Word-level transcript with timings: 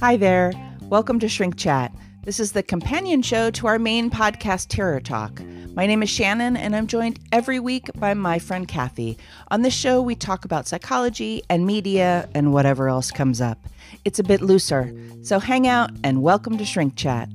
Hi 0.00 0.16
there. 0.16 0.52
Welcome 0.84 1.18
to 1.20 1.28
Shrink 1.28 1.58
Chat. 1.58 1.92
This 2.24 2.40
is 2.40 2.52
the 2.52 2.62
companion 2.62 3.20
show 3.20 3.50
to 3.50 3.66
our 3.66 3.78
main 3.78 4.08
podcast, 4.08 4.68
Terror 4.68 5.00
Talk. 5.00 5.42
My 5.74 5.86
name 5.86 6.02
is 6.02 6.08
Shannon, 6.08 6.56
and 6.56 6.74
I'm 6.74 6.86
joined 6.86 7.20
every 7.30 7.60
week 7.60 7.90
by 7.96 8.14
my 8.14 8.38
friend 8.38 8.66
Kathy. 8.66 9.18
On 9.50 9.60
this 9.60 9.74
show, 9.74 10.00
we 10.00 10.14
talk 10.14 10.46
about 10.46 10.66
psychology 10.66 11.42
and 11.50 11.66
media 11.66 12.26
and 12.34 12.54
whatever 12.54 12.88
else 12.88 13.10
comes 13.10 13.42
up. 13.42 13.58
It's 14.06 14.18
a 14.18 14.24
bit 14.24 14.40
looser, 14.40 14.94
so 15.22 15.38
hang 15.40 15.66
out 15.66 15.90
and 16.02 16.22
welcome 16.22 16.56
to 16.56 16.64
Shrink 16.64 16.96
Chat. 16.96 17.28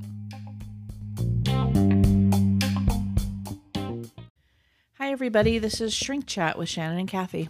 Hi, 4.97 5.11
everybody. 5.11 5.59
This 5.59 5.79
is 5.79 5.93
Shrink 5.93 6.25
Chat 6.25 6.57
with 6.57 6.69
Shannon 6.69 6.97
and 6.97 7.07
Kathy. 7.07 7.49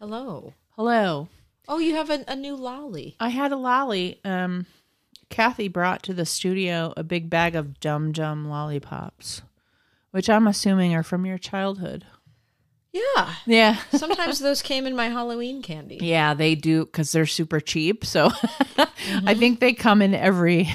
Hello. 0.00 0.54
Hello. 0.76 1.28
Oh, 1.66 1.78
you 1.78 1.96
have 1.96 2.08
a, 2.08 2.24
a 2.28 2.36
new 2.36 2.54
lolly. 2.54 3.16
I 3.18 3.30
had 3.30 3.50
a 3.50 3.56
lolly. 3.56 4.20
Um, 4.24 4.66
Kathy 5.28 5.66
brought 5.66 6.04
to 6.04 6.14
the 6.14 6.24
studio 6.24 6.94
a 6.96 7.02
big 7.02 7.28
bag 7.28 7.56
of 7.56 7.80
Dum 7.80 8.12
Dum 8.12 8.48
lollipops, 8.48 9.42
which 10.12 10.30
I'm 10.30 10.46
assuming 10.46 10.94
are 10.94 11.02
from 11.02 11.26
your 11.26 11.36
childhood. 11.36 12.06
Yeah. 12.92 13.34
Yeah. 13.44 13.76
Sometimes 13.90 14.38
those 14.38 14.62
came 14.62 14.86
in 14.86 14.94
my 14.94 15.08
Halloween 15.08 15.62
candy. 15.62 15.98
Yeah, 16.00 16.32
they 16.32 16.54
do 16.54 16.84
because 16.84 17.10
they're 17.10 17.26
super 17.26 17.58
cheap. 17.58 18.06
So 18.06 18.30
I 19.26 19.34
think 19.34 19.58
they 19.58 19.72
come 19.72 20.00
in 20.00 20.14
every, 20.14 20.68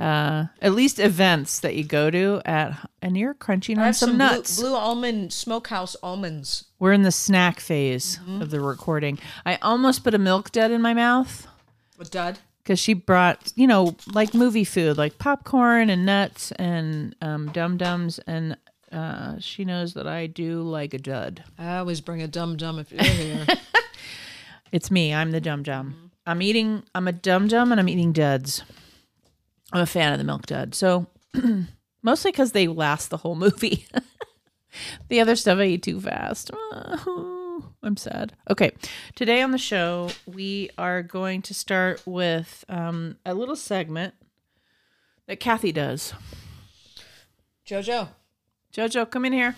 uh, 0.00 0.46
at 0.62 0.72
least 0.72 0.98
events 0.98 1.60
that 1.60 1.74
you 1.76 1.84
go 1.84 2.10
to 2.10 2.40
at, 2.44 2.88
and 3.02 3.16
you're 3.16 3.34
crunching 3.34 3.78
I 3.78 3.88
on 3.88 3.94
some, 3.94 4.10
some 4.10 4.18
nuts. 4.18 4.58
Blue, 4.58 4.70
blue 4.70 4.76
almond 4.78 5.32
smokehouse 5.32 5.94
almonds. 6.02 6.64
We're 6.78 6.92
in 6.94 7.02
the 7.02 7.12
snack 7.12 7.60
phase 7.60 8.18
of 8.40 8.50
the 8.50 8.60
recording. 8.60 9.18
I 9.44 9.56
almost 9.56 10.02
put 10.02 10.14
a 10.14 10.18
milk 10.18 10.50
dud 10.52 10.70
in 10.70 10.80
my 10.80 10.94
mouth. 10.94 11.46
A 11.98 12.04
dud. 12.04 12.38
because 12.62 12.78
she 12.78 12.94
brought 12.94 13.52
you 13.56 13.66
know 13.66 13.94
like 14.14 14.32
movie 14.32 14.64
food 14.64 14.96
like 14.96 15.18
popcorn 15.18 15.90
and 15.90 16.06
nuts 16.06 16.50
and 16.52 17.14
um, 17.20 17.52
dum 17.52 17.76
dums 17.76 18.18
and 18.20 18.56
uh, 18.90 19.36
she 19.38 19.66
knows 19.66 19.92
that 19.94 20.06
I 20.06 20.26
do 20.26 20.62
like 20.62 20.94
a 20.94 20.98
dud. 20.98 21.44
I 21.58 21.76
always 21.76 22.00
bring 22.00 22.22
a 22.22 22.26
dum 22.26 22.56
dum 22.56 22.78
if 22.78 22.90
you're 22.90 23.04
here. 23.04 23.46
It's 24.72 24.90
me. 24.90 25.12
I'm 25.12 25.32
the 25.32 25.40
dum 25.40 25.62
dum. 25.64 26.12
I'm 26.26 26.40
eating. 26.42 26.84
I'm 26.94 27.08
a 27.08 27.12
dum 27.12 27.48
dum 27.48 27.72
and 27.72 27.80
I'm 27.80 27.88
eating 27.88 28.12
duds. 28.12 28.62
I'm 29.72 29.82
a 29.82 29.86
fan 29.86 30.12
of 30.12 30.18
the 30.18 30.24
milk 30.24 30.46
dud. 30.46 30.74
So 30.74 31.06
mostly 32.02 32.30
because 32.30 32.52
they 32.52 32.68
last 32.68 33.10
the 33.10 33.18
whole 33.18 33.36
movie. 33.36 33.86
the 35.08 35.20
other 35.20 35.36
stuff 35.36 35.58
I 35.58 35.64
eat 35.64 35.82
too 35.82 36.00
fast. 36.00 36.50
I'm 37.82 37.96
sad. 37.96 38.34
Okay, 38.48 38.72
today 39.14 39.42
on 39.42 39.52
the 39.52 39.58
show 39.58 40.10
we 40.26 40.70
are 40.76 41.02
going 41.02 41.42
to 41.42 41.54
start 41.54 42.02
with 42.06 42.64
um, 42.68 43.16
a 43.24 43.34
little 43.34 43.56
segment 43.56 44.14
that 45.26 45.40
Kathy 45.40 45.72
does. 45.72 46.12
Jojo. 47.66 48.08
Jojo, 48.72 49.08
come 49.08 49.24
in 49.24 49.32
here. 49.32 49.56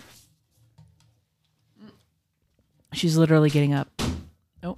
She's 2.92 3.16
literally 3.16 3.50
getting 3.50 3.72
up. 3.72 3.88
Oh, 4.62 4.77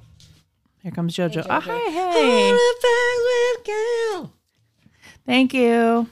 here 0.82 0.92
comes 0.92 1.16
Jojo. 1.16 1.44
Oh, 1.48 1.60
hi, 1.60 1.78
hey. 1.90 2.56
Thank 5.26 5.54
you. 5.54 6.06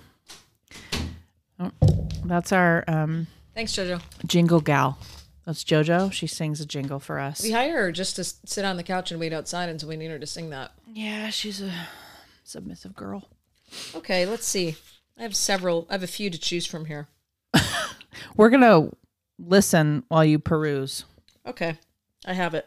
Oh, 1.59 1.71
that's 2.25 2.53
our 2.53 2.85
um, 2.89 3.27
Thanks, 3.55 3.73
Jojo. 3.73 4.01
jingle 4.27 4.61
gal. 4.61 4.99
That's 5.45 5.65
JoJo. 5.65 6.13
She 6.13 6.27
sings 6.27 6.61
a 6.61 6.67
jingle 6.67 7.01
for 7.01 7.19
us. 7.19 7.43
We 7.43 7.51
hire 7.51 7.83
her 7.83 7.93
just 7.93 8.17
to 8.17 8.25
sit 8.25 8.65
on 8.65 8.77
the 8.77 8.83
couch 8.83 9.11
and 9.11 9.19
wait 9.19 9.33
outside 9.33 9.69
until 9.69 9.89
we 9.89 9.97
need 9.97 10.11
her 10.11 10.19
to 10.19 10.27
sing 10.27 10.51
that. 10.51 10.73
Yeah, 10.87 11.31
she's 11.31 11.61
a 11.61 11.73
submissive 12.45 12.95
girl. 12.95 13.29
Okay, 13.95 14.25
let's 14.25 14.47
see. 14.47 14.77
I 15.19 15.23
have 15.23 15.35
several. 15.37 15.87
I 15.91 15.95
have 15.95 16.03
a 16.03 16.07
few 16.09 16.31
to 16.31 16.39
choose 16.39 16.65
from 16.67 16.85
here. 16.87 17.09
We're 18.37 18.51
gonna 18.51 18.91
listen 19.39 20.05
while 20.09 20.25
you 20.25 20.39
peruse. 20.39 21.05
Okay, 21.47 21.77
I 22.25 22.33
have 22.35 22.55
it. 22.55 22.67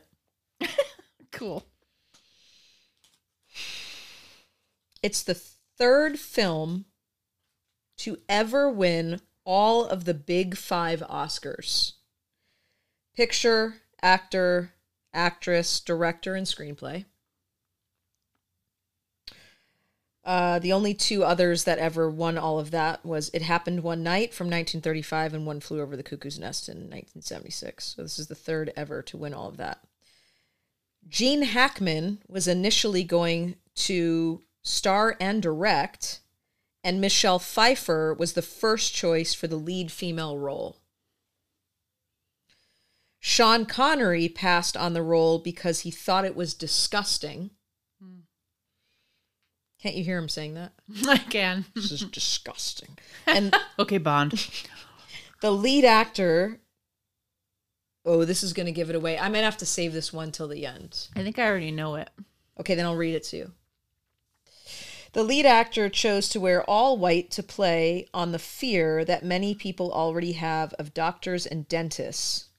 Cool. 1.32 1.66
It's 5.04 5.22
the 5.22 5.38
third 5.78 6.20
film 6.20 6.86
to 7.98 8.18
ever 8.28 8.70
win 8.70 9.22
all 9.46 9.86
of 9.86 10.06
the 10.06 10.14
big 10.14 10.58
five 10.58 11.02
Oscars 11.02 11.94
picture, 13.16 13.76
actor, 14.02 14.74
actress, 15.14 15.80
director, 15.80 16.36
and 16.36 16.46
screenplay. 16.46 17.06
Uh, 20.26 20.58
the 20.58 20.74
only 20.74 20.94
two 20.94 21.24
others 21.24 21.66
that 21.66 21.78
ever 21.78 22.10
won 22.10 22.36
all 22.36 22.58
of 22.60 22.72
that 22.72 23.06
was 23.06 23.30
It 23.32 23.44
Happened 23.44 23.84
One 23.84 24.02
Night 24.02 24.34
from 24.34 24.48
1935 24.48 25.36
and 25.36 25.46
One 25.46 25.60
Flew 25.60 25.80
Over 25.80 25.96
the 25.96 26.04
Cuckoo's 26.04 26.40
Nest 26.40 26.68
in 26.68 26.78
1976. 26.78 27.94
So 27.96 28.02
this 28.02 28.18
is 28.18 28.28
the 28.28 28.34
third 28.34 28.74
ever 28.76 29.04
to 29.04 29.18
win 29.18 29.36
all 29.36 29.48
of 29.48 29.58
that. 29.58 29.82
Gene 31.08 31.44
Hackman 31.44 32.24
was 32.28 32.48
initially 32.48 33.04
going 33.04 33.56
to 33.76 34.42
star 34.66 35.16
and 35.22 35.42
direct, 35.42 36.20
and 36.84 37.00
Michelle 37.00 37.40
Pfeiffer 37.40 38.14
was 38.14 38.34
the 38.34 38.42
first 38.42 38.94
choice 38.94 39.34
for 39.34 39.48
the 39.48 39.56
lead 39.56 39.92
female 39.92 40.38
role. 40.38 40.82
Sean 43.20 43.66
Connery 43.66 44.28
passed 44.28 44.76
on 44.76 44.94
the 44.94 45.02
role 45.02 45.40
because 45.40 45.82
he 45.82 45.92
thought 45.92 46.26
it 46.26 46.36
was 46.36 46.54
disgusting. 46.54 47.52
Can't 49.82 49.96
you 49.96 50.04
hear 50.04 50.18
him 50.18 50.30
saying 50.30 50.56
that? 50.56 50.74
I 51.08 51.18
can. 51.18 51.66
This 51.76 51.92
is 51.92 52.02
disgusting. 52.02 52.98
And 53.28 53.56
Okay, 53.80 53.98
Bond. 53.98 54.34
the 55.42 55.52
lead 55.52 55.86
actor. 55.86 56.60
Oh, 58.06 58.24
this 58.26 58.44
is 58.44 58.54
going 58.54 58.68
to 58.68 58.72
give 58.72 58.92
it 58.92 58.96
away. 58.96 59.18
I 59.18 59.30
might 59.30 59.40
have 59.40 59.58
to 59.58 59.66
save 59.66 59.94
this 59.94 60.14
one 60.14 60.32
till 60.32 60.48
the 60.48 60.66
end. 60.66 61.08
I 61.16 61.24
think 61.24 61.40
I 61.40 61.48
already 61.48 61.72
know 61.72 61.96
it. 61.96 62.10
Okay, 62.60 62.76
then 62.76 62.86
I'll 62.86 62.96
read 62.96 63.16
it 63.16 63.24
to 63.26 63.38
you. 63.38 63.52
The 65.16 65.24
lead 65.24 65.46
actor 65.46 65.88
chose 65.88 66.28
to 66.28 66.42
wear 66.42 66.62
all 66.70 66.98
white 66.98 67.32
to 67.32 67.42
play 67.42 68.06
on 68.14 68.34
the 68.34 68.38
fear 68.38 69.06
that 69.06 69.24
many 69.24 69.56
people 69.56 69.94
already 69.94 70.34
have 70.34 70.74
of 70.74 70.94
doctors 70.94 71.46
and 71.46 71.66
dentists. 71.70 72.50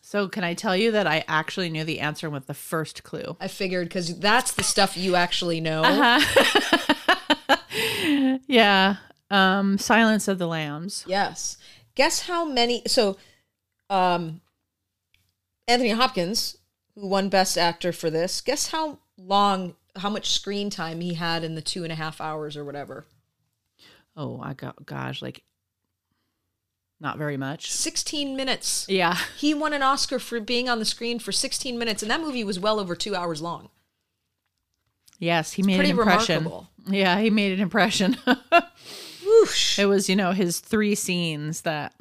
So, 0.00 0.28
can 0.28 0.44
I 0.44 0.54
tell 0.54 0.76
you 0.76 0.92
that 0.92 1.08
I 1.08 1.24
actually 1.26 1.68
knew 1.68 1.82
the 1.82 1.98
answer 1.98 2.30
with 2.30 2.46
the 2.46 2.54
first 2.54 3.02
clue? 3.02 3.36
I 3.40 3.48
figured 3.48 3.88
because 3.88 4.20
that's 4.20 4.52
the 4.52 4.62
stuff 4.62 4.96
you 4.96 5.16
actually 5.16 5.60
know. 5.60 5.82
yeah. 8.46 8.98
Um, 9.28 9.78
Silence 9.78 10.28
of 10.28 10.38
the 10.38 10.46
Lambs. 10.46 11.04
Yes. 11.08 11.56
Guess 11.96 12.28
how 12.28 12.44
many? 12.44 12.82
So, 12.86 13.16
um, 13.90 14.42
Anthony 15.66 15.90
Hopkins, 15.90 16.56
who 16.94 17.08
won 17.08 17.28
Best 17.30 17.58
Actor 17.58 17.90
for 17.94 18.10
this, 18.10 18.40
guess 18.40 18.68
how 18.68 19.00
long, 19.18 19.74
how 19.98 20.10
much 20.10 20.30
screen 20.30 20.70
time 20.70 21.00
he 21.00 21.14
had 21.14 21.44
in 21.44 21.54
the 21.54 21.62
two 21.62 21.82
and 21.82 21.92
a 21.92 21.96
half 21.96 22.20
hours 22.20 22.56
or 22.56 22.64
whatever? 22.64 23.06
Oh, 24.16 24.40
I 24.42 24.54
got 24.54 24.86
gosh, 24.86 25.20
like 25.22 25.42
not 27.00 27.18
very 27.18 27.36
much. 27.36 27.70
16 27.70 28.36
minutes. 28.36 28.86
Yeah. 28.88 29.16
He 29.36 29.52
won 29.52 29.72
an 29.72 29.82
Oscar 29.82 30.18
for 30.18 30.40
being 30.40 30.68
on 30.68 30.78
the 30.78 30.84
screen 30.84 31.18
for 31.18 31.32
16 31.32 31.78
minutes, 31.78 32.02
and 32.02 32.10
that 32.10 32.20
movie 32.20 32.44
was 32.44 32.58
well 32.58 32.80
over 32.80 32.96
two 32.96 33.14
hours 33.14 33.42
long. 33.42 33.68
Yes, 35.18 35.52
he 35.52 35.62
made 35.62 35.80
an 35.80 35.86
impression. 35.86 36.44
remarkable. 36.44 36.68
Yeah, 36.88 37.18
he 37.18 37.30
made 37.30 37.52
an 37.52 37.60
impression. 37.60 38.16
Whoosh. 39.24 39.78
it 39.78 39.86
was, 39.86 40.08
you 40.08 40.16
know, 40.16 40.32
his 40.32 40.60
three 40.60 40.94
scenes 40.94 41.62
that 41.62 41.94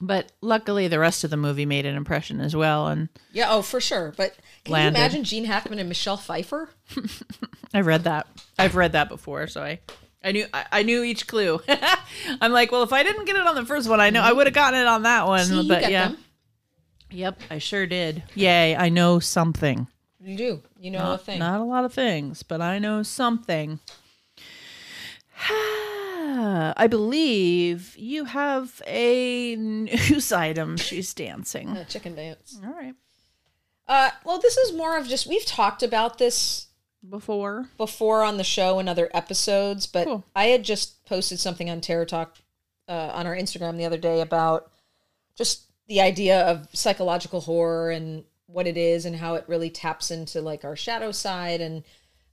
but 0.00 0.32
luckily 0.40 0.88
the 0.88 0.98
rest 0.98 1.24
of 1.24 1.30
the 1.30 1.36
movie 1.36 1.66
made 1.66 1.86
an 1.86 1.96
impression 1.96 2.40
as 2.40 2.54
well 2.54 2.88
and 2.88 3.08
Yeah, 3.32 3.46
oh, 3.50 3.62
for 3.62 3.80
sure. 3.80 4.12
But 4.16 4.36
can 4.64 4.72
Landed. 4.72 4.98
you 4.98 5.04
imagine 5.04 5.24
Gene 5.24 5.44
Hackman 5.44 5.78
and 5.78 5.88
Michelle 5.88 6.16
Pfeiffer? 6.16 6.70
I 7.74 7.80
read 7.80 8.04
that. 8.04 8.26
I've 8.58 8.76
read 8.76 8.92
that 8.92 9.08
before, 9.08 9.46
so 9.46 9.62
I 9.62 9.80
I 10.22 10.32
knew 10.32 10.46
I, 10.52 10.66
I 10.72 10.82
knew 10.82 11.02
each 11.02 11.26
clue. 11.26 11.60
I'm 12.40 12.52
like, 12.52 12.72
well, 12.72 12.82
if 12.82 12.92
I 12.92 13.02
didn't 13.02 13.26
get 13.26 13.36
it 13.36 13.46
on 13.46 13.54
the 13.54 13.66
first 13.66 13.88
one, 13.88 14.00
I 14.00 14.10
know 14.10 14.22
I 14.22 14.28
mm-hmm. 14.28 14.36
would 14.38 14.46
have 14.46 14.54
gotten 14.54 14.80
it 14.80 14.86
on 14.86 15.02
that 15.02 15.26
one. 15.26 15.44
See, 15.44 15.68
but 15.68 15.90
yeah. 15.90 16.08
them. 16.08 16.18
Yep, 17.10 17.40
I 17.50 17.58
sure 17.58 17.86
did. 17.86 18.22
Yay, 18.34 18.74
I 18.74 18.88
know 18.88 19.20
something. 19.20 19.86
You 20.20 20.36
do. 20.36 20.62
You 20.78 20.90
know 20.90 21.12
a 21.12 21.18
thing. 21.18 21.38
not 21.38 21.60
a 21.60 21.64
lot 21.64 21.84
of 21.84 21.92
things, 21.92 22.42
but 22.42 22.60
I 22.60 22.78
know 22.78 23.02
something. 23.02 23.78
I 26.76 26.86
believe 26.86 27.96
you 27.96 28.24
have 28.26 28.80
a 28.86 29.56
news 29.56 30.32
item. 30.46 30.76
She's 30.76 31.12
dancing. 31.14 31.68
Uh, 31.70 31.84
chicken 31.84 32.14
dance. 32.14 32.58
All 32.64 32.72
right. 32.72 32.94
Uh, 33.86 34.10
well, 34.24 34.38
this 34.38 34.56
is 34.56 34.72
more 34.72 34.96
of 34.96 35.06
just 35.06 35.26
we've 35.26 35.44
talked 35.44 35.82
about 35.82 36.18
this 36.18 36.68
Before. 37.08 37.68
before 37.76 38.22
on 38.22 38.38
the 38.38 38.44
show 38.44 38.78
in 38.78 38.88
other 38.88 39.10
episodes, 39.12 39.86
but 39.86 40.06
Cool. 40.06 40.24
I 40.34 40.46
had 40.46 40.62
just 40.64 41.04
posted 41.04 41.38
something 41.38 41.68
on 41.68 41.80
Terror 41.82 42.06
Talk 42.06 42.38
uh, 42.88 43.10
on 43.12 43.26
our 43.26 43.36
Instagram 43.36 43.76
the 43.76 43.84
other 43.84 43.98
day 43.98 44.20
about 44.22 44.70
just 45.36 45.64
the 45.86 46.00
idea 46.00 46.40
of 46.46 46.66
psychological 46.72 47.42
horror 47.42 47.90
and 47.90 48.24
what 48.46 48.66
it 48.66 48.76
is 48.78 49.04
and 49.04 49.16
how 49.16 49.34
it 49.34 49.44
really 49.48 49.68
taps 49.70 50.10
into 50.10 50.40
like 50.40 50.64
our 50.64 50.76
shadow 50.76 51.10
side 51.12 51.60
and 51.60 51.82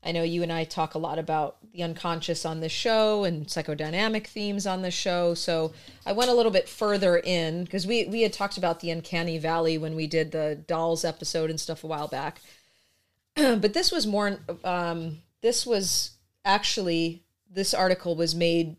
I 0.04 0.12
know 0.12 0.24
you 0.24 0.42
and 0.42 0.52
I 0.52 0.64
talk 0.64 0.96
a 0.96 1.00
lot 1.00 1.20
about 1.20 1.58
the 1.74 1.84
unconscious 1.84 2.44
on 2.44 2.60
this 2.60 2.72
show 2.72 3.24
and 3.24 3.46
psychodynamic 3.46 4.26
themes 4.26 4.66
on 4.66 4.82
this 4.82 4.96
show. 4.96 5.36
So 5.36 5.74
I 6.06 6.12
went 6.12 6.32
a 6.32 6.34
little 6.34 6.52
bit 6.52 6.68
further 6.68 7.18
in 7.18 7.64
because 7.64 7.86
we 7.86 8.06
we 8.06 8.24
had 8.24 8.34
talked 8.34 8.58
about 8.58 8.80
the 8.80 8.90
uncanny 8.90 9.38
valley 9.38 9.78
when 9.78 9.96
we 9.96 10.08
did 10.08 10.32
the 10.32 10.60
dolls 10.68 11.06
episode 11.06 11.50
and 11.50 11.60
stuff 11.60 11.84
a 11.84 11.88
while 11.88 12.08
back. 12.08 12.42
but 13.36 13.74
this 13.74 13.92
was 13.92 14.08
more 14.08 14.40
um, 14.64 15.20
this 15.42 15.66
was 15.66 16.12
actually 16.44 17.24
this 17.50 17.74
article 17.74 18.16
was 18.16 18.34
made 18.34 18.78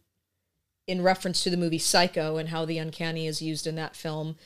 in 0.89 1.03
reference 1.03 1.45
to 1.45 1.51
the 1.51 1.57
movie 1.57 1.79
Psycho 1.79 2.37
and 2.37 2.49
how 2.49 2.65
the 2.65 2.79
uncanny 2.79 3.29
is 3.29 3.41
used 3.41 3.69
in 3.69 3.77
that 3.77 3.95
film. 3.95 4.37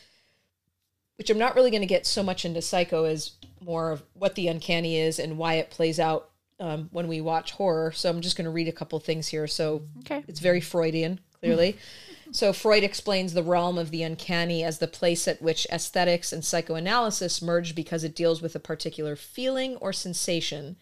Which 1.16 1.30
I'm 1.30 1.38
not 1.38 1.54
really 1.54 1.70
going 1.70 1.80
to 1.80 1.86
get 1.86 2.06
so 2.06 2.22
much 2.22 2.44
into 2.44 2.60
Psycho 2.60 3.04
as 3.04 3.32
more 3.62 3.90
of 3.90 4.02
what 4.12 4.34
the 4.34 4.48
uncanny 4.48 4.98
is 4.98 5.18
and 5.18 5.38
why 5.38 5.54
it 5.54 5.70
plays 5.70 5.98
out 5.98 6.28
um, 6.60 6.88
when 6.92 7.08
we 7.08 7.20
watch 7.20 7.52
horror. 7.52 7.92
So 7.92 8.08
I'm 8.08 8.20
just 8.20 8.36
going 8.36 8.44
to 8.46 8.50
read 8.50 8.68
a 8.68 8.72
couple 8.72 8.98
things 9.00 9.28
here. 9.28 9.46
So 9.46 9.82
Okay. 10.00 10.24
it's 10.26 10.40
very 10.40 10.60
Freudian, 10.60 11.20
clearly. 11.38 11.76
so 12.32 12.52
Freud 12.52 12.82
explains 12.84 13.34
the 13.34 13.42
realm 13.42 13.78
of 13.78 13.90
the 13.90 14.02
uncanny 14.02 14.64
as 14.64 14.78
the 14.78 14.88
place 14.88 15.28
at 15.28 15.42
which 15.42 15.66
aesthetics 15.70 16.32
and 16.32 16.44
psychoanalysis 16.44 17.42
merge 17.42 17.74
because 17.74 18.04
it 18.04 18.16
deals 18.16 18.40
with 18.42 18.54
a 18.54 18.60
particular 18.60 19.16
feeling 19.16 19.76
or 19.76 19.92
sensation 19.92 20.76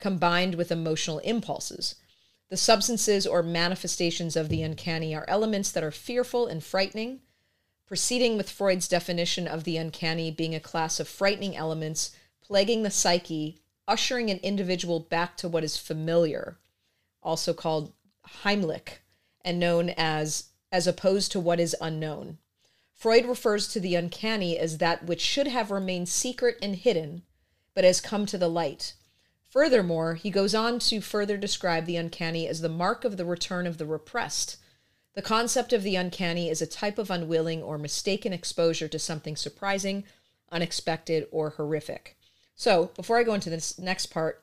combined 0.00 0.56
with 0.56 0.72
emotional 0.72 1.18
impulses. 1.20 1.94
The 2.50 2.56
substances 2.56 3.26
or 3.26 3.42
manifestations 3.42 4.36
of 4.36 4.48
the 4.48 4.62
uncanny 4.62 5.14
are 5.14 5.24
elements 5.28 5.70
that 5.72 5.84
are 5.84 5.90
fearful 5.92 6.46
and 6.46 6.62
frightening, 6.62 7.20
proceeding 7.86 8.36
with 8.36 8.50
Freud's 8.50 8.88
definition 8.88 9.46
of 9.46 9.64
the 9.64 9.76
uncanny 9.76 10.30
being 10.30 10.54
a 10.54 10.60
class 10.60 11.00
of 11.00 11.08
frightening 11.08 11.56
elements 11.56 12.10
plaguing 12.42 12.82
the 12.82 12.90
psyche, 12.90 13.61
ushering 13.88 14.30
an 14.30 14.38
individual 14.38 15.00
back 15.00 15.36
to 15.36 15.48
what 15.48 15.64
is 15.64 15.76
familiar, 15.76 16.58
also 17.22 17.52
called 17.52 17.92
Heimlich, 18.42 19.00
and 19.44 19.58
known 19.58 19.90
as 19.90 20.50
as 20.70 20.86
opposed 20.86 21.30
to 21.30 21.40
what 21.40 21.60
is 21.60 21.76
unknown. 21.80 22.38
Freud 22.94 23.26
refers 23.26 23.68
to 23.68 23.80
the 23.80 23.94
uncanny 23.94 24.58
as 24.58 24.78
that 24.78 25.04
which 25.04 25.20
should 25.20 25.48
have 25.48 25.70
remained 25.70 26.08
secret 26.08 26.56
and 26.62 26.76
hidden, 26.76 27.22
but 27.74 27.84
has 27.84 28.00
come 28.00 28.24
to 28.26 28.38
the 28.38 28.48
light. 28.48 28.94
Furthermore, 29.50 30.14
he 30.14 30.30
goes 30.30 30.54
on 30.54 30.78
to 30.78 31.02
further 31.02 31.36
describe 31.36 31.84
the 31.84 31.96
uncanny 31.96 32.48
as 32.48 32.62
the 32.62 32.70
mark 32.70 33.04
of 33.04 33.18
the 33.18 33.24
return 33.26 33.66
of 33.66 33.76
the 33.76 33.84
repressed. 33.84 34.56
The 35.14 35.20
concept 35.20 35.74
of 35.74 35.82
the 35.82 35.96
uncanny 35.96 36.48
is 36.48 36.62
a 36.62 36.66
type 36.66 36.96
of 36.96 37.10
unwilling 37.10 37.62
or 37.62 37.76
mistaken 37.76 38.32
exposure 38.32 38.88
to 38.88 38.98
something 38.98 39.36
surprising, 39.36 40.04
unexpected, 40.50 41.26
or 41.30 41.50
horrific. 41.50 42.16
So, 42.54 42.90
before 42.96 43.18
I 43.18 43.24
go 43.24 43.34
into 43.34 43.50
this 43.50 43.78
next 43.78 44.06
part, 44.06 44.42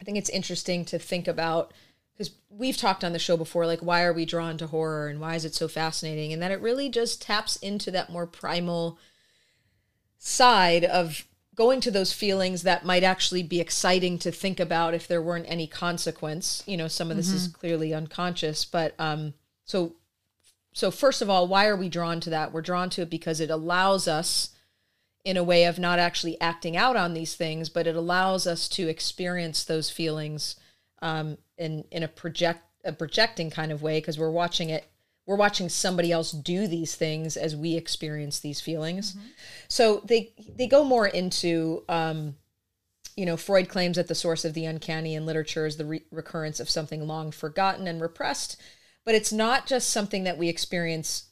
I 0.00 0.04
think 0.04 0.16
it's 0.18 0.30
interesting 0.30 0.84
to 0.86 0.98
think 0.98 1.28
about 1.28 1.72
because 2.12 2.32
we've 2.48 2.76
talked 2.76 3.04
on 3.04 3.12
the 3.12 3.18
show 3.18 3.36
before, 3.36 3.66
like, 3.66 3.80
why 3.80 4.02
are 4.02 4.12
we 4.12 4.24
drawn 4.24 4.56
to 4.58 4.68
horror 4.68 5.08
and 5.08 5.20
why 5.20 5.34
is 5.34 5.44
it 5.44 5.54
so 5.54 5.68
fascinating? 5.68 6.32
And 6.32 6.40
that 6.40 6.50
it 6.50 6.62
really 6.62 6.88
just 6.88 7.20
taps 7.20 7.56
into 7.56 7.90
that 7.90 8.10
more 8.10 8.26
primal 8.26 8.98
side 10.18 10.84
of 10.84 11.26
going 11.54 11.80
to 11.80 11.90
those 11.90 12.12
feelings 12.12 12.62
that 12.62 12.84
might 12.84 13.02
actually 13.02 13.42
be 13.42 13.60
exciting 13.60 14.18
to 14.18 14.30
think 14.30 14.60
about 14.60 14.94
if 14.94 15.08
there 15.08 15.22
weren't 15.22 15.46
any 15.48 15.66
consequence. 15.66 16.62
You 16.66 16.76
know, 16.76 16.88
some 16.88 17.10
of 17.10 17.16
this 17.16 17.32
is 17.32 17.48
clearly 17.48 17.92
unconscious, 17.92 18.64
but 18.64 18.94
um, 18.98 19.34
so 19.64 19.94
so 20.72 20.90
first 20.90 21.22
of 21.22 21.30
all, 21.30 21.48
why 21.48 21.66
are 21.66 21.76
we 21.76 21.88
drawn 21.88 22.20
to 22.20 22.30
that? 22.30 22.52
We're 22.52 22.60
drawn 22.60 22.90
to 22.90 23.02
it 23.02 23.10
because 23.10 23.40
it 23.40 23.50
allows 23.50 24.06
us 24.06 24.50
in 25.26 25.36
a 25.36 25.42
way 25.42 25.64
of 25.64 25.76
not 25.76 25.98
actually 25.98 26.40
acting 26.40 26.76
out 26.76 26.94
on 26.94 27.12
these 27.12 27.34
things, 27.34 27.68
but 27.68 27.88
it 27.88 27.96
allows 27.96 28.46
us 28.46 28.68
to 28.68 28.86
experience 28.86 29.64
those 29.64 29.90
feelings 29.90 30.54
um, 31.02 31.36
in 31.58 31.84
in 31.90 32.04
a 32.04 32.08
project 32.08 32.62
a 32.84 32.92
projecting 32.92 33.50
kind 33.50 33.72
of 33.72 33.82
way 33.82 33.98
because 33.98 34.16
we're 34.16 34.30
watching 34.30 34.70
it 34.70 34.86
we're 35.26 35.34
watching 35.34 35.68
somebody 35.68 36.12
else 36.12 36.30
do 36.30 36.68
these 36.68 36.94
things 36.94 37.36
as 37.36 37.56
we 37.56 37.74
experience 37.74 38.38
these 38.38 38.60
feelings. 38.60 39.16
So 39.66 40.00
they 40.04 40.32
they 40.56 40.68
go 40.68 40.84
more 40.84 41.08
into 41.08 41.82
um, 41.88 42.36
you 43.16 43.26
know 43.26 43.36
Freud 43.36 43.68
claims 43.68 43.96
that 43.96 44.06
the 44.06 44.14
source 44.14 44.44
of 44.44 44.54
the 44.54 44.64
uncanny 44.64 45.16
in 45.16 45.26
literature 45.26 45.66
is 45.66 45.76
the 45.76 45.86
re- 45.86 46.04
recurrence 46.12 46.60
of 46.60 46.70
something 46.70 47.04
long 47.04 47.32
forgotten 47.32 47.88
and 47.88 48.00
repressed, 48.00 48.56
but 49.04 49.16
it's 49.16 49.32
not 49.32 49.66
just 49.66 49.90
something 49.90 50.22
that 50.22 50.38
we 50.38 50.48
experience 50.48 51.25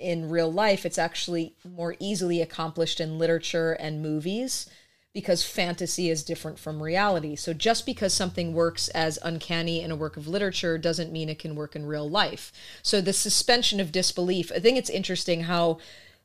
in 0.00 0.28
real 0.28 0.52
life. 0.52 0.84
It's 0.84 0.98
actually 0.98 1.54
more 1.64 1.94
easily 2.00 2.40
accomplished 2.40 3.00
in 3.00 3.18
literature 3.18 3.72
and 3.72 4.02
movies 4.02 4.68
because 5.12 5.42
fantasy 5.42 6.08
is 6.08 6.22
different 6.22 6.58
from 6.58 6.82
reality. 6.82 7.34
So 7.34 7.52
just 7.52 7.84
because 7.84 8.14
something 8.14 8.54
works 8.54 8.88
as 8.88 9.18
uncanny 9.22 9.82
in 9.82 9.90
a 9.90 9.96
work 9.96 10.16
of 10.16 10.28
literature 10.28 10.78
doesn't 10.78 11.12
mean 11.12 11.28
it 11.28 11.38
can 11.38 11.56
work 11.56 11.74
in 11.74 11.86
real 11.86 12.08
life. 12.08 12.52
So 12.82 13.00
the 13.00 13.12
suspension 13.12 13.80
of 13.80 13.92
disbelief, 13.92 14.52
I 14.54 14.60
think 14.60 14.78
it's 14.78 14.90
interesting 14.90 15.42
how 15.42 15.78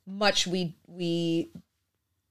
much 0.05 0.45
we 0.45 0.75
we 0.87 1.49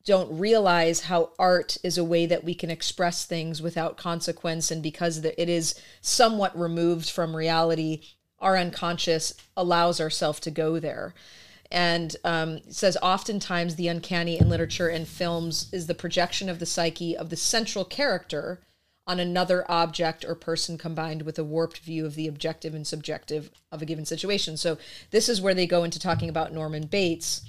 don't 0.05 0.39
realize 0.39 1.01
how 1.01 1.31
art 1.39 1.79
is 1.83 1.97
a 1.97 2.05
way 2.05 2.27
that 2.27 2.45
we 2.45 2.55
can 2.55 2.71
express 2.71 3.25
things 3.25 3.63
without 3.63 3.97
consequence 3.97 4.71
and 4.71 4.83
because 4.83 5.25
it 5.25 5.49
is 5.49 5.75
somewhat 6.03 6.57
removed 6.59 7.09
from 7.09 7.35
reality 7.35 8.03
our 8.45 8.57
unconscious 8.57 9.35
allows 9.57 10.01
ourselves 10.01 10.39
to 10.41 10.51
go 10.51 10.79
there 10.79 11.15
and 11.71 12.15
um, 12.25 12.61
says 12.69 12.97
oftentimes 13.03 13.75
the 13.75 13.89
uncanny 13.89 14.39
in 14.39 14.49
literature 14.49 14.89
and 14.89 15.09
films 15.09 15.69
is 15.73 15.89
the 15.89 15.95
projection 15.95 16.49
of 16.49 16.61
the 16.61 16.67
psyche 16.67 17.17
of 17.17 17.31
the 17.31 17.37
central 17.37 17.85
character 17.85 18.61
on 19.07 19.19
another 19.19 19.71
object 19.71 20.25
or 20.25 20.35
person 20.35 20.79
combined 20.79 21.23
with 21.23 21.39
a 21.39 21.45
warped 21.45 21.79
view 21.79 22.07
of 22.07 22.15
the 22.15 22.29
objective 22.29 22.75
and 22.75 22.87
subjective 22.87 23.51
of 23.73 23.83
a 23.83 23.85
given 23.85 24.05
situation. 24.05 24.57
So 24.57 24.79
this 25.11 25.29
is 25.29 25.41
where 25.41 25.55
they 25.55 25.67
go 25.67 25.85
into 25.85 25.99
talking 25.99 26.29
about 26.29 26.53
Norman 26.53 26.87
Bates. 26.87 27.43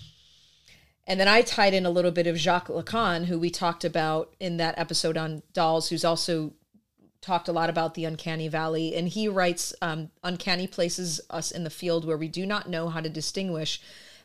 And 1.08 1.20
then 1.20 1.28
I 1.28 1.44
tied 1.44 1.74
in 1.74 1.86
a 1.86 1.92
little 1.92 2.12
bit 2.12 2.28
of 2.28 2.38
Jacques 2.38 2.68
Lacan, 2.68 3.26
who 3.26 3.38
we 3.38 3.50
talked 3.50 3.86
about 3.86 4.34
in 4.40 4.58
that 4.58 4.78
episode 4.78 5.18
on 5.18 5.44
dolls, 5.54 5.90
who's 5.90 6.04
also 6.04 6.54
talked 7.26 7.48
a 7.48 7.54
lot 7.54 7.72
about 7.72 7.96
the 7.96 8.06
uncanny 8.06 8.48
valley. 8.48 8.96
And 8.96 9.10
he 9.10 9.28
writes, 9.28 9.74
um, 9.82 10.12
Uncanny 10.24 10.68
places 10.68 11.20
us 11.32 11.50
in 11.50 11.64
the 11.64 11.70
field 11.72 12.06
where 12.06 12.18
we 12.18 12.28
do 12.28 12.46
not 12.46 12.70
know 12.70 12.90
how 12.90 13.02
to 13.02 13.10
distinguish 13.10 13.82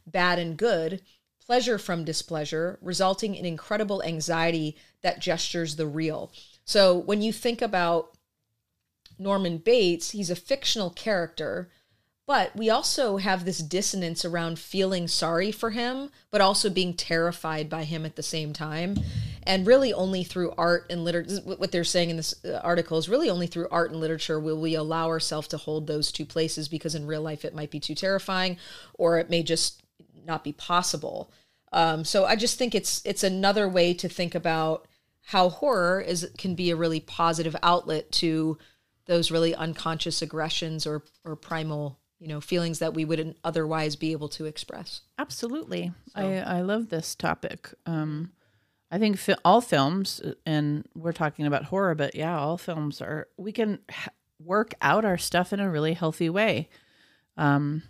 bad 0.07 0.39
and 0.39 0.57
good, 0.57 1.01
pleasure 1.45 1.79
from 1.79 2.05
displeasure, 2.05 2.79
resulting 2.83 3.35
in 3.35 3.47
incredible 3.47 4.03
anxiety 4.03 4.77
that 5.03 5.21
gestures 5.21 5.77
the 5.77 5.87
real. 5.87 6.31
So 6.65 6.97
when 6.97 7.23
you 7.23 7.33
think 7.33 7.63
about 7.63 8.17
Norman 9.19 9.59
Bates, 9.59 10.11
he's 10.11 10.31
a 10.31 10.37
fictional 10.37 10.91
character, 10.91 11.71
but 12.27 12.55
we 12.55 12.69
also 12.69 13.17
have 13.17 13.45
this 13.45 13.59
dissonance 13.59 14.25
around 14.25 14.59
feeling 14.59 15.09
sorry 15.09 15.51
for 15.51 15.71
him, 15.71 16.11
but 16.31 16.41
also 16.41 16.69
being 16.69 16.95
terrified 16.95 17.69
by 17.71 17.85
him 17.85 18.05
at 18.05 18.17
the 18.17 18.23
same 18.23 18.53
time. 18.53 18.97
And 19.45 19.67
really, 19.67 19.93
only 19.93 20.23
through 20.23 20.53
art 20.59 20.87
and 20.91 21.05
literature, 21.05 21.41
what 21.45 21.73
they're 21.73 21.85
saying 21.85 22.11
in 22.11 22.17
this 22.17 22.35
uh, 22.45 22.61
article 22.63 22.99
is 22.99 23.09
really 23.09 23.31
only 23.31 23.47
through 23.47 23.69
art 23.71 23.91
and 23.91 24.01
literature 24.01 24.39
will 24.39 24.61
we 24.61 24.75
allow 24.75 25.09
ourselves 25.09 25.49
to 25.49 25.57
hold 25.57 25.87
those 25.87 26.13
two 26.13 26.27
places 26.27 26.69
because 26.69 26.95
in 26.95 27.07
real 27.07 27.23
life 27.23 27.45
it 27.45 27.55
might 27.55 27.71
be 27.71 27.81
too 27.81 27.95
terrifying 27.95 28.59
or 28.95 29.19
it 29.19 29.31
may 29.31 29.43
just 29.43 29.83
not 30.27 30.45
be 30.45 30.53
possible. 30.53 31.33
Um, 31.73 32.05
so 32.05 32.25
I 32.25 32.37
just 32.37 32.59
think 32.59 32.75
it's 32.75 33.03
it's 33.05 33.23
another 33.23 33.69
way 33.69 33.95
to 33.95 34.09
think 34.09 34.35
about 34.35 34.87
how 35.23 35.49
horror 35.49 36.01
is 36.01 36.29
can 36.37 36.55
be 36.55 36.71
a 36.71 36.77
really 36.77 37.01
positive 37.01 37.57
outlet 37.63 38.11
to 38.13 38.59
those 39.07 39.31
really 39.31 39.55
unconscious 39.55 40.23
aggressions 40.23 40.87
or 40.87 41.03
or 41.25 41.37
primal 41.37 41.99
you 42.19 42.29
know 42.29 42.41
feelings 42.41 42.79
that 42.81 42.95
we 42.95 43.05
wouldn't 43.05 43.37
otherwise 43.45 43.97
be 43.97 44.13
able 44.13 44.29
to 44.29 44.47
express. 44.47 45.03
Absolutely. 45.19 45.93
I, 46.15 46.39
I 46.39 46.61
love 46.61 46.89
this 46.89 47.15
topic. 47.15 47.73
Um, 47.87 48.33
I 48.91 48.99
think 48.99 49.19
fi- 49.19 49.37
all 49.45 49.61
films, 49.61 50.21
and 50.45 50.85
we're 50.95 51.13
talking 51.13 51.47
about 51.47 51.65
horror, 51.65 51.95
but 51.95 52.15
yeah, 52.15 52.39
all 52.39 52.59
films 52.59 53.01
are, 53.01 53.29
we 53.37 53.53
can 53.53 53.79
ha- 53.91 54.11
work 54.43 54.75
out 54.83 55.05
our 55.05 55.19
stuff 55.19 55.53
in 55.53 55.61
a 55.61 55.71
really 55.71 55.95
healthy 55.95 56.29
way. 56.29 56.69
Um, 57.37 57.83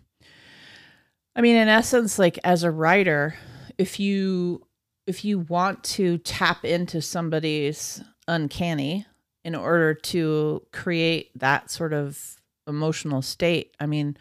I 1.34 1.40
mean, 1.40 1.56
in 1.56 1.68
essence, 1.68 2.18
like 2.18 2.38
as 2.44 2.62
a 2.62 2.70
writer, 2.70 3.36
if 3.78 3.98
you 3.98 4.66
if 5.06 5.24
you 5.24 5.40
want 5.40 5.82
to 5.82 6.18
tap 6.18 6.64
into 6.64 7.02
somebody's 7.02 8.02
uncanny 8.28 9.06
in 9.44 9.54
order 9.54 9.94
to 9.94 10.62
create 10.72 11.30
that 11.38 11.70
sort 11.70 11.92
of 11.92 12.36
emotional 12.68 13.22
state, 13.22 13.74
I 13.80 13.86
mean, 13.86 14.16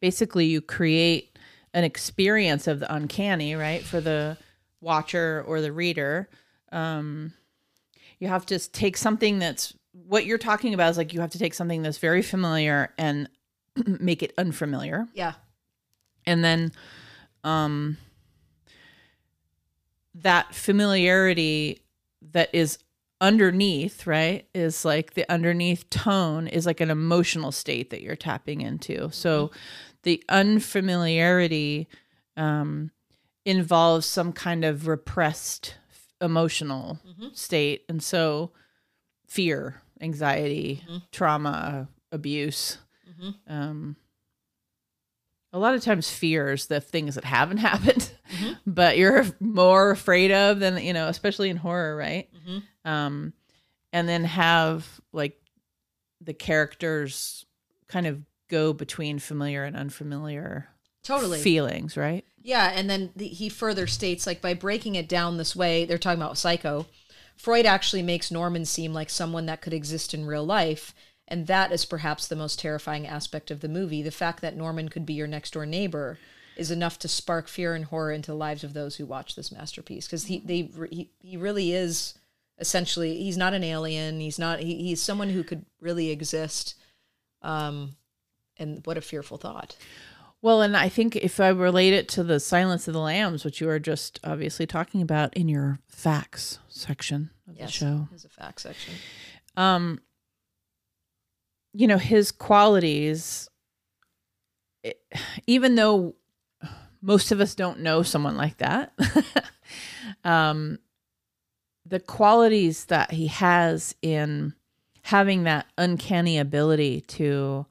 basically 0.00 0.46
you 0.46 0.60
create 0.60 1.38
an 1.74 1.84
experience 1.84 2.66
of 2.66 2.80
the 2.80 2.92
uncanny, 2.92 3.54
right, 3.54 3.82
for 3.82 4.00
the 4.00 4.36
watcher 4.82 5.42
or 5.46 5.62
the 5.62 5.72
reader. 5.72 6.28
Um, 6.70 7.32
you 8.18 8.28
have 8.28 8.44
to 8.46 8.58
take 8.58 8.98
something 8.98 9.38
that's 9.38 9.72
what 9.92 10.26
you're 10.26 10.36
talking 10.38 10.74
about 10.74 10.90
is 10.90 10.96
like 10.98 11.12
you 11.14 11.20
have 11.20 11.30
to 11.30 11.38
take 11.38 11.54
something 11.54 11.80
that's 11.82 11.98
very 11.98 12.20
familiar 12.22 12.92
and 12.98 13.28
make 13.86 14.22
it 14.22 14.32
unfamiliar 14.38 15.06
Yeah. 15.14 15.34
and 16.26 16.42
then 16.44 16.72
um 17.44 17.96
that 20.14 20.54
familiarity 20.54 21.82
that 22.32 22.50
is 22.54 22.78
underneath, 23.20 24.06
right, 24.06 24.46
is 24.54 24.84
like 24.84 25.14
the 25.14 25.30
underneath 25.32 25.88
tone 25.90 26.46
is 26.48 26.66
like 26.66 26.80
an 26.80 26.90
emotional 26.90 27.52
state 27.52 27.90
that 27.90 28.02
you're 28.02 28.16
tapping 28.16 28.60
into. 28.60 29.10
So 29.10 29.50
the 30.02 30.22
unfamiliarity 30.28 31.88
um, 32.36 32.90
involves 33.44 34.06
some 34.06 34.32
kind 34.32 34.64
of 34.64 34.86
repressed 34.86 35.76
emotional 36.20 37.00
mm-hmm. 37.06 37.28
state. 37.32 37.84
And 37.88 38.02
so 38.02 38.52
fear, 39.26 39.82
anxiety, 40.00 40.82
mm-hmm. 40.86 40.98
trauma, 41.10 41.88
abuse. 42.10 42.78
Mm-hmm. 43.10 43.52
Um, 43.52 43.96
a 45.52 45.58
lot 45.58 45.74
of 45.74 45.82
times 45.82 46.10
fears 46.10 46.66
the 46.66 46.80
things 46.80 47.14
that 47.16 47.24
haven't 47.24 47.56
happened, 47.58 48.10
but 48.66 48.96
you're 48.96 49.26
more 49.40 49.90
afraid 49.90 50.30
of 50.30 50.60
than, 50.60 50.78
you 50.78 50.92
know, 50.92 51.08
especially 51.08 51.50
in 51.50 51.56
horror, 51.56 51.96
right? 51.96 52.28
Um, 52.84 53.32
and 53.92 54.08
then 54.08 54.24
have 54.24 55.00
like 55.12 55.38
the 56.20 56.34
characters 56.34 57.44
kind 57.88 58.06
of 58.06 58.22
go 58.48 58.72
between 58.72 59.18
familiar 59.18 59.64
and 59.64 59.76
unfamiliar 59.76 60.68
Totally. 61.02 61.40
feelings, 61.40 61.96
right? 61.96 62.24
Yeah, 62.42 62.72
and 62.74 62.88
then 62.88 63.10
the, 63.16 63.28
he 63.28 63.48
further 63.48 63.86
states 63.86 64.26
like 64.26 64.40
by 64.40 64.54
breaking 64.54 64.94
it 64.94 65.08
down 65.08 65.36
this 65.36 65.56
way, 65.56 65.84
they're 65.84 65.98
talking 65.98 66.20
about 66.20 66.38
Psycho. 66.38 66.86
Freud 67.36 67.66
actually 67.66 68.02
makes 68.02 68.30
Norman 68.30 68.64
seem 68.64 68.92
like 68.92 69.10
someone 69.10 69.46
that 69.46 69.62
could 69.62 69.72
exist 69.72 70.14
in 70.14 70.26
real 70.26 70.44
life, 70.44 70.94
and 71.26 71.46
that 71.46 71.72
is 71.72 71.84
perhaps 71.84 72.26
the 72.26 72.36
most 72.36 72.58
terrifying 72.58 73.06
aspect 73.06 73.50
of 73.50 73.60
the 73.60 73.68
movie. 73.68 74.02
The 74.02 74.10
fact 74.10 74.40
that 74.42 74.56
Norman 74.56 74.88
could 74.88 75.06
be 75.06 75.14
your 75.14 75.26
next 75.26 75.52
door 75.52 75.66
neighbor 75.66 76.18
is 76.56 76.70
enough 76.70 76.98
to 77.00 77.08
spark 77.08 77.48
fear 77.48 77.74
and 77.74 77.86
horror 77.86 78.12
into 78.12 78.30
the 78.30 78.36
lives 78.36 78.64
of 78.64 78.74
those 78.74 78.96
who 78.96 79.06
watch 79.06 79.34
this 79.34 79.52
masterpiece 79.52 80.06
because 80.06 80.26
he 80.26 80.38
they 80.40 80.70
he, 80.90 81.10
he 81.20 81.36
really 81.36 81.72
is 81.72 82.14
essentially 82.58 83.16
he's 83.16 83.36
not 83.36 83.54
an 83.54 83.64
alien 83.64 84.20
he's 84.20 84.38
not 84.38 84.60
he, 84.60 84.76
he's 84.76 85.02
someone 85.02 85.30
who 85.30 85.42
could 85.42 85.64
really 85.80 86.10
exist 86.10 86.74
um 87.40 87.96
and 88.58 88.84
what 88.84 88.98
a 88.98 89.00
fearful 89.00 89.38
thought 89.38 89.76
Well, 90.42 90.60
and 90.60 90.76
I 90.76 90.88
think 90.88 91.14
if 91.16 91.38
I 91.38 91.48
relate 91.50 91.92
it 91.92 92.08
to 92.10 92.24
the 92.24 92.40
Silence 92.40 92.88
of 92.88 92.94
the 92.94 93.00
Lambs, 93.00 93.44
which 93.44 93.60
you 93.60 93.68
were 93.68 93.78
just 93.78 94.18
obviously 94.24 94.66
talking 94.66 95.00
about 95.00 95.32
in 95.36 95.48
your 95.48 95.78
facts 95.88 96.58
section 96.68 97.30
of 97.48 97.56
the 97.56 97.60
show, 97.72 98.08
is 98.12 98.24
a 98.24 98.28
fact 98.28 98.60
section. 98.60 98.94
Um, 99.56 100.00
you 101.72 101.86
know, 101.86 101.96
his 101.98 102.32
qualities, 102.32 103.48
it- 104.82 105.00
even 105.46 105.76
though 105.76 106.16
most 107.00 107.30
of 107.30 107.40
us 107.40 107.54
don't 107.54 107.78
know 107.80 108.02
someone 108.02 108.36
like 108.36 108.56
that, 108.58 108.92
um, 110.24 110.78
the 111.86 112.00
qualities 112.00 112.86
that 112.86 113.12
he 113.12 113.28
has 113.28 113.94
in 114.02 114.54
having 115.02 115.44
that 115.44 115.66
uncanny 115.78 116.38
ability 116.38 117.00
to 117.02 117.66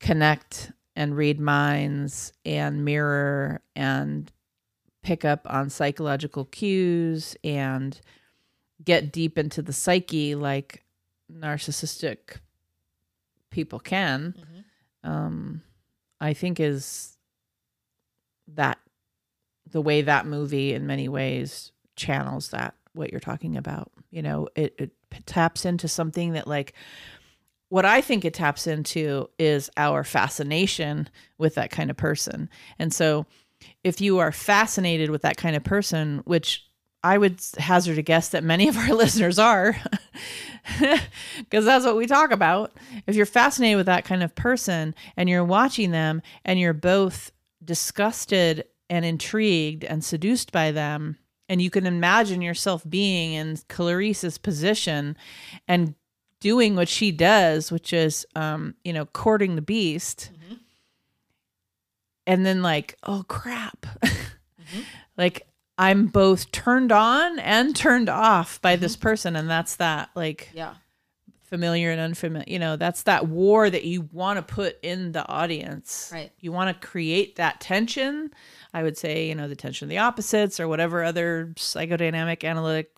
connect 0.00 0.72
and 0.96 1.16
read 1.16 1.40
minds 1.40 2.32
and 2.44 2.84
mirror 2.84 3.60
and 3.74 4.30
pick 5.02 5.24
up 5.24 5.46
on 5.48 5.68
psychological 5.70 6.44
cues 6.46 7.36
and 7.44 8.00
get 8.82 9.12
deep 9.12 9.38
into 9.38 9.62
the 9.62 9.72
psyche 9.72 10.34
like 10.34 10.82
narcissistic 11.32 12.38
people 13.50 13.78
can 13.78 14.34
um 15.02 15.62
i 16.20 16.32
think 16.32 16.58
is 16.58 17.16
that 18.48 18.78
the 19.70 19.80
way 19.80 20.02
that 20.02 20.26
movie 20.26 20.72
in 20.72 20.86
many 20.86 21.08
ways 21.08 21.72
channels 21.96 22.50
that 22.50 22.74
what 22.92 23.10
you're 23.10 23.20
talking 23.20 23.56
about 23.56 23.90
you 24.14 24.22
know? 24.22 24.48
It, 24.54 24.74
it 24.78 24.92
taps 25.26 25.64
into 25.64 25.88
something 25.88 26.34
that 26.34 26.46
like 26.46 26.72
what 27.74 27.84
I 27.84 28.02
think 28.02 28.24
it 28.24 28.34
taps 28.34 28.68
into 28.68 29.28
is 29.36 29.68
our 29.76 30.04
fascination 30.04 31.08
with 31.38 31.56
that 31.56 31.72
kind 31.72 31.90
of 31.90 31.96
person. 31.96 32.48
And 32.78 32.94
so 32.94 33.26
if 33.82 34.00
you 34.00 34.18
are 34.18 34.30
fascinated 34.30 35.10
with 35.10 35.22
that 35.22 35.36
kind 35.36 35.56
of 35.56 35.64
person, 35.64 36.22
which 36.24 36.64
I 37.02 37.18
would 37.18 37.40
hazard 37.58 37.98
a 37.98 38.02
guess 38.02 38.28
that 38.28 38.44
many 38.44 38.68
of 38.68 38.76
our 38.76 38.90
listeners 38.94 39.40
are, 39.40 39.74
because 40.78 41.64
that's 41.64 41.84
what 41.84 41.96
we 41.96 42.06
talk 42.06 42.30
about. 42.30 42.70
If 43.08 43.16
you're 43.16 43.26
fascinated 43.26 43.78
with 43.78 43.86
that 43.86 44.04
kind 44.04 44.22
of 44.22 44.36
person 44.36 44.94
and 45.16 45.28
you're 45.28 45.44
watching 45.44 45.90
them 45.90 46.22
and 46.44 46.60
you're 46.60 46.74
both 46.74 47.32
disgusted 47.64 48.66
and 48.88 49.04
intrigued 49.04 49.82
and 49.82 50.04
seduced 50.04 50.52
by 50.52 50.70
them, 50.70 51.18
and 51.48 51.60
you 51.60 51.70
can 51.70 51.86
imagine 51.86 52.40
yourself 52.40 52.88
being 52.88 53.32
in 53.32 53.58
Clarice's 53.68 54.38
position 54.38 55.16
and 55.66 55.96
doing 56.44 56.76
what 56.76 56.90
she 56.90 57.10
does, 57.10 57.72
which 57.72 57.94
is, 57.94 58.26
um, 58.36 58.74
you 58.84 58.92
know, 58.92 59.06
courting 59.06 59.56
the 59.56 59.62
beast, 59.62 60.30
and 62.26 62.44
then 62.44 62.60
like, 62.60 62.98
oh 63.02 63.24
crap, 63.28 63.86
like 65.16 65.46
I'm 65.78 66.08
both 66.08 66.52
turned 66.52 66.92
on 66.92 67.38
and 67.38 67.74
turned 67.74 68.10
off 68.10 68.60
by 68.60 68.76
this 68.76 68.94
person, 68.94 69.36
and 69.36 69.48
that's 69.48 69.76
that 69.76 70.10
like 70.14 70.50
yeah 70.52 70.74
familiar 71.44 71.90
and 71.90 72.00
unfamiliar. 72.00 72.44
You 72.46 72.58
know, 72.58 72.76
that's 72.76 73.04
that 73.04 73.26
war 73.26 73.70
that 73.70 73.84
you 73.84 74.02
want 74.12 74.36
to 74.36 74.54
put 74.54 74.76
in 74.82 75.12
the 75.12 75.26
audience. 75.26 76.10
Right. 76.12 76.30
You 76.40 76.52
want 76.52 76.78
to 76.78 76.86
create 76.86 77.36
that 77.36 77.58
tension. 77.60 78.32
I 78.74 78.82
would 78.82 78.98
say, 78.98 79.28
you 79.28 79.34
know, 79.34 79.48
the 79.48 79.56
tension 79.56 79.86
of 79.86 79.88
the 79.88 79.98
opposites 79.98 80.60
or 80.60 80.68
whatever 80.68 81.02
other 81.02 81.54
psychodynamic 81.56 82.44
analytic, 82.44 82.90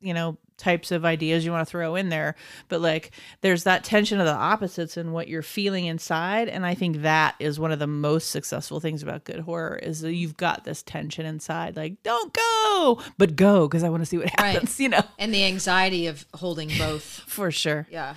you 0.00 0.14
know, 0.14 0.36
types 0.58 0.90
of 0.90 1.04
ideas 1.06 1.44
you 1.46 1.50
want 1.52 1.66
to 1.66 1.70
throw 1.70 1.94
in 1.94 2.10
there. 2.10 2.34
But 2.68 2.82
like 2.82 3.12
there's 3.40 3.64
that 3.64 3.84
tension 3.84 4.20
of 4.20 4.26
the 4.26 4.34
opposites 4.34 4.96
and 4.98 5.12
what 5.14 5.28
you're 5.28 5.40
feeling 5.42 5.86
inside. 5.86 6.48
And 6.48 6.66
I 6.66 6.74
think 6.74 7.02
that 7.02 7.36
is 7.38 7.58
one 7.58 7.72
of 7.72 7.78
the 7.78 7.86
most 7.86 8.28
successful 8.30 8.80
things 8.80 9.02
about 9.02 9.24
good 9.24 9.40
horror 9.40 9.76
is 9.82 10.00
that 10.02 10.12
you've 10.14 10.36
got 10.36 10.64
this 10.64 10.82
tension 10.82 11.24
inside. 11.24 11.76
Like, 11.76 12.02
don't 12.02 12.32
go, 12.34 13.00
but 13.16 13.36
go 13.36 13.66
because 13.68 13.84
I 13.84 13.88
want 13.88 14.02
to 14.02 14.06
see 14.06 14.18
what 14.18 14.30
Right. 14.38 14.52
happens, 14.54 14.78
you 14.80 14.88
know, 14.90 15.02
and 15.18 15.32
the 15.32 15.44
anxiety 15.44 16.06
of 16.08 16.26
holding 16.34 16.68
both 16.76 17.04
for 17.26 17.50
sure. 17.50 17.86
yeah 17.90 18.14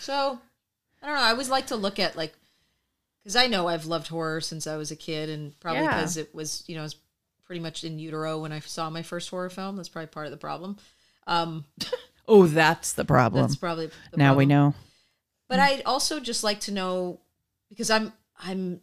so 0.00 0.38
i 1.02 1.06
don't 1.06 1.16
know 1.16 1.22
i 1.22 1.30
always 1.30 1.50
like 1.50 1.66
to 1.66 1.76
look 1.76 1.98
at 1.98 2.16
like 2.16 2.34
because 3.22 3.36
i 3.36 3.46
know 3.46 3.68
i've 3.68 3.84
loved 3.84 4.08
horror 4.08 4.40
since 4.40 4.66
i 4.66 4.76
was 4.76 4.90
a 4.90 4.96
kid 4.96 5.28
and 5.28 5.58
probably 5.60 5.82
Yeah. 5.82 5.96
because 5.96 6.16
it 6.16 6.34
was 6.34 6.64
you 6.66 6.74
know 6.74 6.80
i 6.80 6.84
was 6.84 6.96
pretty 7.44 7.60
much 7.60 7.84
in 7.84 7.98
utero 7.98 8.38
when 8.40 8.50
i 8.52 8.60
saw 8.60 8.88
my 8.88 9.02
first 9.02 9.28
horror 9.28 9.50
film 9.50 9.76
that's 9.76 9.88
probably 9.90 10.06
part 10.06 10.26
of 10.26 10.30
the 10.32 10.38
problem 10.38 10.78
um 11.28 11.64
Oh, 12.30 12.46
that's 12.46 12.92
the 12.92 13.06
problem. 13.06 13.42
that's 13.42 13.56
probably 13.56 13.90
the 14.10 14.16
now 14.16 14.34
we 14.34 14.44
know. 14.44 14.74
But 15.48 15.60
I'd 15.60 15.82
also 15.86 16.20
just 16.20 16.44
like 16.44 16.60
to 16.60 16.72
know 16.72 17.20
because 17.70 17.90
I'm 17.90 18.12
I'm 18.38 18.82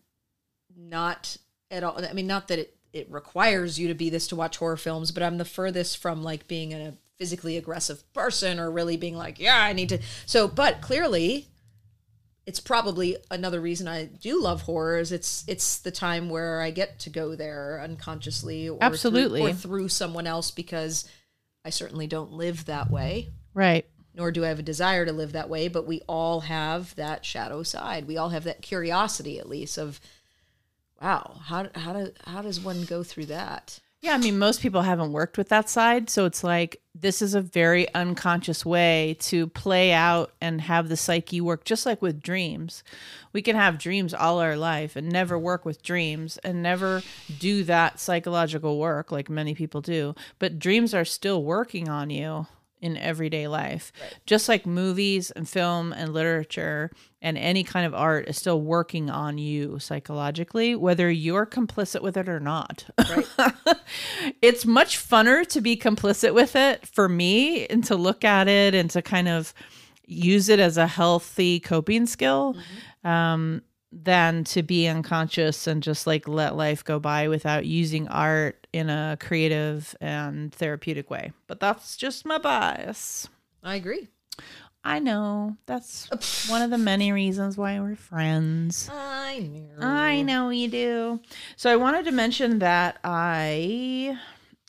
not 0.76 1.38
at 1.70 1.84
all. 1.84 2.04
I 2.04 2.14
mean, 2.14 2.28
not 2.28 2.48
that 2.48 2.58
it 2.60 2.76
it 2.92 3.12
requires 3.12 3.78
you 3.78 3.90
to 3.90 3.94
be 3.94 4.10
this 4.10 4.28
to 4.28 4.36
watch 4.36 4.58
horror 4.58 4.78
films, 4.78 5.12
but 5.12 5.22
I'm 5.22 5.38
the 5.38 5.46
furthest 5.46 5.98
from 5.98 6.24
like 6.24 6.48
being 6.48 6.74
a 6.74 6.94
physically 7.18 7.58
aggressive 7.58 8.02
person 8.14 8.60
or 8.60 8.72
really 8.72 8.98
being 8.98 9.16
like, 9.16 9.40
yeah, 9.40 9.62
I 9.62 9.74
need 9.74 9.90
to. 9.90 10.00
So, 10.26 10.48
but 10.48 10.82
clearly, 10.82 11.48
it's 12.46 12.60
probably 12.60 13.18
another 13.30 13.60
reason 13.60 13.88
I 13.88 14.06
do 14.06 14.42
love 14.42 14.64
horror 14.64 14.98
is 14.98 15.12
it's 15.12 15.44
it's 15.48 15.80
the 15.80 15.92
time 15.92 16.30
where 16.30 16.62
I 16.62 16.72
get 16.72 17.00
to 17.00 17.10
go 17.10 17.36
there 17.36 17.82
unconsciously 17.84 18.70
or 18.70 18.80
Absolutely. 18.82 19.42
through, 19.42 19.50
or 19.50 19.54
through 19.54 19.90
someone 19.90 20.26
else 20.26 20.52
because 20.52 21.08
I 21.66 21.72
certainly 21.72 22.08
don't 22.08 22.32
live 22.32 22.66
that 22.66 22.90
way 22.92 23.30
Right. 23.54 23.86
nor 24.14 24.32
do 24.32 24.46
I 24.46 24.50
have 24.50 24.60
a 24.60 24.64
desire 24.64 25.06
to 25.06 25.12
live 25.12 25.32
that 25.34 25.50
way, 25.50 25.68
but 25.68 25.86
we 25.88 26.02
all 26.08 26.42
have 26.42 26.96
that 26.96 27.26
shadow 27.26 27.64
side. 27.64 28.08
We 28.08 28.16
all 28.18 28.30
have 28.30 28.44
that 28.46 28.62
curiosity, 28.62 29.40
at 29.40 29.50
least, 29.50 29.78
of 29.78 30.00
wow, 31.02 31.42
how 31.46 31.68
how 31.76 31.94
do 31.94 32.12
how 32.26 32.42
does 32.42 32.60
one 32.60 32.86
go 32.86 33.04
through 33.04 33.26
that? 33.26 33.80
Yeah, 34.06 34.14
I 34.14 34.18
mean, 34.20 34.38
most 34.38 34.62
people 34.62 34.84
haven't 34.84 35.14
worked 35.14 35.36
with 35.36 35.50
that 35.50 35.68
side. 35.68 36.12
So 36.12 36.26
it's 36.26 36.44
like 36.44 36.80
this 36.94 37.24
is 37.24 37.34
a 37.34 37.42
very 37.42 37.92
unconscious 37.96 38.64
way 38.64 39.18
to 39.22 39.48
play 39.48 39.94
out 39.94 40.32
and 40.40 40.62
have 40.62 40.90
the 40.90 40.96
psyche 40.96 41.42
work, 41.42 41.66
just 41.66 41.88
like 41.88 42.04
with 42.04 42.22
dreams. 42.22 42.84
We 43.34 43.42
can 43.42 43.56
have 43.56 43.80
dreams 43.80 44.14
all 44.14 44.42
our 44.42 44.56
life 44.56 44.96
and 44.96 45.10
never 45.10 45.40
work 45.40 45.66
with 45.66 45.82
dreams 45.82 46.38
and 46.44 46.62
never 46.62 47.02
do 47.40 47.64
that 47.64 48.00
psychological 48.00 48.78
work 48.78 49.12
like 49.12 49.28
many 49.28 49.56
people 49.56 49.82
do. 49.82 50.14
But 50.38 50.60
dreams 50.60 50.94
are 50.94 51.04
still 51.04 51.44
working 51.44 51.90
on 51.90 52.12
you 52.12 52.46
in 52.86 52.98
everyday 52.98 53.48
life. 53.48 53.92
Just 54.28 54.48
like 54.48 54.68
movies 54.68 55.32
and 55.32 55.50
film 55.50 55.92
and 55.92 56.14
literature 56.14 56.92
and 57.20 57.36
any 57.36 57.64
kind 57.64 57.84
of 57.88 57.96
art 57.96 58.30
is 58.30 58.38
still 58.38 58.62
working 58.62 59.10
on 59.10 59.40
you 59.40 59.80
psychologically, 59.80 60.76
whether 60.76 61.10
you're 61.10 61.48
complicit 61.48 62.04
with 62.04 62.16
it 62.16 62.30
or 62.30 62.40
not. 62.40 62.86
it's 64.44 64.68
much 64.68 65.00
funner 65.00 65.46
to 65.48 65.62
be 65.62 65.76
complicit 65.76 66.36
with 66.36 66.56
it 66.56 66.86
for 66.88 67.10
me 67.10 67.66
and 67.66 67.84
to 67.86 67.96
look 67.96 68.24
at 68.24 68.48
it 68.48 68.76
and 68.76 68.92
to 68.92 69.02
kind 69.02 69.28
of 69.28 69.52
use 70.06 70.48
it 70.48 70.60
as 70.60 70.78
a 70.78 70.86
healthy 70.86 71.60
coping 71.60 72.06
skill 72.06 72.56
um, 73.04 73.64
than 73.96 74.44
to 74.44 74.62
be 74.62 74.88
unconscious 74.88 75.68
and 75.68 75.82
just 75.82 76.06
like 76.06 76.28
let 76.28 76.56
life 76.56 76.84
go 76.84 77.00
by 77.00 77.30
without 77.30 77.66
using 77.66 78.08
art 78.10 78.68
in 78.74 78.90
a 78.90 79.18
creative 79.20 79.96
and 80.02 80.54
therapeutic 80.54 81.10
way. 81.10 81.32
But 81.48 81.62
that's 81.62 81.96
just 81.96 82.26
my 82.26 82.38
bias. 82.38 83.30
I 83.64 83.76
agree. 83.76 84.10
I 84.84 85.00
know. 85.00 85.56
That's 85.66 86.48
one 86.50 86.62
of 86.62 86.70
the 86.70 86.78
many 86.78 87.12
reasons 87.12 87.58
why 87.58 87.80
we're 87.80 87.96
friends. 87.96 88.90
I 88.92 89.40
know. 89.40 89.88
I 89.88 90.22
know 90.22 90.50
you 90.50 90.68
do. 90.68 91.22
So 91.56 91.72
I 91.72 91.78
wanted 91.78 92.06
to 92.06 92.12
mention 92.12 92.60
that 92.60 93.00
I 93.04 94.20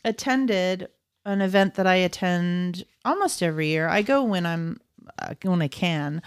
attended 0.04 0.88
an 1.24 1.42
event 1.42 1.74
that 1.74 1.86
I 1.86 1.96
attend 1.96 2.84
almost 3.04 3.42
every 3.42 3.66
year. 3.66 3.88
I 3.88 4.02
go 4.02 4.22
when 4.22 4.46
I'm 4.46 4.80
uh, 5.18 5.34
when 5.42 5.60
I 5.60 5.68
can. 5.68 6.22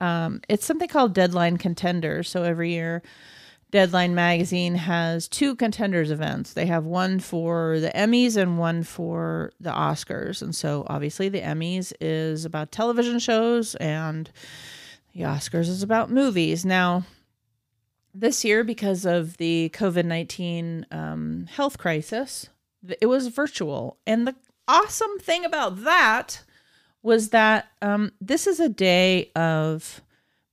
Um, 0.00 0.40
it's 0.48 0.64
something 0.64 0.88
called 0.88 1.14
Deadline 1.14 1.58
Contenders. 1.58 2.28
So 2.28 2.42
every 2.42 2.72
year, 2.72 3.02
Deadline 3.70 4.14
Magazine 4.14 4.74
has 4.74 5.28
two 5.28 5.54
contenders 5.54 6.10
events. 6.10 6.54
They 6.54 6.66
have 6.66 6.84
one 6.84 7.20
for 7.20 7.78
the 7.78 7.90
Emmys 7.90 8.36
and 8.36 8.58
one 8.58 8.82
for 8.82 9.52
the 9.60 9.70
Oscars. 9.70 10.42
And 10.42 10.54
so 10.54 10.84
obviously, 10.88 11.28
the 11.28 11.40
Emmys 11.40 11.92
is 12.00 12.44
about 12.44 12.72
television 12.72 13.18
shows, 13.18 13.76
and 13.76 14.30
the 15.14 15.22
Oscars 15.22 15.68
is 15.68 15.82
about 15.82 16.10
movies. 16.10 16.64
Now, 16.64 17.04
this 18.12 18.44
year, 18.44 18.64
because 18.64 19.04
of 19.04 19.36
the 19.36 19.70
COVID 19.72 20.04
19 20.04 20.86
um, 20.90 21.46
health 21.50 21.78
crisis, 21.78 22.48
it 23.00 23.06
was 23.06 23.28
virtual. 23.28 23.98
And 24.06 24.26
the 24.26 24.34
awesome 24.66 25.18
thing 25.20 25.44
about 25.44 25.84
that 25.84 26.42
was 27.02 27.30
that 27.30 27.68
um, 27.82 28.12
this 28.20 28.46
is 28.46 28.60
a 28.60 28.68
day 28.68 29.30
of 29.34 30.02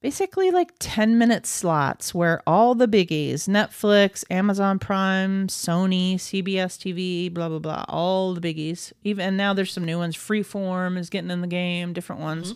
basically 0.02 0.52
like 0.52 0.72
10 0.80 1.18
minute 1.18 1.46
slots 1.46 2.14
where 2.14 2.42
all 2.48 2.76
the 2.76 2.88
biggies 2.88 3.48
Netflix, 3.48 4.24
Amazon 4.30 4.80
Prime, 4.80 5.48
Sony, 5.48 6.16
CBS 6.16 6.78
TV, 6.78 7.34
blah, 7.34 7.50
blah, 7.50 7.60
blah, 7.60 7.86
all 7.88 8.34
the 8.34 8.42
biggies. 8.42 8.94
Even 9.04 9.28
and 9.28 9.38
now 9.38 9.54
there's 9.54 9.74
some 9.74 9.86
new 9.86 9.98
ones. 9.98 10.16
Freeform 10.16 10.98
is 10.98 11.10
getting 11.10 11.32
in 11.32 11.42
the 11.42 11.48
game, 11.48 11.94
different 11.94 12.22
ones. 12.22 12.54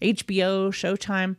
HBO, 0.00 0.68
Showtime. 0.70 1.36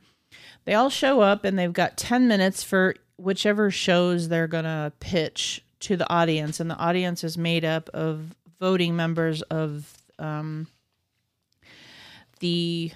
They 0.65 0.73
all 0.73 0.89
show 0.89 1.21
up 1.21 1.45
and 1.45 1.57
they've 1.57 1.71
got 1.71 1.97
10 1.97 2.27
minutes 2.27 2.63
for 2.63 2.95
whichever 3.17 3.71
shows 3.71 4.27
they're 4.27 4.47
going 4.47 4.65
to 4.65 4.91
pitch 4.99 5.63
to 5.81 5.95
the 5.95 6.09
audience. 6.11 6.59
And 6.59 6.69
the 6.69 6.77
audience 6.77 7.23
is 7.23 7.37
made 7.37 7.63
up 7.63 7.89
of 7.93 8.35
voting 8.59 8.95
members 8.95 9.41
of 9.43 9.95
um, 10.17 10.67
the 12.39 12.91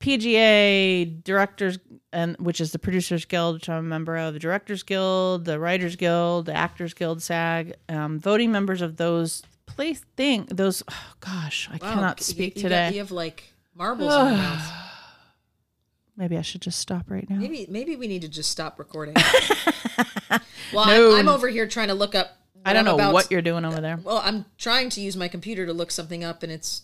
PGA 0.00 1.22
directors 1.24 1.78
and 2.12 2.36
which 2.38 2.60
is 2.60 2.72
the 2.72 2.78
Producers 2.78 3.24
Guild, 3.24 3.54
which 3.56 3.68
I'm 3.68 3.78
a 3.78 3.82
member 3.82 4.16
of, 4.16 4.34
the 4.34 4.38
Directors 4.40 4.82
Guild, 4.82 5.44
the 5.44 5.58
Writers 5.58 5.96
Guild, 5.96 6.46
the 6.46 6.54
Actors 6.54 6.94
Guild, 6.94 7.22
SAG, 7.22 7.74
um, 7.88 8.20
voting 8.20 8.52
members 8.52 8.82
of 8.82 8.96
those 8.96 9.42
place 9.66 10.00
thing 10.16 10.46
those. 10.50 10.82
Oh 10.88 11.12
gosh, 11.20 11.68
I 11.72 11.78
Wow, 11.82 11.94
cannot 11.94 12.20
you- 12.20 12.24
speak 12.24 12.56
you 12.56 12.62
today. 12.62 12.86
Got, 12.88 12.92
you 12.94 12.98
have 13.00 13.10
like 13.10 13.52
marbles 13.74 14.12
in 14.12 14.18
your 14.28 14.36
mouth. 14.36 14.72
Maybe 16.16 16.36
I 16.38 16.42
should 16.42 16.60
just 16.62 16.78
stop 16.78 17.10
right 17.10 17.28
now. 17.28 17.36
Maybe 17.36 17.66
maybe 17.68 17.96
we 17.96 18.06
need 18.06 18.22
to 18.22 18.28
just 18.28 18.48
stop 18.50 18.78
recording. 18.78 19.14
well, 20.72 20.86
No. 20.86 21.12
I'm, 21.14 21.20
I'm 21.20 21.28
over 21.28 21.48
here 21.48 21.66
trying 21.66 21.88
to 21.88 21.94
look 21.94 22.14
up. 22.14 22.36
I 22.64 22.72
don't 22.72 22.80
I'm 22.80 22.84
know 22.84 22.94
about- 22.94 23.12
what 23.14 23.30
you're 23.32 23.42
doing 23.42 23.64
over 23.64 23.80
there. 23.80 23.98
Well, 24.02 24.20
I'm 24.24 24.44
trying 24.56 24.90
to 24.90 25.00
use 25.00 25.16
my 25.16 25.26
computer 25.28 25.66
to 25.66 25.72
look 25.72 25.90
something 25.90 26.22
up, 26.22 26.42
and 26.44 26.52
it's. 26.52 26.82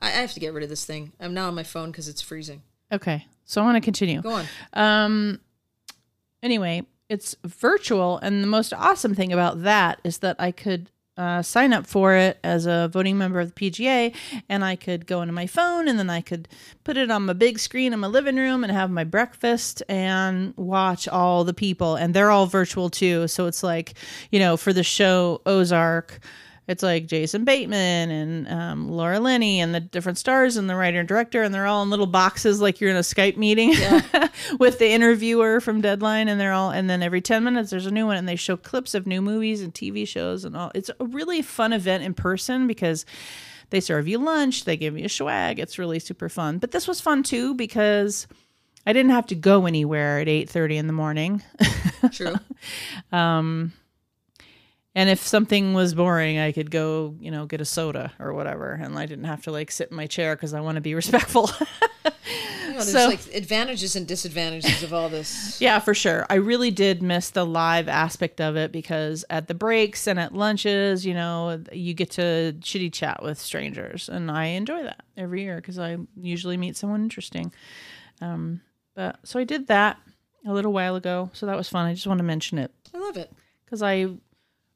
I, 0.00 0.08
I 0.08 0.10
have 0.10 0.32
to 0.34 0.40
get 0.40 0.52
rid 0.52 0.62
of 0.62 0.70
this 0.70 0.84
thing. 0.84 1.12
I'm 1.20 1.34
now 1.34 1.48
on 1.48 1.54
my 1.54 1.62
phone 1.62 1.90
because 1.90 2.08
it's 2.08 2.22
freezing. 2.22 2.62
Okay, 2.92 3.26
so 3.44 3.60
I 3.60 3.64
want 3.64 3.76
to 3.76 3.80
continue. 3.80 4.22
Go 4.22 4.32
on. 4.32 4.46
Um. 4.72 5.40
Anyway, 6.42 6.86
it's 7.08 7.36
virtual, 7.44 8.18
and 8.18 8.42
the 8.42 8.48
most 8.48 8.72
awesome 8.72 9.14
thing 9.14 9.32
about 9.32 9.62
that 9.62 10.00
is 10.04 10.18
that 10.18 10.36
I 10.38 10.52
could 10.52 10.90
uh, 11.20 11.42
sign 11.42 11.74
up 11.74 11.86
for 11.86 12.14
it 12.14 12.38
as 12.42 12.64
a 12.64 12.88
voting 12.90 13.18
member 13.18 13.40
of 13.40 13.54
the 13.54 13.70
PGA, 13.70 14.14
and 14.48 14.64
I 14.64 14.74
could 14.74 15.06
go 15.06 15.20
into 15.20 15.34
my 15.34 15.46
phone, 15.46 15.86
and 15.86 15.98
then 15.98 16.08
I 16.08 16.22
could 16.22 16.48
put 16.82 16.96
it 16.96 17.10
on 17.10 17.26
my 17.26 17.34
big 17.34 17.58
screen 17.58 17.92
in 17.92 18.00
my 18.00 18.06
living 18.06 18.36
room 18.36 18.64
and 18.64 18.72
have 18.72 18.90
my 18.90 19.04
breakfast 19.04 19.82
and 19.86 20.54
watch 20.56 21.06
all 21.08 21.44
the 21.44 21.52
people, 21.52 21.94
and 21.94 22.14
they're 22.14 22.30
all 22.30 22.46
virtual 22.46 22.88
too. 22.88 23.28
So 23.28 23.46
it's 23.46 23.62
like, 23.62 23.94
you 24.30 24.38
know, 24.38 24.56
for 24.56 24.72
the 24.72 24.82
show 24.82 25.42
Ozark. 25.44 26.20
It's 26.70 26.84
like 26.84 27.06
Jason 27.06 27.44
Bateman 27.44 28.12
and 28.12 28.48
um, 28.48 28.88
Laura 28.92 29.18
Linney 29.18 29.58
and 29.60 29.74
the 29.74 29.80
different 29.80 30.18
stars 30.18 30.56
and 30.56 30.70
the 30.70 30.76
writer 30.76 31.00
and 31.00 31.08
director, 31.08 31.42
and 31.42 31.52
they're 31.52 31.66
all 31.66 31.82
in 31.82 31.90
little 31.90 32.06
boxes 32.06 32.60
like 32.60 32.80
you're 32.80 32.90
in 32.90 32.96
a 32.96 33.00
Skype 33.00 33.36
meeting 33.36 33.70
with 34.60 34.78
the 34.78 34.88
interviewer 34.88 35.60
from 35.60 35.80
Deadline, 35.80 36.28
and 36.28 36.40
they're 36.40 36.52
all. 36.52 36.70
And 36.70 36.88
then 36.88 37.02
every 37.02 37.22
ten 37.22 37.42
minutes 37.42 37.70
there's 37.70 37.86
a 37.86 37.90
new 37.90 38.06
one, 38.06 38.16
and 38.16 38.28
they 38.28 38.36
show 38.36 38.56
clips 38.56 38.94
of 38.94 39.04
new 39.04 39.20
movies 39.20 39.62
and 39.62 39.74
TV 39.74 40.06
shows 40.06 40.44
and 40.44 40.56
all. 40.56 40.70
It's 40.72 40.92
a 41.00 41.04
really 41.04 41.42
fun 41.42 41.72
event 41.72 42.04
in 42.04 42.14
person 42.14 42.68
because 42.68 43.04
they 43.70 43.80
serve 43.80 44.06
you 44.06 44.18
lunch, 44.18 44.64
they 44.64 44.76
give 44.76 44.96
you 44.96 45.06
a 45.06 45.08
swag. 45.08 45.58
It's 45.58 45.76
really 45.76 45.98
super 45.98 46.28
fun. 46.28 46.58
But 46.58 46.70
this 46.70 46.86
was 46.86 47.00
fun 47.00 47.24
too 47.24 47.52
because 47.56 48.28
I 48.86 48.92
didn't 48.92 49.10
have 49.10 49.26
to 49.26 49.34
go 49.34 49.66
anywhere 49.66 50.20
at 50.20 50.28
eight 50.28 50.48
thirty 50.48 50.76
in 50.76 50.86
the 50.86 50.92
morning. 50.92 51.42
True. 52.12 52.36
And 54.94 55.08
if 55.08 55.24
something 55.24 55.72
was 55.72 55.94
boring, 55.94 56.38
I 56.38 56.50
could 56.50 56.70
go, 56.70 57.14
you 57.20 57.30
know, 57.30 57.46
get 57.46 57.60
a 57.60 57.64
soda 57.64 58.12
or 58.18 58.32
whatever, 58.34 58.72
and 58.72 58.98
I 58.98 59.06
didn't 59.06 59.24
have 59.26 59.42
to 59.44 59.52
like 59.52 59.70
sit 59.70 59.90
in 59.90 59.96
my 59.96 60.06
chair 60.08 60.34
because 60.34 60.52
I 60.52 60.60
want 60.60 60.76
to 60.76 60.80
be 60.80 60.94
respectful. 61.02 61.48
You 62.04 62.10
know, 62.72 62.72
there's 62.74 62.90
So- 62.92 63.06
like 63.08 63.20
advantages 63.34 63.94
and 63.94 64.06
disadvantages 64.06 64.82
of 64.82 64.92
all 64.92 65.08
this. 65.08 65.60
yeah, 65.60 65.78
for 65.78 65.94
sure. 65.94 66.26
I 66.28 66.34
really 66.36 66.72
did 66.72 67.02
miss 67.02 67.30
the 67.30 67.46
live 67.46 67.88
aspect 67.88 68.40
of 68.40 68.56
it 68.56 68.72
because 68.72 69.24
at 69.30 69.46
the 69.46 69.54
breaks 69.54 70.08
and 70.08 70.18
at 70.18 70.34
lunches, 70.34 71.06
you 71.06 71.14
know, 71.14 71.62
you 71.72 71.94
get 71.94 72.10
to 72.12 72.54
chitty 72.60 72.90
chat 72.90 73.22
with 73.22 73.38
strangers, 73.38 74.08
and 74.08 74.28
I 74.30 74.46
enjoy 74.46 74.82
that 74.82 75.02
every 75.16 75.42
year 75.42 75.56
because 75.56 75.78
I 75.78 75.98
usually 76.20 76.56
meet 76.56 76.76
someone 76.76 77.02
interesting. 77.02 77.52
Um, 78.20 78.60
but 78.96 79.20
so 79.24 79.38
I 79.38 79.44
did 79.44 79.68
that 79.68 79.98
a 80.46 80.52
little 80.52 80.72
while 80.72 80.96
ago, 80.96 81.30
so 81.32 81.46
that 81.46 81.56
was 81.56 81.68
fun. 81.68 81.86
I 81.86 81.94
just 81.94 82.06
want 82.08 82.18
to 82.18 82.24
mention 82.24 82.58
it 82.58 82.72
I 82.92 82.98
love 82.98 83.16
it. 83.16 83.30
because 83.64 83.82
I 83.82 84.08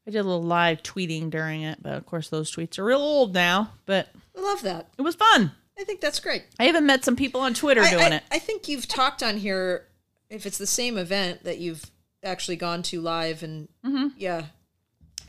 I 0.06 0.10
did 0.10 0.18
a 0.18 0.22
little 0.22 0.42
live 0.42 0.82
tweeting 0.82 1.30
during 1.30 1.62
it, 1.62 1.82
but 1.82 1.94
of 1.94 2.04
course 2.06 2.28
those 2.28 2.54
tweets 2.54 2.78
are 2.78 2.84
real 2.84 2.98
old 3.00 3.32
now. 3.34 3.72
But 3.86 4.08
I 4.36 4.40
love 4.40 4.62
that. 4.62 4.88
it 4.98 5.02
was 5.02 5.14
fun. 5.14 5.52
I 5.78 5.84
think 5.84 6.00
that's 6.00 6.20
great. 6.20 6.44
I 6.58 6.68
even 6.68 6.86
met 6.86 7.04
some 7.04 7.16
people 7.16 7.40
on 7.40 7.54
Twitter 7.54 7.82
I, 7.82 7.90
doing 7.90 8.12
I, 8.12 8.16
it. 8.16 8.22
I 8.30 8.38
think 8.38 8.68
you've 8.68 8.86
talked 8.86 9.22
on 9.22 9.38
here 9.38 9.86
if 10.30 10.46
it's 10.46 10.58
the 10.58 10.66
same 10.66 10.96
event 10.98 11.44
that 11.44 11.58
you've 11.58 11.90
actually 12.22 12.56
gone 12.56 12.82
to 12.84 13.00
live 13.00 13.42
and 13.42 13.68
Mm-hmm. 13.84 14.08
yeah, 14.16 14.46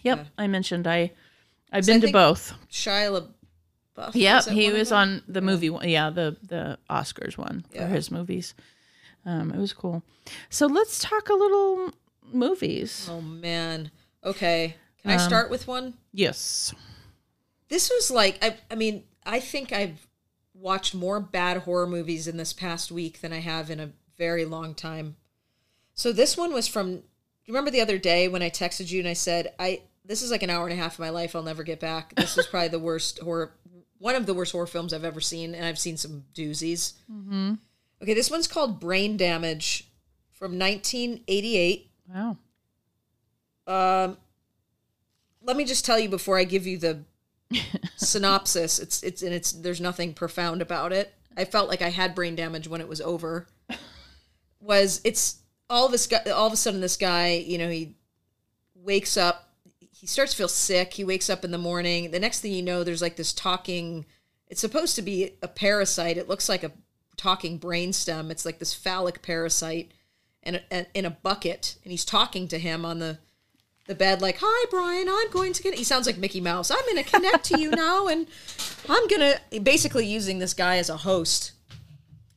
Yep, 0.04 0.28
I 0.38 0.48
mentioned 0.48 0.86
I 0.88 1.12
I've 1.72 1.86
been 1.86 2.00
to 2.02 2.12
both. 2.12 2.54
Shia 2.72 3.10
LaBeouf. 3.98 4.12
Yep, 4.14 4.46
he 4.50 4.72
was 4.72 4.92
on 4.92 5.24
the 5.28 5.42
movie 5.42 5.70
one. 5.70 5.88
Yeah, 5.90 6.10
the 6.12 6.38
the 6.44 6.78
Oscars 6.90 7.38
one 7.38 7.66
Yeah. 7.74 7.88
for 7.88 7.94
his 7.94 8.12
movies. 8.12 8.54
Um, 9.26 9.52
it 9.52 9.58
was 9.58 9.74
cool. 9.74 10.04
So 10.50 10.68
let's 10.68 11.00
talk 11.00 11.30
a 11.30 11.34
little 11.34 11.92
movies. 12.32 13.08
Oh 13.12 13.22
man. 13.22 13.90
Okay. 14.26 14.76
Can 15.02 15.12
Um, 15.12 15.18
I 15.20 15.22
start 15.26 15.50
with 15.50 15.68
one? 15.68 15.94
Yes. 16.12 16.74
This 17.70 17.90
was 17.90 18.10
like 18.12 18.44
I 18.44 18.58
I 18.72 18.76
mean, 18.76 19.04
I 19.26 19.40
think 19.40 19.72
I've 19.72 20.08
watched 20.54 20.96
more 20.96 21.20
bad 21.20 21.58
horror 21.58 21.88
movies 21.88 22.28
in 22.28 22.38
this 22.38 22.54
past 22.54 22.92
week 22.92 23.22
than 23.22 23.32
I 23.34 23.40
have 23.40 23.70
in 23.70 23.80
a 23.80 23.92
very 24.18 24.46
long 24.46 24.74
time. 24.74 25.16
So 25.94 26.12
this 26.12 26.36
one 26.38 26.54
was 26.54 26.68
from 26.68 26.90
you 26.92 27.54
remember 27.54 27.70
the 27.72 27.82
other 27.82 27.98
day 28.00 28.28
when 28.28 28.42
I 28.42 28.50
texted 28.50 28.92
you 28.92 29.00
and 29.00 29.08
I 29.08 29.14
said, 29.14 29.54
I 29.60 29.82
this 30.04 30.22
is 30.22 30.32
like 30.32 30.44
an 30.44 30.50
hour 30.50 30.64
and 30.68 30.74
a 30.74 30.82
half 30.82 30.94
of 30.94 31.00
my 31.00 31.10
life 31.10 31.36
I'll 31.36 31.44
never 31.44 31.64
get 31.64 31.80
back. 31.80 32.16
This 32.16 32.38
is 32.38 32.48
probably 32.48 32.70
the 32.70 32.80
worst 32.80 33.20
horror 33.20 33.54
one 34.00 34.16
of 34.16 34.26
the 34.26 34.34
worst 34.34 34.52
horror 34.52 34.68
films 34.68 34.94
I've 34.94 35.06
ever 35.06 35.22
seen, 35.22 35.56
and 35.56 35.66
I've 35.66 35.80
seen 35.80 35.98
some 35.98 36.26
doozies. 36.34 36.94
Mm-hmm. 37.12 37.54
Okay, 38.04 38.14
this 38.14 38.30
one's 38.30 38.48
called 38.48 38.80
Brain 38.80 39.16
Damage 39.18 39.90
from 40.32 40.60
1988. 40.60 41.90
Wow. 42.14 42.38
Um, 43.68 44.18
let 45.42 45.56
me 45.56 45.66
just 45.66 45.86
tell 45.86 46.00
you 46.00 46.10
before 46.10 46.38
I 46.38 46.44
give 46.44 46.66
you 46.68 46.78
the 46.78 47.04
synopsis. 47.96 48.80
It's 48.80 49.04
it's 49.04 49.22
and 49.22 49.34
it's 49.34 49.52
there's 49.52 49.82
nothing 49.82 50.14
profound 50.14 50.62
about 50.62 50.92
it. 50.92 51.14
I 51.38 51.46
felt 51.46 51.70
like 51.70 51.82
I 51.82 51.90
had 51.90 52.16
brain 52.16 52.36
damage 52.36 52.68
when 52.68 52.82
it 52.82 52.88
was 52.88 53.02
over. 53.02 53.48
Was 54.60 55.02
it's 55.04 55.40
all 55.70 55.90
this 55.90 56.08
guy? 56.08 56.24
All 56.32 56.48
of 56.48 56.54
a 56.54 56.58
sudden, 56.58 56.82
this 56.82 56.98
guy, 56.98 57.34
you 57.34 57.58
know, 57.58 57.70
he 57.70 57.96
wakes 58.74 59.18
up. 59.18 59.50
He 59.92 60.08
starts 60.08 60.32
to 60.32 60.38
feel 60.38 60.48
sick. 60.48 60.94
He 60.94 61.04
wakes 61.04 61.30
up 61.30 61.46
in 61.46 61.52
the 61.52 61.58
morning. 61.58 62.12
The 62.12 62.20
next 62.20 62.42
thing 62.42 62.52
you 62.52 62.62
know, 62.62 62.84
there's 62.84 63.02
like 63.02 63.16
this 63.16 63.34
talking. 63.34 64.06
It's 64.48 64.62
supposed 64.62 64.96
to 64.96 65.02
be 65.02 65.32
a 65.42 65.48
parasite. 65.48 66.18
It 66.18 66.30
looks 66.30 66.50
like 66.50 66.64
a 66.64 66.72
talking 67.18 67.60
brainstem. 67.60 68.30
It's 68.30 68.46
like 68.46 68.60
this 68.60 68.74
phallic 68.74 69.22
parasite, 69.22 69.92
and 70.44 70.62
in 70.94 71.06
a 71.06 71.10
bucket, 71.10 71.78
and 71.84 71.92
he's 71.92 72.06
talking 72.06 72.48
to 72.50 72.60
him 72.60 72.86
on 72.86 73.00
the 73.00 73.20
the 73.88 73.96
bed 73.96 74.22
like 74.22 74.38
hi 74.42 74.66
brian 74.70 75.08
i'm 75.10 75.30
going 75.32 75.54
to 75.54 75.62
get 75.62 75.74
he 75.76 75.84
sounds 75.84 76.08
like 76.08 76.18
mickey 76.18 76.42
mouse 76.42 76.72
i'm 76.72 76.82
going 76.92 77.04
to 77.04 77.10
connect 77.10 77.44
to 77.44 77.60
you 77.60 77.70
now 77.72 78.08
and 78.08 78.28
i'm 78.90 79.08
going 79.08 79.22
to 79.22 79.60
basically 79.62 80.06
using 80.06 80.40
this 80.40 80.54
guy 80.54 80.78
as 80.78 80.90
a 80.90 80.98
host 80.98 81.52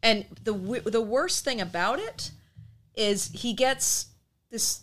and 0.02 0.24
the 0.44 0.52
the 0.86 1.00
worst 1.00 1.44
thing 1.44 1.60
about 1.60 1.98
it 1.98 2.30
is 2.94 3.30
he 3.32 3.52
gets 3.52 4.06
this 4.50 4.82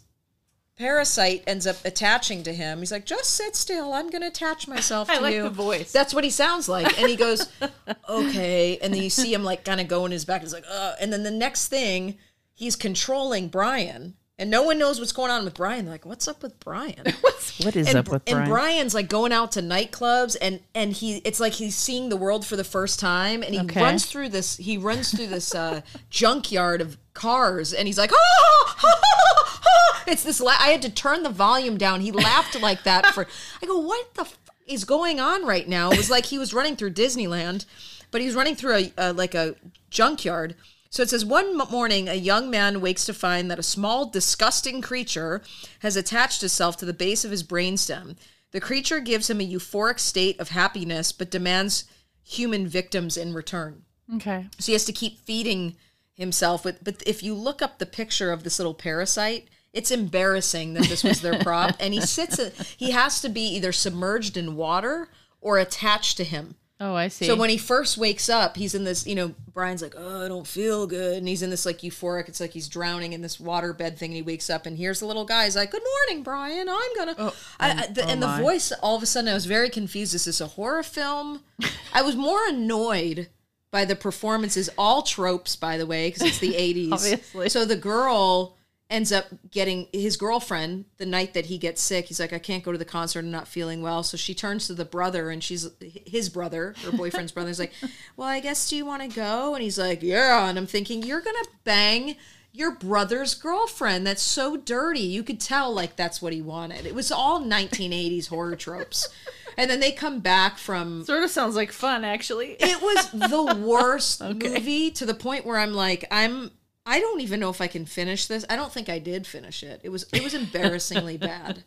parasite 0.78 1.44
ends 1.48 1.66
up 1.66 1.78
attaching 1.86 2.44
to 2.44 2.54
him. 2.54 2.80
He's 2.80 2.92
like, 2.92 3.06
just 3.06 3.32
sit 3.32 3.56
still. 3.56 3.94
I'm 3.94 4.10
going 4.10 4.22
to 4.22 4.28
attach 4.28 4.68
myself 4.68 5.10
I 5.12 5.16
to 5.16 5.22
like 5.22 5.36
you. 5.36 5.44
the 5.44 5.50
voice. 5.50 5.92
That's 5.92 6.14
what 6.14 6.24
he 6.24 6.30
sounds 6.30 6.68
like. 6.68 7.00
And 7.00 7.10
he 7.10 7.16
goes, 7.16 7.48
okay. 8.10 8.78
And 8.82 8.94
then 8.94 9.02
you 9.02 9.10
see 9.10 9.34
him 9.34 9.44
like 9.44 9.64
kind 9.64 9.80
of 9.82 9.88
go 9.88 10.06
in 10.06 10.12
his 10.12 10.26
back. 10.26 10.42
He's 10.42 10.54
like, 10.54 10.66
uh. 10.70 10.94
And 11.00 11.12
then 11.12 11.24
the 11.24 11.32
next 11.32 11.70
thing, 11.70 12.18
he's 12.54 12.76
controlling 12.76 13.48
Brian. 13.48 14.16
And 14.38 14.52
no 14.52 14.64
one 14.64 14.78
knows 14.78 15.00
what's 15.00 15.14
going 15.14 15.32
on 15.32 15.46
with 15.46 15.54
Brian. 15.54 15.86
They're 15.86 15.94
like, 15.94 16.06
what's 16.06 16.28
up 16.28 16.44
with 16.44 16.60
Brian? 16.60 17.02
what 17.62 17.76
is 17.78 17.88
and, 17.88 17.98
up 17.98 18.10
with 18.10 18.26
Brian? 18.26 18.40
and 18.42 18.50
Brian's 18.50 18.94
like 18.94 19.08
going 19.08 19.32
out 19.32 19.54
to 19.54 19.62
nightclubs 19.62 20.36
and 20.42 20.60
and 20.74 20.92
he 20.92 21.18
it's 21.20 21.40
like 21.40 21.54
he's 21.54 21.76
seeing 21.76 22.10
the 22.10 22.18
world 22.18 22.46
for 22.46 22.58
the 22.58 22.64
first 22.66 23.00
time 23.00 23.44
and 23.44 23.54
he 23.54 23.62
Okay. 23.62 23.82
runs 23.82 24.06
through 24.06 24.30
this 24.30 24.58
he 24.58 24.78
runs 24.78 25.12
through 25.16 25.28
this 25.28 25.56
uh 25.56 25.80
junkyard 26.10 26.82
of 26.82 26.98
cars 27.14 27.72
and 27.72 27.88
he's 27.88 27.98
like 27.98 28.12
ah, 28.12 28.18
ah, 28.84 28.84
ah, 28.84 29.62
ah." 29.66 30.04
it's 30.08 30.24
this 30.24 30.42
la- 30.42 30.52
I 30.60 30.68
had 30.68 30.82
to 30.82 30.90
turn 30.92 31.24
the 31.24 31.30
volume 31.30 31.78
down 31.78 32.02
he 32.02 32.12
laughed 32.12 32.60
like 32.62 32.84
that 32.84 33.06
for 33.14 33.26
I 33.64 33.66
go 33.66 33.80
what 33.80 34.14
the 34.16 34.22
f- 34.24 34.38
is 34.68 34.84
going 34.84 35.22
on 35.22 35.46
right 35.46 35.68
now 35.70 35.92
it 35.92 35.98
was 35.98 36.10
like 36.10 36.26
he 36.26 36.38
was 36.38 36.54
running 36.54 36.76
through 36.76 36.92
Disneyland 36.92 37.66
but 38.12 38.20
he 38.20 38.28
was 38.28 38.36
running 38.36 38.56
through 38.56 38.76
a, 38.76 38.94
a 38.98 39.14
like 39.14 39.34
a 39.34 39.56
junkyard 39.90 40.56
so 40.90 41.04
it 41.04 41.10
says 41.10 41.26
one 41.26 41.58
morning, 41.58 42.08
a 42.08 42.14
young 42.14 42.50
man 42.50 42.82
wakes 42.82 43.06
to 43.06 43.14
find 43.14 43.50
that 43.52 43.60
a 43.60 43.64
small, 43.64 44.06
disgusting 44.06 44.82
creature 44.82 45.42
has 45.80 45.96
attached 45.96 46.44
itself 46.44 46.78
to 46.78 46.86
the 46.86 46.94
base 46.94 47.26
of 47.26 47.32
his 47.32 47.44
brainstem. 47.44 48.16
The 48.52 48.62
creature 48.62 49.00
gives 49.02 49.30
him 49.30 49.42
a 49.42 49.48
euphoric 49.48 50.00
state 50.00 50.40
of 50.40 50.50
happiness, 50.50 51.12
but 51.12 51.30
demands 51.32 51.84
human 52.24 52.68
victims 52.68 53.18
in 53.18 53.34
return. 53.34 53.84
okay. 54.16 54.48
So 54.60 54.68
he 54.68 54.74
has 54.74 54.86
to 54.86 54.94
keep 54.94 55.20
feeding 55.20 55.76
himself 56.14 56.64
with. 56.64 56.84
But 56.84 57.04
if 57.06 57.22
you 57.22 57.34
look 57.34 57.62
up 57.62 57.78
the 57.78 57.86
picture 57.86 58.32
of 58.32 58.44
this 58.44 58.58
little 58.58 58.74
parasite, 58.74 59.50
it's 59.74 59.92
embarrassing 59.92 60.74
that 60.76 60.86
this 60.86 61.04
was 61.04 61.20
their 61.20 61.38
prop. 61.40 61.76
And 61.82 61.94
he 61.94 62.00
sits. 62.02 62.40
He 62.78 62.92
has 62.92 63.20
to 63.22 63.28
be 63.30 63.42
either 63.56 63.74
submerged 63.74 64.38
in 64.38 64.56
water 64.56 65.10
or 65.42 65.58
attached 65.60 66.16
to 66.18 66.24
him. 66.24 66.56
Oh, 66.80 66.94
I 66.94 67.08
see. 67.08 67.26
So 67.26 67.38
when 67.38 67.50
he 67.50 67.58
first 67.58 67.98
wakes 67.98 68.28
up, 68.28 68.58
he's 68.58 68.76
in 68.76 68.84
this, 68.84 69.08
you 69.08 69.16
know, 69.16 69.34
Brian's 69.54 69.82
like, 69.82 69.96
oh, 69.98 70.26
I 70.26 70.28
don't 70.28 70.46
feel 70.46 70.86
good. 70.88 71.18
And 71.18 71.28
he's 71.28 71.42
in 71.42 71.50
this 71.50 71.66
like 71.66 71.80
euphoric, 71.80 72.28
it's 72.28 72.42
like 72.42 72.52
he's 72.52 72.68
drowning 72.68 73.14
in 73.14 73.22
this 73.22 73.38
waterbed 73.38 73.98
thing. 73.98 74.10
And 74.10 74.18
he 74.18 74.22
wakes 74.22 74.50
up 74.50 74.66
and 74.66 74.78
here's 74.78 75.00
the 75.00 75.06
little 75.06 75.24
guy. 75.24 75.46
He's 75.46 75.56
like, 75.56 75.72
good 75.72 75.84
morning, 75.84 76.24
Brian. 76.24 76.68
I'm 76.68 76.96
going 76.96 77.16
to. 77.16 77.22
Oh, 77.22 77.36
I, 77.60 77.72
oh, 77.72 77.78
I, 77.78 77.88
the, 77.88 78.06
oh 78.06 78.10
and 78.10 78.22
the 78.22 78.28
my. 78.28 78.42
voice, 78.42 78.74
all 78.82 78.98
of 78.98 79.04
a 79.04 79.06
sudden, 79.06 79.30
I 79.30 79.34
was 79.34 79.46
very 79.46 79.70
confused. 79.70 80.14
Is 80.14 80.26
this 80.26 80.42
a 80.42 80.48
horror 80.48 80.84
film? 80.84 81.44
I 81.94 82.02
was 82.02 82.18
more 82.18 82.46
annoyed 82.46 83.30
by 83.72 83.86
the 83.86 83.96
performances, 83.96 84.70
all 84.78 85.02
tropes, 85.02 85.56
by 85.56 85.78
the 85.78 85.86
way, 85.86 86.10
because 86.10 86.24
it's 86.24 86.40
the 86.40 86.54
80s. 86.54 86.92
Obviously. 86.92 87.50
So 87.50 87.64
the 87.64 87.78
girl 87.78 88.58
ends 88.90 89.12
up 89.12 89.26
getting 89.50 89.88
his 89.92 90.16
girlfriend 90.16 90.86
the 90.98 91.06
night 91.06 91.34
that 91.34 91.48
he 91.48 91.58
gets 91.58 91.82
sick. 91.82 92.06
He's 92.06 92.20
like, 92.20 92.34
I 92.34 92.40
can't 92.40 92.64
go 92.64 92.72
to 92.72 92.78
the 92.78 92.86
concert. 92.86 93.20
I'm 93.20 93.32
not 93.32 93.48
feeling 93.48 93.82
well. 93.82 94.04
So 94.04 94.16
she 94.16 94.36
turns 94.36 94.68
to 94.68 94.74
the 94.74 94.86
brother, 94.86 95.32
and 95.32 95.44
she's 95.44 95.68
his 96.06 96.30
brother, 96.30 96.76
her 96.84 96.92
boyfriend's 96.92 97.32
brother. 97.32 97.50
Is 97.50 97.60
like, 97.60 97.74
Well, 98.18 98.28
I 98.28 98.40
guess 98.40 98.70
do 98.70 98.76
you 98.76 98.86
want 98.86 99.02
to 99.02 99.08
go? 99.08 99.56
And 99.56 99.64
he's 99.64 99.80
like, 99.80 100.04
Yeah. 100.04 100.48
And 100.48 100.58
I'm 100.58 100.68
thinking, 100.68 101.04
You're 101.04 101.22
gonna 101.22 101.46
bang 101.64 102.16
your 102.56 102.72
brother's 102.72 103.34
girlfriend. 103.34 104.08
That's 104.08 104.22
so 104.22 104.56
dirty. 104.56 105.02
You 105.02 105.24
could 105.24 105.42
tell 105.42 105.74
like 105.74 105.96
that's 105.96 106.22
what 106.22 106.32
he 106.32 106.42
wanted. 106.42 106.86
It 106.86 106.96
was 106.96 107.12
all 107.12 107.42
1980s 107.42 108.30
horror 108.30 108.56
tropes. 108.56 109.10
And 109.58 109.70
then 109.70 109.80
they 109.80 109.92
come 109.92 110.20
back 110.20 110.58
from 110.58 111.04
sort 111.06 111.24
of 111.24 111.30
sounds 111.30 111.56
like 111.56 111.72
fun, 111.72 112.04
actually. 112.04 112.56
it 112.60 112.82
was 112.82 113.12
the 113.12 113.56
worst 113.66 114.22
movie 114.24 114.92
to 114.92 115.06
the 115.06 115.14
point 115.14 115.46
where 115.46 115.58
I'm 115.58 115.74
like, 115.74 116.06
I'm 116.12 116.52
I 116.86 117.00
don't 117.00 117.22
even 117.22 117.40
know 117.40 117.50
if 117.50 117.62
I 117.62 117.68
can 117.68 117.86
finish 117.86 118.28
this. 118.28 118.46
I 118.50 118.56
don't 118.56 118.72
think 118.72 118.90
I 118.90 119.00
did 119.00 119.26
finish 119.26 119.64
it. 119.64 119.82
It 119.84 119.90
was 119.90 120.06
it 120.14 120.24
was 120.24 120.34
embarrassingly 120.34 121.18
bad. 121.32 121.64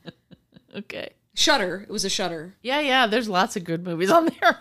okay. 0.77 1.11
Shudder. 1.35 1.83
It 1.89 1.91
was 1.93 2.05
a 2.05 2.11
Shudder. 2.11 2.55
Yeah, 2.63 2.81
yeah. 2.81 3.07
There's 3.07 3.29
lots 3.29 3.57
of 3.57 3.65
good 3.65 3.85
movies 3.85 4.11
on 4.11 4.29
there. 4.41 4.59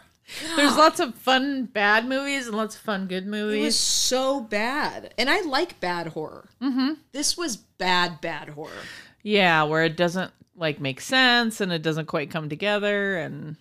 There's 0.57 0.75
lots 0.75 0.99
of 0.99 1.15
fun 1.15 1.65
bad 1.65 2.05
movies 2.07 2.47
and 2.47 2.57
lots 2.57 2.75
of 2.75 2.81
fun 2.81 3.07
good 3.07 3.25
movies. 3.25 3.61
It 3.61 3.65
was 3.65 3.79
so 3.79 4.41
bad. 4.41 5.13
And 5.17 5.29
I 5.29 5.41
like 5.41 5.79
bad 5.79 6.07
horror. 6.07 6.49
Mm-hmm. 6.61 6.95
This 7.13 7.37
was 7.37 7.55
bad, 7.57 8.19
bad 8.19 8.49
horror. 8.49 8.83
yeah, 9.23 9.63
where 9.63 9.85
it 9.85 9.95
doesn't 9.95 10.31
like 10.55 10.81
make 10.81 10.99
sense 11.01 11.61
and 11.61 11.71
it 11.71 11.81
doesn't 11.81 12.07
quite 12.07 12.29
come 12.29 12.49
together 12.49 13.17
and 13.17 13.55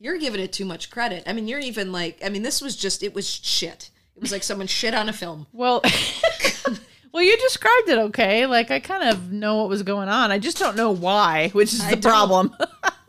You're 0.00 0.16
giving 0.18 0.40
it 0.40 0.52
too 0.52 0.64
much 0.64 0.90
credit. 0.90 1.22
I 1.26 1.32
mean, 1.34 1.46
you're 1.48 1.60
even 1.60 1.92
like 1.92 2.18
I 2.24 2.30
mean, 2.30 2.42
this 2.42 2.62
was 2.62 2.76
just 2.76 3.02
it 3.02 3.14
was 3.14 3.28
shit. 3.28 3.90
It 4.16 4.22
was 4.22 4.32
like 4.32 4.42
someone 4.42 4.66
shit 4.68 4.94
on 4.94 5.08
a 5.10 5.12
film. 5.12 5.46
well 5.52 5.82
Well, 7.12 7.24
you 7.24 7.34
described 7.38 7.88
it 7.88 7.98
okay. 7.98 8.44
Like 8.44 8.70
I 8.70 8.78
kind 8.78 9.08
of 9.08 9.32
know 9.32 9.56
what 9.56 9.70
was 9.70 9.82
going 9.82 10.10
on. 10.10 10.30
I 10.30 10.38
just 10.38 10.58
don't 10.58 10.76
know 10.76 10.90
why, 10.90 11.48
which 11.54 11.72
is 11.72 11.80
I 11.80 11.94
the 11.94 11.96
don't. 11.96 12.12
problem. 12.12 12.54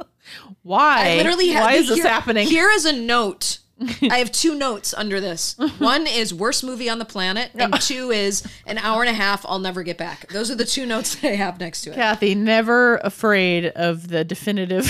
why? 0.63 1.09
I 1.09 1.17
literally 1.17 1.53
why 1.53 1.73
is 1.73 1.89
this 1.89 2.03
happening? 2.03 2.47
Here 2.47 2.69
is 2.69 2.85
a 2.85 2.93
note. 2.93 3.59
I 4.03 4.19
have 4.19 4.31
two 4.31 4.55
notes 4.55 4.93
under 4.93 5.19
this. 5.19 5.57
One 5.79 6.07
is 6.07 6.33
worst 6.33 6.63
movie 6.63 6.89
on 6.89 6.99
the 6.99 7.05
planet, 7.05 7.51
and 7.53 7.73
two 7.81 8.11
is 8.11 8.47
an 8.65 8.77
hour 8.77 9.01
and 9.01 9.09
a 9.09 9.13
half. 9.13 9.45
I'll 9.45 9.59
never 9.59 9.83
get 9.83 9.97
back. 9.97 10.29
Those 10.29 10.49
are 10.49 10.55
the 10.55 10.63
two 10.63 10.85
notes 10.85 11.15
that 11.15 11.29
I 11.33 11.35
have 11.35 11.59
next 11.59 11.81
to 11.81 11.89
it. 11.91 11.95
Kathy, 11.95 12.33
never 12.33 12.95
afraid 13.03 13.65
of 13.65 14.07
the 14.07 14.23
definitive 14.23 14.89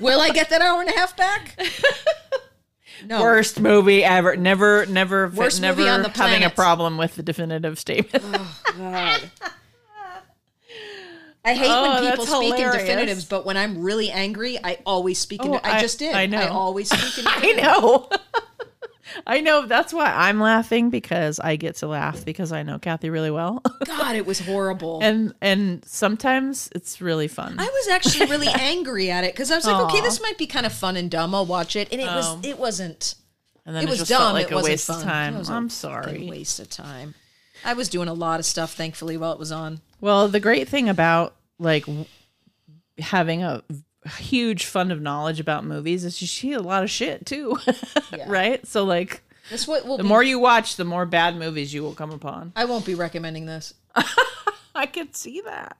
Will 0.00 0.20
I 0.20 0.30
get 0.30 0.50
that 0.50 0.62
hour 0.62 0.80
and 0.80 0.90
a 0.90 0.98
half 0.98 1.16
back? 1.16 1.56
No. 3.06 3.22
worst 3.22 3.60
movie 3.60 4.04
ever. 4.04 4.36
Never, 4.36 4.86
never, 4.86 5.28
Worst 5.28 5.60
never 5.60 5.78
movie 5.78 5.90
on 5.90 6.02
the 6.02 6.08
having 6.10 6.44
a 6.44 6.50
problem 6.50 6.96
with 6.98 7.16
the 7.16 7.22
definitive 7.22 7.78
statement. 7.78 8.24
Oh, 8.26 8.62
God. 8.76 9.30
I 11.44 11.54
hate 11.54 11.68
Oh, 11.68 11.82
when 11.82 12.10
people 12.10 12.24
that's 12.24 12.36
speak 12.36 12.54
in 12.54 12.72
definitives, 12.72 13.24
but 13.24 13.44
when 13.44 13.56
I'm 13.56 13.82
really 13.82 14.10
angry, 14.10 14.58
I 14.62 14.78
always 14.86 15.18
speak 15.18 15.44
in. 15.44 15.54
Oh, 15.54 15.60
I, 15.64 15.78
I- 15.78 15.80
just 15.80 15.98
did. 15.98 16.14
I 16.14 16.26
know. 16.26 16.38
I 16.38 16.48
always 16.48 16.88
speak 16.88 17.18
in. 17.18 17.24
I 17.28 17.52
know. 17.52 18.08
I 19.26 19.40
know. 19.40 19.66
That's 19.66 19.92
why 19.92 20.06
I'm 20.06 20.40
laughing 20.40 20.90
because 20.90 21.38
I 21.40 21.56
get 21.56 21.76
to 21.76 21.86
laugh 21.86 22.24
because 22.24 22.52
I 22.52 22.62
know 22.62 22.78
Kathy 22.78 23.10
really 23.10 23.30
well, 23.30 23.62
God, 23.84 24.16
it 24.16 24.26
was 24.26 24.40
horrible. 24.40 25.00
and 25.02 25.34
and 25.40 25.84
sometimes 25.84 26.68
it's 26.74 27.00
really 27.00 27.28
fun. 27.28 27.56
I 27.58 27.64
was 27.64 27.88
actually 27.88 28.26
really 28.30 28.48
angry 28.58 29.10
at 29.10 29.24
it 29.24 29.32
because 29.34 29.50
I 29.50 29.56
was 29.56 29.66
like, 29.66 29.76
okay, 29.92 30.00
this 30.00 30.20
might 30.22 30.38
be 30.38 30.46
kind 30.46 30.66
of 30.66 30.72
fun 30.72 30.96
and 30.96 31.10
dumb. 31.10 31.34
I'll 31.34 31.46
watch 31.46 31.76
it, 31.76 31.88
and 31.92 32.00
it 32.00 32.08
Oh. 32.10 32.16
was. 32.16 32.46
It 32.46 32.58
wasn't. 32.58 33.14
and 33.66 33.74
then 33.76 33.82
It 33.84 33.86
it, 33.86 33.90
was 33.90 33.98
just 34.00 34.10
dumb. 34.10 34.20
felt 34.20 34.34
like 34.34 34.46
it 34.46 34.52
a 34.52 34.54
wasn't 34.56 34.72
waste 34.72 34.86
fun. 34.86 34.96
of 34.98 35.02
time. 35.04 35.34
It 35.34 35.38
was 35.38 35.50
a 35.50 35.52
I'm 35.52 35.68
sorry. 35.70 36.28
Waste 36.28 36.60
of 36.60 36.68
time. 36.70 37.14
I 37.64 37.74
was 37.74 37.88
doing 37.88 38.08
a 38.08 38.14
lot 38.14 38.40
of 38.40 38.46
stuff, 38.46 38.74
thankfully, 38.74 39.16
while 39.16 39.32
it 39.32 39.38
was 39.38 39.52
on. 39.52 39.80
Well, 40.00 40.26
the 40.28 40.40
great 40.40 40.68
thing 40.68 40.88
about 40.88 41.36
like 41.60 41.84
having 42.98 43.42
a 43.42 43.62
huge 44.08 44.64
fund 44.66 44.90
of 44.92 45.00
knowledge 45.00 45.38
about 45.40 45.64
movies 45.64 46.04
is 46.04 46.18
see 46.26 46.52
a 46.52 46.60
lot 46.60 46.82
of 46.82 46.90
shit 46.90 47.24
too, 47.26 47.58
Yeah. 48.12 48.24
right? 48.28 48.66
So 48.66 48.84
like 48.84 49.22
That's 49.50 49.66
what 49.68 49.86
will 49.86 49.96
the 49.96 50.02
be. 50.02 50.08
more 50.08 50.22
you 50.22 50.38
watch, 50.38 50.76
the 50.76 50.84
more 50.84 51.06
bad 51.06 51.36
movies 51.36 51.72
you 51.72 51.82
will 51.82 51.94
come 51.94 52.10
upon. 52.10 52.52
I 52.56 52.64
won't 52.64 52.84
be 52.86 52.94
recommending 52.94 53.46
this. 53.46 53.74
I 54.74 54.86
can 54.86 55.12
see 55.12 55.40
that. 55.44 55.76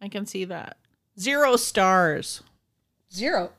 I 0.00 0.08
can 0.08 0.26
see 0.26 0.44
that. 0.46 0.76
Zero 1.18 1.56
stars. 1.56 2.42
Zero. 3.12 3.50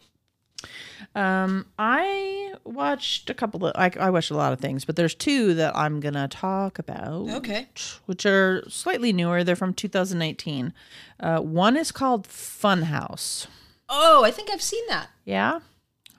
Um, 1.16 1.66
I 1.80 2.54
watched 2.64 3.30
a 3.30 3.34
couple 3.34 3.66
of. 3.66 3.74
I, 3.76 3.92
I 4.00 4.10
watched 4.10 4.32
a 4.32 4.36
lot 4.36 4.54
of 4.54 4.60
things, 4.60 4.86
but 4.86 4.96
there's 4.96 5.16
two 5.16 5.54
that 5.56 5.76
I'm 5.76 6.00
gonna 6.00 6.28
talk 6.28 6.80
about. 6.80 7.30
Okay. 7.30 7.68
Which 8.06 8.26
are 8.26 8.64
slightly 8.70 9.14
newer. 9.14 9.44
They're 9.44 9.56
from 9.56 9.74
2019. 9.74 10.74
Uh, 11.20 11.40
one 11.40 11.78
is 11.78 11.92
called 11.92 12.28
Funhouse. 12.28 13.48
Oh, 13.88 14.24
I 14.24 14.32
think 14.32 14.50
I've 14.52 14.62
seen 14.62 14.86
that. 14.88 15.10
Yeah. 15.24 15.60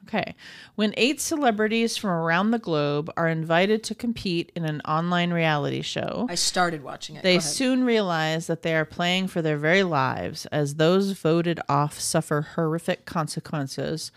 Okay. 0.08 0.36
When 0.76 0.94
eight 0.96 1.20
celebrities 1.20 1.96
from 1.96 2.10
around 2.10 2.52
the 2.52 2.60
globe 2.60 3.10
are 3.16 3.26
invited 3.28 3.82
to 3.84 3.94
compete 3.94 4.52
in 4.54 4.64
an 4.64 4.80
online 4.82 5.32
reality 5.32 5.82
show, 5.82 6.26
I 6.30 6.36
started 6.36 6.84
watching 6.84 7.16
it. 7.16 7.24
they 7.24 7.40
soon 7.40 7.82
realize 7.84 8.46
that 8.46 8.62
they 8.62 8.76
are 8.76 8.84
playing 8.84 9.26
for 9.26 9.42
their 9.42 9.56
very 9.56 9.82
lives 9.82 10.46
as 10.46 10.76
those 10.76 11.10
voted 11.10 11.58
off 11.68 11.98
suffer 11.98 12.42
horrific 12.54 13.04
consequences 13.04 14.12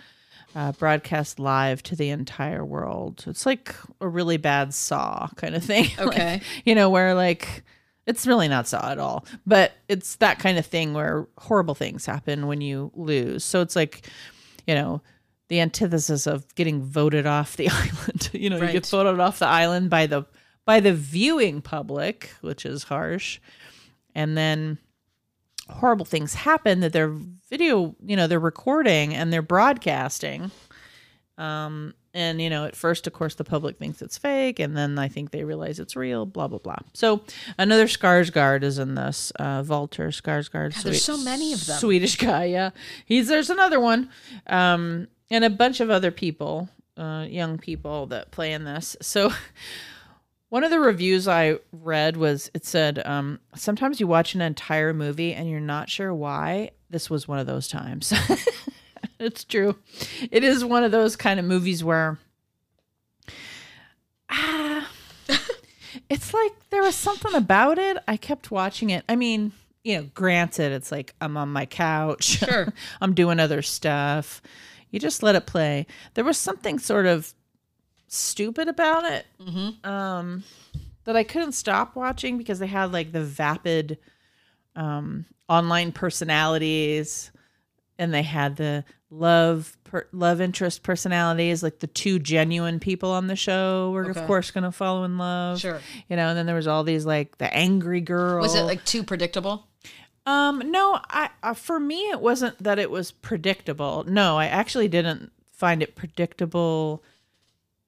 uh, 0.55 0.71
broadcast 0.73 1.39
live 1.39 1.83
to 1.83 1.95
the 1.95 2.09
entire 2.09 2.65
world. 2.65 3.23
It's 3.27 3.45
like 3.45 3.75
a 4.01 4.07
really 4.07 4.37
bad 4.37 4.73
Saw 4.73 5.27
kind 5.35 5.55
of 5.55 5.63
thing. 5.63 5.85
Like, 5.97 6.07
Okay. 6.07 6.41
you 6.65 6.75
know, 6.75 6.89
where 6.89 7.13
like 7.13 7.63
it's 8.07 8.25
really 8.25 8.47
not 8.47 8.67
Saw 8.67 8.91
at 8.91 8.97
all, 8.99 9.25
but 9.45 9.73
it's 9.87 10.15
that 10.17 10.39
kind 10.39 10.57
of 10.57 10.65
thing 10.65 10.93
where 10.93 11.27
horrible 11.37 11.75
things 11.75 12.05
happen 12.05 12.47
when 12.47 12.61
you 12.61 12.91
lose. 12.95 13.43
So 13.43 13.61
it's 13.61 13.75
like, 13.75 14.07
you 14.65 14.73
know, 14.73 15.01
the 15.49 15.59
antithesis 15.59 16.25
of 16.27 16.53
getting 16.55 16.81
voted 16.81 17.25
off 17.25 17.55
the 17.57 17.69
island. 17.71 18.29
you 18.33 18.49
know, 18.49 18.57
you 18.61 18.71
get 18.71 18.85
voted 18.87 19.19
off 19.19 19.39
the 19.39 19.47
island 19.47 19.89
by 19.89 20.07
the 20.07 20.23
by 20.65 20.79
the 20.79 20.93
viewing 20.93 21.61
public, 21.61 22.31
which 22.41 22.65
is 22.65 22.83
harsh. 22.83 23.39
And 24.15 24.35
then 24.37 24.77
horrible 25.69 26.05
things 26.05 26.33
happen 26.33 26.79
that 26.81 26.93
they're 26.93 27.15
video, 27.49 27.95
you 28.05 28.15
know, 28.15 28.27
they're 28.27 28.39
recording 28.39 29.13
and 29.13 29.31
they're 29.31 29.41
broadcasting. 29.41 30.51
Um 31.37 31.93
and 32.13 32.41
you 32.41 32.49
know, 32.49 32.65
at 32.65 32.75
first, 32.75 33.07
of 33.07 33.13
course, 33.13 33.35
the 33.35 33.43
public 33.43 33.77
thinks 33.77 34.01
it's 34.01 34.17
fake, 34.17 34.59
and 34.59 34.75
then 34.75 34.97
I 34.97 35.07
think 35.07 35.31
they 35.31 35.43
realize 35.43 35.79
it's 35.79 35.95
real. 35.95 36.25
Blah 36.25 36.47
blah 36.47 36.59
blah. 36.59 36.77
So 36.93 37.21
another 37.57 37.85
Skarsgård 37.85 38.63
is 38.63 38.79
in 38.79 38.95
this. 38.95 39.31
Uh, 39.39 39.63
Walter 39.67 40.07
Skarsgård. 40.07 40.81
there's 40.81 41.03
so 41.03 41.17
many 41.17 41.53
of 41.53 41.65
them. 41.65 41.77
Swedish 41.77 42.15
guy. 42.15 42.45
Yeah, 42.45 42.71
he's 43.05 43.27
there's 43.27 43.49
another 43.49 43.79
one, 43.79 44.09
um, 44.47 45.07
and 45.29 45.43
a 45.43 45.49
bunch 45.49 45.81
of 45.81 45.89
other 45.91 46.11
people, 46.11 46.69
uh, 46.97 47.27
young 47.29 47.57
people 47.57 48.07
that 48.07 48.31
play 48.31 48.53
in 48.53 48.63
this. 48.63 48.95
So. 49.01 49.31
One 50.49 50.63
of 50.63 50.71
the 50.71 50.79
reviews 50.79 51.27
I 51.27 51.59
read 51.71 52.17
was 52.17 52.49
it 52.55 52.65
said, 52.65 53.05
um, 53.05 53.39
sometimes 53.55 53.99
you 53.99 54.07
watch 54.07 54.33
an 54.33 54.41
entire 54.41 54.93
movie 54.93 55.33
and 55.33 55.49
you're 55.49 55.59
not 55.59 55.89
sure 55.89 56.13
why. 56.13 56.71
This 56.89 57.07
was 57.09 57.27
one 57.27 57.37
of 57.37 57.45
those 57.45 57.67
times. 57.67 58.11
it's 59.19 59.43
true. 59.43 59.75
It 60.31 60.43
is 60.43 60.65
one 60.65 60.83
of 60.83 60.91
those 60.91 61.15
kind 61.15 61.39
of 61.39 61.45
movies 61.45 61.83
where 61.83 62.17
ah, 64.29 64.89
it's 66.09 66.33
like 66.33 66.51
there 66.71 66.81
was 66.81 66.95
something 66.95 67.35
about 67.35 67.77
it. 67.77 67.97
I 68.07 68.17
kept 68.17 68.49
watching 68.49 68.89
it. 68.89 69.03
I 69.07 69.15
mean, 69.15 69.51
you 69.83 69.97
know, 69.97 70.09
granted, 70.15 70.71
it's 70.71 70.91
like 70.91 71.13
I'm 71.21 71.37
on 71.37 71.49
my 71.49 71.67
couch, 71.67 72.23
Sure. 72.23 72.73
I'm 73.01 73.13
doing 73.13 73.39
other 73.39 73.61
stuff. 73.61 74.41
You 74.89 74.99
just 74.99 75.21
let 75.21 75.35
it 75.35 75.45
play. 75.45 75.85
There 76.15 76.23
was 76.23 76.37
something 76.39 76.79
sort 76.79 77.05
of 77.05 77.33
stupid 78.09 78.67
about 78.67 79.05
it 79.05 79.25
um, 79.83 80.43
that 81.05 81.15
I 81.15 81.23
couldn't 81.23 81.53
stop 81.53 81.95
watching 81.95 82.37
because 82.37 82.59
they 82.59 82.67
had 82.67 82.91
like 82.91 83.11
the 83.11 83.23
vapid 83.23 83.97
um, 84.75 85.25
online 85.47 85.91
personalities 85.91 87.31
and 87.97 88.13
they 88.13 88.23
had 88.23 88.55
the 88.55 88.83
love 89.11 89.75
per- 89.83 90.07
love 90.11 90.39
interest 90.39 90.83
personalities 90.83 91.63
like 91.63 91.79
the 91.79 91.87
two 91.87 92.19
genuine 92.19 92.79
people 92.79 93.09
on 93.11 93.25
the 93.27 93.35
show 93.35 93.89
were 93.91 94.07
Okay. 94.09 94.19
of 94.19 94.27
course 94.27 94.51
going 94.51 94.63
to 94.63 94.71
fall 94.71 95.03
in 95.03 95.17
love 95.17 95.59
Sure. 95.59 95.79
you 96.07 96.15
know 96.15 96.27
and 96.29 96.37
then 96.37 96.45
there 96.45 96.55
was 96.55 96.67
all 96.67 96.83
these 96.83 97.05
like 97.07 97.37
the 97.39 97.51
angry 97.53 97.99
girl 98.01 98.41
Was 98.41 98.53
it 98.55 98.63
like 98.63 98.85
too 98.85 99.03
predictable? 99.03 99.67
um, 100.27 100.61
no, 100.71 100.99
I 101.09 101.29
uh, 101.41 101.55
for 101.55 101.79
me 101.79 102.11
it 102.11 102.21
wasn't 102.21 102.61
that 102.63 102.77
it 102.77 102.91
was 102.91 103.09
predictable. 103.11 104.03
No, 104.07 104.37
I 104.37 104.45
actually 104.45 104.87
didn't 104.87 105.31
find 105.53 105.81
it 105.81 105.95
predictable 105.95 107.03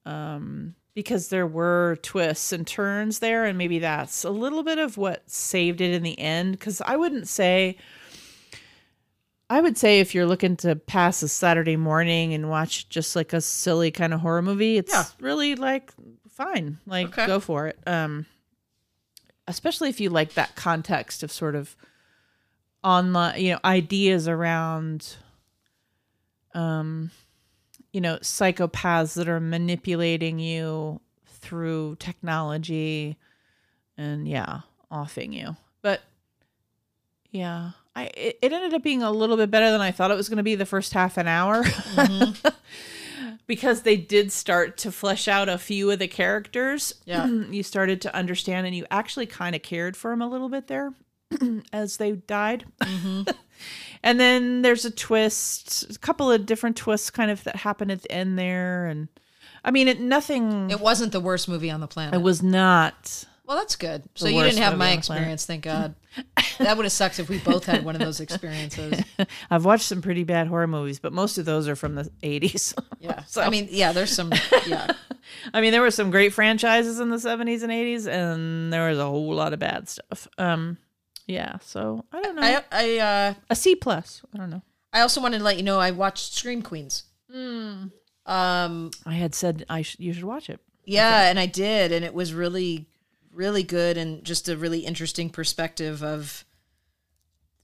um 0.06 0.76
because 0.94 1.30
there 1.30 1.48
were 1.48 1.98
twists 2.02 2.52
and 2.52 2.68
turns 2.68 3.20
there 3.20 3.46
and 3.46 3.58
maybe 3.58 3.80
that's 3.80 4.24
a 4.26 4.30
little 4.30 4.62
bit 4.64 4.78
of 4.78 4.98
what 4.98 5.30
saved 5.30 5.80
it 5.80 5.94
in 5.94 6.04
the 6.04 6.20
end 6.20 6.60
cuz 6.60 6.82
I 6.82 6.98
wouldn't 6.98 7.28
say 7.28 7.78
I 9.50 9.60
would 9.62 9.78
say 9.78 10.00
if 10.00 10.16
you're 10.16 10.26
looking 10.26 10.56
to 10.58 10.76
pass 10.78 11.22
a 11.24 11.28
Saturday 11.28 11.76
morning 11.76 12.34
and 12.34 12.50
watch 12.50 12.88
just 12.90 13.16
like 13.18 13.34
a 13.34 13.42
silly 13.42 13.92
kind 13.92 14.14
of 14.14 14.22
horror 14.22 14.42
movie, 14.42 14.78
it's 14.78 14.94
Yeah. 14.94 15.04
really 15.20 15.56
like 15.56 15.92
fine. 16.30 16.78
Like 16.86 17.08
Okay. 17.08 17.26
go 17.28 17.40
for 17.40 17.68
it. 17.68 17.78
Um 17.86 18.26
especially 19.48 19.90
if 19.90 20.00
you 20.00 20.10
like 20.10 20.34
that 20.36 20.56
context 20.56 21.22
of 21.24 21.32
sort 21.32 21.56
of 21.56 21.76
online 22.84 23.40
you 23.42 23.52
know 23.54 23.60
ideas 23.66 24.28
around 24.28 25.18
um 26.54 27.12
you 27.94 28.02
know 28.02 28.18
psychopaths 28.18 29.16
that 29.16 29.28
are 29.28 29.40
manipulating 29.40 30.40
you 30.40 31.00
through 31.26 31.98
technology 32.00 33.18
and 33.98 34.28
yeah 34.28 34.62
offing 34.90 35.34
you. 35.34 35.56
But 35.82 36.02
yeah 37.32 37.72
i 37.96 38.06
it, 38.16 38.38
it 38.42 38.54
ended 38.54 38.74
up 38.74 38.84
being 38.84 39.02
a 39.02 39.12
little 39.12 39.38
bit 39.38 39.50
better 39.50 39.72
than 39.72 39.80
i 39.80 39.90
thought 39.90 40.12
it 40.12 40.18
was 40.18 40.28
going 40.28 40.38
to 40.38 40.44
be 40.44 40.56
the 40.56 40.66
first 40.66 40.94
half 40.94 41.18
an 41.18 41.28
hour. 41.28 41.64
Because 43.48 43.82
they 43.82 43.98
did 43.98 44.32
start 44.32 44.78
to 44.78 44.94
flesh 44.94 45.28
out 45.28 45.50
a 45.50 45.58
few 45.58 45.92
of 45.92 46.00
the 46.00 46.08
characters. 46.08 46.94
Yeah. 47.04 47.26
you 47.50 47.64
started 47.64 48.00
to 48.02 48.16
understand 48.16 48.66
and 48.66 48.74
you 48.74 48.86
actually 48.90 49.26
kind 49.26 49.56
of 49.56 49.62
cared 49.62 49.98
for 49.98 50.12
them 50.12 50.22
a 50.22 50.30
little 50.30 50.48
bit 50.48 50.68
there 50.68 50.94
as 51.74 51.98
they 51.98 52.14
died 52.14 52.66
mm-hmm. 52.82 53.24
and 54.04 54.20
then 54.20 54.62
there's 54.62 54.86
a 54.86 54.92
twist 54.92 55.96
a 55.96 56.00
couple 56.00 56.32
of 56.32 56.46
different 56.46 56.76
twists 56.78 57.10
kind 57.10 57.32
of 57.32 57.44
that 57.44 57.56
happen 57.58 57.92
at 57.92 58.02
the 58.02 58.12
end 58.12 58.38
there 58.40 58.86
and 58.88 59.08
i 59.64 59.72
mean 59.72 59.88
it 59.88 60.00
nothing 60.00 60.70
It 60.72 60.80
wasn't 60.80 61.12
the 61.12 61.20
worst 61.20 61.48
movie 61.50 61.70
on 61.72 61.80
the 61.82 61.88
planet. 61.88 62.14
it 62.16 62.22
was 62.24 62.42
not 62.44 63.26
well, 63.44 63.58
that's 63.60 63.76
good. 63.76 64.04
So 64.16 64.28
you 64.30 64.42
didn't 64.44 64.60
have 64.60 64.78
my 64.78 64.92
on 64.92 64.96
the 64.98 65.02
planet. 65.02 65.22
experience, 65.24 65.46
thank 65.46 65.64
God. 65.66 65.96
that 66.60 66.78
would 66.78 66.86
have 66.86 66.92
sucked 66.94 67.20
if 67.20 67.28
we 67.28 67.38
both 67.40 67.66
had 67.66 67.84
one 67.84 67.96
of 67.96 68.00
those 68.02 68.22
experiences. 68.22 69.04
i've 69.52 69.66
watched 69.66 69.84
some 69.84 70.02
pretty 70.02 70.24
bad 70.24 70.48
horror 70.48 70.68
movies 70.68 71.00
but 71.00 71.12
most 71.12 71.38
of 71.38 71.44
those 71.44 71.68
are 71.68 71.76
from 71.76 71.96
the 71.96 72.10
80s 72.24 72.74
Yeah. 73.02 73.24
So- 73.26 73.42
I 73.42 73.50
mean, 73.50 73.68
yeah, 73.70 73.92
there's 73.92 74.14
some. 74.16 74.32
Yeah. 74.66 74.94
I 75.54 75.60
mean, 75.60 75.72
there 75.74 75.82
were 75.82 75.92
some 75.92 76.12
great 76.12 76.32
franchises 76.34 77.00
in 77.02 77.10
the 77.10 77.18
70s 77.18 77.62
and 77.64 77.72
80s, 77.72 78.08
and 78.08 78.72
there 78.72 78.90
was 78.90 79.00
a 79.00 79.06
whole 79.06 79.34
lot 79.34 79.52
of 79.54 79.60
bad 79.60 79.90
stuff. 79.90 80.28
Um, 80.38 80.78
yeah, 81.28 81.58
so 81.62 82.06
I 82.12 82.22
don't 82.22 82.36
know. 82.36 82.42
I 82.42 82.64
I 82.72 82.98
uh, 83.00 83.34
a 83.50 83.56
C 83.56 83.76
plus. 83.76 84.22
I 84.34 84.38
don't 84.38 84.50
know. 84.50 84.62
I 84.94 85.02
also 85.02 85.22
wanted 85.22 85.38
to 85.40 85.44
let 85.44 85.58
you 85.58 85.64
know 85.64 85.80
I 85.80 85.92
watched 85.92 86.34
Scream 86.34 86.62
Queens. 86.62 87.04
Hmm. 87.32 87.86
Um. 88.26 88.92
I 89.06 89.14
had 89.14 89.34
said 89.34 89.66
I 89.70 89.82
sh- 89.82 89.98
you 90.00 90.14
should 90.14 90.24
watch 90.24 90.50
it. 90.50 90.60
Yeah, 90.86 91.30
and 91.30 91.40
I 91.40 91.46
did, 91.46 91.92
and 91.92 92.04
it 92.04 92.14
was 92.14 92.34
really, 92.34 92.88
really 93.32 93.64
good, 93.64 93.98
and 93.98 94.24
just 94.24 94.50
a 94.50 94.58
really 94.58 94.80
interesting 94.80 95.30
perspective 95.30 96.04
of 96.04 96.44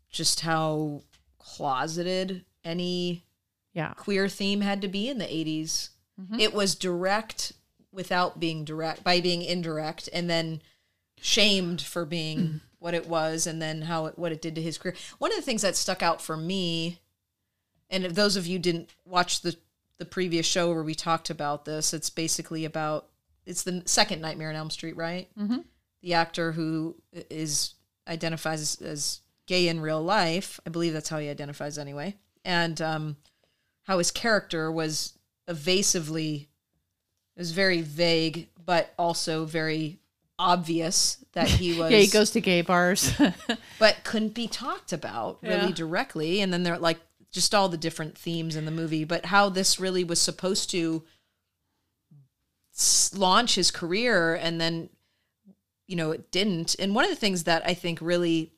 just 0.09 0.41
how 0.41 1.01
closeted 1.39 2.45
any 2.63 3.25
Yeah, 3.73 3.93
queer 3.93 4.29
theme 4.29 4.61
had 4.61 4.81
to 4.81 4.87
be 4.87 5.09
in 5.09 5.17
the 5.17 5.25
80s. 5.25 5.89
Mm-hmm. 6.19 6.39
It 6.39 6.53
was 6.53 6.75
direct 6.75 7.53
without 7.91 8.39
being 8.39 8.63
direct, 8.65 9.03
by 9.03 9.19
being 9.19 9.41
indirect, 9.41 10.09
and 10.13 10.29
then 10.29 10.61
shamed 11.19 11.81
for 11.81 12.05
being 12.05 12.61
what 12.87 12.93
it 12.93 13.09
was, 13.09 13.45
and 13.45 13.61
then 13.61 13.81
how 13.81 14.05
it, 14.05 14.17
what 14.17 14.31
it 14.31 14.41
did 14.41 14.55
to 14.55 14.61
his 14.61 14.77
career. 14.77 14.95
One 15.17 15.29
of 15.29 15.35
the 15.35 15.41
things 15.41 15.61
that 15.61 15.75
stuck 15.75 16.01
out 16.01 16.21
for 16.21 16.37
me, 16.37 17.01
and 17.89 18.05
if 18.05 18.15
those 18.15 18.37
of 18.37 18.47
you 18.47 18.59
didn't 18.59 18.95
watch 19.03 19.41
the 19.41 19.57
the 19.97 20.05
previous 20.05 20.45
show 20.45 20.71
where 20.71 20.83
we 20.83 20.95
talked 20.95 21.29
about 21.29 21.65
this, 21.65 21.93
it's 21.93 22.09
basically 22.09 22.63
about 22.63 23.09
it's 23.45 23.63
the 23.63 23.83
second 23.85 24.21
Nightmare 24.21 24.49
on 24.51 24.55
Elm 24.55 24.69
Street, 24.69 24.95
right? 24.95 25.27
Mhm. 25.37 25.65
The 26.01 26.13
actor 26.13 26.53
who 26.53 26.95
is 27.29 27.73
identifies 28.07 28.61
as, 28.61 28.81
as 28.81 29.21
gay 29.47 29.67
in 29.67 29.81
real 29.81 30.01
life, 30.01 30.61
I 30.65 30.69
believe 30.69 30.93
that's 30.93 31.09
how 31.09 31.17
he 31.19 31.27
identifies 31.27 31.77
anyway, 31.77 32.15
and 32.45 32.81
um, 32.81 33.17
how 33.83 33.97
his 33.97 34.11
character 34.11 34.71
was 34.71 35.17
evasively, 35.45 36.47
it 37.35 37.39
was 37.39 37.51
very 37.51 37.81
vague, 37.81 38.47
but 38.65 38.93
also 38.97 39.43
very 39.43 39.99
obvious 40.39 41.17
that 41.33 41.47
he 41.47 41.77
was 41.77 41.91
yeah. 41.91 41.97
He 41.99 42.07
goes 42.07 42.31
to 42.31 42.41
gay 42.41 42.61
bars. 42.61 43.11
but 43.79 44.03
couldn't 44.03 44.33
be 44.33 44.47
talked 44.47 44.93
about 44.93 45.39
really 45.41 45.67
Yeah. 45.67 45.71
directly. 45.71 46.41
And 46.41 46.51
then 46.53 46.63
there 46.63 46.73
are 46.75 46.79
like 46.79 46.99
just 47.31 47.53
all 47.55 47.69
the 47.69 47.77
different 47.77 48.17
themes 48.17 48.55
in 48.55 48.65
the 48.65 48.71
movie, 48.71 49.03
but 49.03 49.25
how 49.25 49.49
this 49.49 49.79
really 49.79 50.03
was 50.03 50.21
supposed 50.21 50.69
to 50.71 51.03
launch 53.15 53.55
his 53.55 53.71
career 53.71 54.35
and 54.35 54.61
then 54.61 54.89
you 55.87 55.95
know 55.95 56.11
it 56.11 56.31
didn't. 56.31 56.75
And 56.79 56.93
one 56.93 57.03
of 57.05 57.09
the 57.09 57.15
things 57.15 57.43
that 57.45 57.63
I 57.65 57.73
think 57.73 57.99
really 58.01 58.53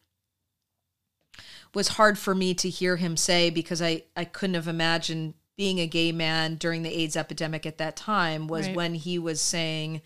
was 1.73 1.89
hard 1.89 2.17
for 2.17 2.33
me 2.35 2.53
to 2.55 2.69
hear 2.69 2.97
him 2.97 3.15
say 3.15 3.49
because 3.49 3.81
I 3.81 4.03
I 4.17 4.25
couldn't 4.25 4.55
have 4.55 4.67
imagined 4.67 5.35
being 5.55 5.79
a 5.79 5.87
gay 5.87 6.11
man 6.11 6.55
during 6.55 6.83
the 6.83 6.97
AIDS 7.01 7.15
epidemic 7.17 7.65
at 7.65 7.77
that 7.77 7.95
time 7.95 8.47
was 8.47 8.67
Right. 8.67 8.75
when 8.75 8.95
he 8.95 9.19
was 9.19 9.41
saying, 9.41 10.01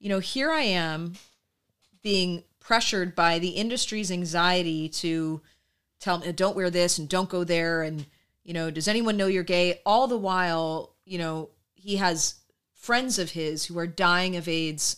you 0.00 0.08
know, 0.08 0.18
here 0.18 0.50
I 0.50 0.62
am 0.62 1.14
being 2.02 2.42
pressured 2.58 3.14
by 3.14 3.38
the 3.38 3.50
industry's 3.50 4.10
anxiety 4.10 4.88
to 4.88 5.40
tell 6.00 6.18
me 6.18 6.32
don't 6.32 6.56
wear 6.56 6.70
this 6.70 6.98
and 6.98 7.08
don't 7.08 7.28
go 7.28 7.44
there. 7.44 7.82
And 7.82 8.06
you 8.42 8.54
know 8.54 8.70
does 8.70 8.88
anyone 8.88 9.16
know 9.16 9.26
you're 9.26 9.42
gay? 9.44 9.80
All 9.84 10.08
the 10.08 10.18
while 10.18 10.94
you 11.04 11.18
know 11.18 11.50
he 11.74 11.96
has 11.96 12.36
friends 12.74 13.18
of 13.18 13.30
his 13.30 13.66
who 13.66 13.78
are 13.78 13.86
dying 13.86 14.36
of 14.36 14.48
aids 14.48 14.96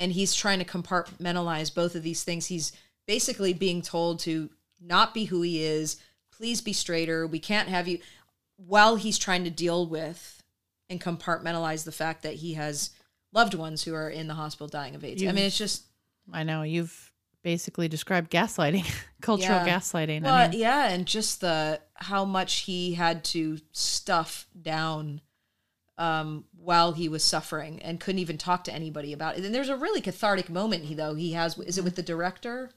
and 0.00 0.12
he's 0.12 0.34
trying 0.34 0.58
to 0.58 0.64
compartmentalize 0.64 1.74
both 1.74 1.94
of 1.94 2.02
these 2.02 2.24
things. 2.24 2.46
He's 2.46 2.72
basically 3.06 3.52
being 3.52 3.82
told 3.82 4.18
to 4.20 4.50
not 4.80 5.14
be 5.14 5.26
who 5.26 5.42
he 5.42 5.62
is. 5.62 5.98
Please 6.32 6.60
be 6.60 6.72
straighter. 6.72 7.26
We 7.26 7.38
can't 7.38 7.68
have 7.68 7.86
you 7.86 7.98
while 8.56 8.96
he's 8.96 9.18
trying 9.18 9.44
to 9.44 9.50
deal 9.50 9.86
with 9.86 10.42
and 10.88 11.00
compartmentalize 11.00 11.84
the 11.84 11.92
fact 11.92 12.22
that 12.22 12.34
he 12.34 12.54
has 12.54 12.90
loved 13.34 13.52
ones 13.54 13.82
who 13.84 13.94
are 13.94 14.08
in 14.08 14.26
the 14.28 14.34
hospital 14.34 14.68
dying 14.68 14.94
of 14.94 15.04
aids 15.04 15.20
i 15.20 15.26
You've- 15.26 15.36
mean 15.36 15.44
it's 15.46 15.58
just 15.58 15.84
I 16.32 16.42
know 16.44 16.62
you've 16.62 17.12
basically 17.42 17.86
described 17.88 18.30
gaslighting, 18.30 18.86
cultural 19.20 19.66
Yeah. 19.66 19.76
gaslighting. 19.78 20.22
Well, 20.22 20.32
I 20.32 20.48
mean, 20.48 20.58
yeah, 20.58 20.88
and 20.88 21.04
just 21.04 21.42
the 21.42 21.78
how 21.96 22.24
much 22.24 22.60
he 22.60 22.94
had 22.94 23.22
to 23.24 23.58
stuff 23.72 24.46
down 24.62 25.20
um, 25.98 26.44
while 26.56 26.92
he 26.92 27.10
was 27.10 27.22
suffering 27.22 27.80
and 27.82 28.00
couldn't 28.00 28.20
even 28.20 28.38
talk 28.38 28.64
to 28.64 28.72
anybody 28.72 29.12
about 29.12 29.36
it. 29.36 29.44
And 29.44 29.54
there's 29.54 29.68
a 29.68 29.76
really 29.76 30.00
cathartic 30.00 30.48
moment 30.48 30.84
he 30.86 30.94
though 30.94 31.14
he 31.14 31.32
has. 31.32 31.58
Is 31.58 31.76
it 31.76 31.84
with 31.84 31.96
the 31.96 32.02
director 32.02 32.70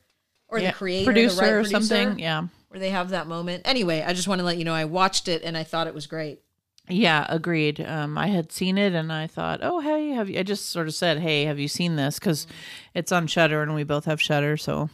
or 0.49 0.59
yeah, 0.59 0.71
the 0.71 0.73
creator, 0.73 1.05
producer 1.05 1.35
the 1.37 1.41
right 1.43 1.49
or 1.51 1.63
producer, 1.63 1.85
something. 1.87 2.19
Yeah. 2.19 2.47
where 2.67 2.79
they 2.81 2.89
have 2.89 3.09
that 3.11 3.27
moment? 3.27 3.63
Anyway, 3.65 4.03
I 4.05 4.11
just 4.13 4.27
want 4.27 4.39
to 4.39 4.45
let 4.45 4.57
you 4.57 4.65
know 4.65 4.73
I 4.73 4.83
watched 4.83 5.29
it 5.29 5.41
and 5.43 5.55
I 5.57 5.63
thought 5.63 5.87
it 5.87 5.93
was 5.95 6.05
great. 6.07 6.41
Yeah, 6.89 7.26
agreed. 7.28 7.82
Um, 7.82 8.17
I 8.17 8.28
had 8.28 8.52
seen 8.52 8.78
it 8.78 8.93
and 8.93 9.12
I 9.12 9.28
thought, 9.28 9.60
oh, 9.62 9.82
hey, 9.82 10.12
have 10.12 10.30
you? 10.30 10.39
I 10.39 10.43
just 10.43 10.69
sort 10.69 10.88
of 10.88 10.93
said, 10.93 11.19
hey, 11.19 11.43
have 11.43 11.60
you 11.60 11.67
seen 11.67 11.97
this? 11.97 12.17
Because 12.17 12.47
it's 12.93 13.12
on 13.12 13.28
Shudder 13.28 13.62
and 13.62 13.76
we 13.76 13.84
both 13.84 14.06
have 14.06 14.21
Shudder, 14.21 14.56
so 14.56 14.89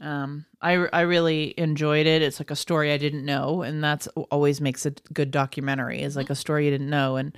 um, 0.00 0.46
I 0.60 0.72
I 0.92 1.02
really 1.02 1.54
enjoyed 1.56 2.06
it. 2.06 2.22
It's 2.22 2.40
like 2.40 2.50
a 2.50 2.56
story 2.56 2.90
I 2.92 2.96
didn't 2.96 3.24
know, 3.24 3.62
and 3.62 3.84
that's 3.84 4.08
always 4.30 4.60
makes 4.60 4.86
a 4.86 4.90
good 5.12 5.30
documentary. 5.30 6.02
Is 6.02 6.16
like 6.16 6.30
a 6.30 6.34
story 6.34 6.64
you 6.64 6.70
didn't 6.72 6.90
know, 6.90 7.16
and 7.16 7.36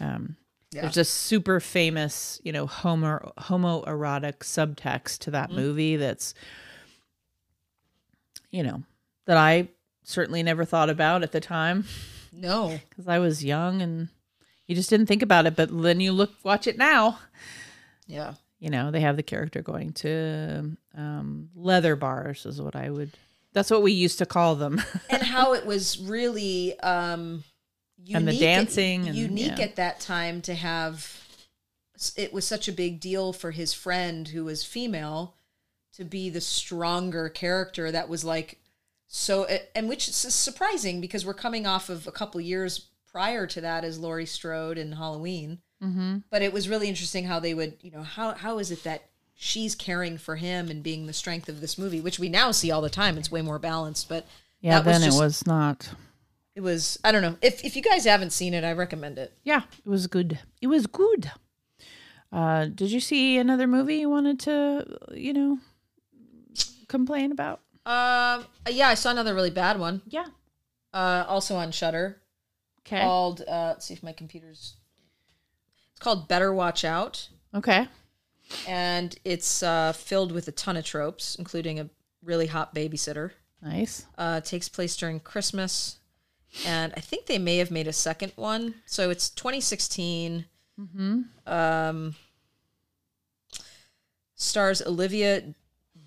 um, 0.00 0.36
Yeah. 0.72 0.82
there's 0.82 0.96
a 0.96 1.04
super 1.04 1.60
famous, 1.60 2.40
you 2.42 2.50
know, 2.50 2.66
homo 2.66 3.32
homoerotic 3.38 4.38
subtext 4.38 5.18
to 5.20 5.30
that 5.32 5.50
movie 5.52 5.96
that's, 5.96 6.34
you 8.50 8.62
know, 8.62 8.82
that 9.26 9.36
I 9.36 9.68
certainly 10.02 10.42
never 10.42 10.64
thought 10.64 10.90
about 10.90 11.22
at 11.22 11.32
the 11.32 11.40
time 11.40 11.84
No. 12.40 12.78
because 12.88 13.08
I 13.08 13.18
was 13.18 13.44
young 13.44 13.82
and 13.82 14.08
you 14.66 14.74
just 14.74 14.90
didn't 14.90 15.06
think 15.06 15.22
about 15.22 15.46
it. 15.46 15.56
But 15.56 15.70
then 15.82 16.00
you 16.00 16.12
look, 16.12 16.32
watch 16.42 16.66
it 16.66 16.78
now. 16.78 17.18
Yeah. 18.06 18.34
You 18.60 18.70
know, 18.70 18.90
they 18.90 19.00
have 19.00 19.16
the 19.16 19.22
character 19.22 19.62
going 19.62 19.92
to 19.94 20.76
um, 20.96 21.50
leather 21.54 21.94
bars, 21.96 22.44
is 22.46 22.60
what 22.60 22.74
I 22.74 22.90
would. 22.90 23.10
That's 23.52 23.70
what 23.70 23.82
we 23.82 23.92
used 23.92 24.18
to 24.18 24.26
call 24.26 24.56
them. 24.56 24.82
and 25.10 25.22
how 25.22 25.52
it 25.54 25.64
was 25.66 25.98
really 25.98 26.78
um 26.80 27.44
unique 28.04 28.16
And 28.16 28.28
the 28.28 28.46
at- 28.46 28.78
and- 28.78 29.16
unique 29.16 29.58
yeah. 29.58 29.64
at 29.64 29.76
that 29.76 30.00
time 30.00 30.40
to 30.42 30.54
have 30.54 31.16
it 32.16 32.32
was 32.32 32.46
such 32.46 32.68
a 32.68 32.72
big 32.72 33.00
deal 33.00 33.32
for 33.32 33.50
his 33.50 33.74
friend 33.74 34.28
who 34.28 34.44
was 34.44 34.64
female 34.64 35.34
to 35.94 36.04
be 36.04 36.30
the 36.30 36.40
stronger 36.40 37.28
character 37.28 37.90
that 37.90 38.08
was 38.08 38.24
like 38.24 38.58
so 39.08 39.46
and 39.74 39.88
which 39.88 40.06
is 40.08 40.14
surprising 40.16 41.00
because 41.00 41.24
we're 41.26 41.34
coming 41.34 41.66
off 41.66 41.88
of 41.88 42.06
a 42.06 42.12
couple 42.12 42.40
years 42.40 42.88
prior 43.10 43.46
to 43.46 43.60
that 43.62 43.82
as 43.84 43.98
Laurie 43.98 44.26
Strode 44.26 44.76
in 44.78 44.92
Halloween 44.92 45.58
mm-hmm. 45.82 46.18
but 46.30 46.42
it 46.42 46.52
was 46.52 46.68
really 46.68 46.88
interesting 46.88 47.24
how 47.24 47.40
they 47.40 47.54
would 47.54 47.74
you 47.80 47.90
know 47.90 48.02
how 48.02 48.34
how 48.34 48.58
is 48.58 48.70
it 48.70 48.84
that 48.84 49.02
she's 49.34 49.74
caring 49.74 50.18
for 50.18 50.36
him 50.36 50.68
and 50.68 50.82
being 50.82 51.06
the 51.06 51.12
strength 51.12 51.48
of 51.48 51.60
this 51.60 51.78
movie 51.78 52.00
which 52.00 52.18
we 52.18 52.28
now 52.28 52.50
see 52.50 52.70
all 52.70 52.82
the 52.82 52.90
time 52.90 53.16
it's 53.16 53.30
way 53.30 53.40
more 53.42 53.58
balanced 53.58 54.08
but 54.08 54.26
Yeah, 54.60 54.80
that 54.80 54.86
was 54.86 54.98
then 54.98 55.06
just- 55.08 55.16
it 55.18 55.20
was 55.24 55.46
not. 55.46 55.90
it 56.54 56.60
was 56.60 56.98
I 57.02 57.12
don't 57.12 57.22
know. 57.22 57.36
If 57.40 57.64
if 57.64 57.76
you 57.76 57.82
guys 57.82 58.04
haven't 58.04 58.32
seen 58.32 58.52
it, 58.52 58.62
I 58.64 58.72
recommend 58.72 59.16
it. 59.18 59.32
Yeah, 59.44 59.62
it 59.84 59.88
was 59.88 60.06
good. 60.08 60.40
It 60.60 60.66
was 60.66 60.86
good. 60.86 61.30
Uh, 62.30 62.66
did 62.66 62.90
you 62.90 63.00
see 63.00 63.38
another 63.38 63.66
movie 63.66 63.96
you 63.98 64.10
wanted 64.10 64.38
to, 64.40 64.84
you 65.14 65.32
know, 65.32 65.58
complain 66.88 67.32
about? 67.32 67.60
Um 67.88 68.44
yeah, 68.70 68.88
I 68.88 68.94
saw 68.94 69.10
another 69.10 69.34
really 69.34 69.50
bad 69.50 69.78
one. 69.80 70.02
Yeah. 70.06 70.26
Uh 70.92 71.24
also 71.26 71.56
on 71.56 71.72
Shudder 71.72 72.20
Okay. 72.86 73.00
called 73.02 73.42
uh 73.48 73.68
let's 73.72 73.86
see 73.86 73.94
if 73.94 74.02
my 74.02 74.12
computer's 74.12 74.74
It's 75.92 76.00
called 76.00 76.28
Better 76.28 76.52
Watch 76.52 76.84
Out 76.84 77.28
okay. 77.54 77.88
and 78.66 79.16
it's 79.24 79.62
uh 79.62 79.92
filled 79.92 80.32
with 80.32 80.48
a 80.48 80.52
ton 80.52 80.76
of 80.76 80.84
tropes 80.84 81.34
including 81.36 81.80
a 81.80 81.88
really 82.22 82.46
hot 82.46 82.74
babysitter. 82.74 83.32
Nice. 83.62 84.04
Uh 84.18 84.40
takes 84.40 84.68
place 84.68 84.96
during 84.96 85.18
Christmas 85.20 85.98
and 86.66 86.92
I 86.96 87.00
think 87.00 87.26
they 87.26 87.38
may 87.38 87.56
have 87.58 87.70
made 87.70 87.86
a 87.88 87.92
second 87.92 88.32
one. 88.36 88.74
So 88.86 89.10
it's 89.10 89.30
2016. 89.30 90.44
Mm-hmm. 90.80 91.20
Um 91.50 92.14
stars 94.34 94.80
Olivia 94.82 95.54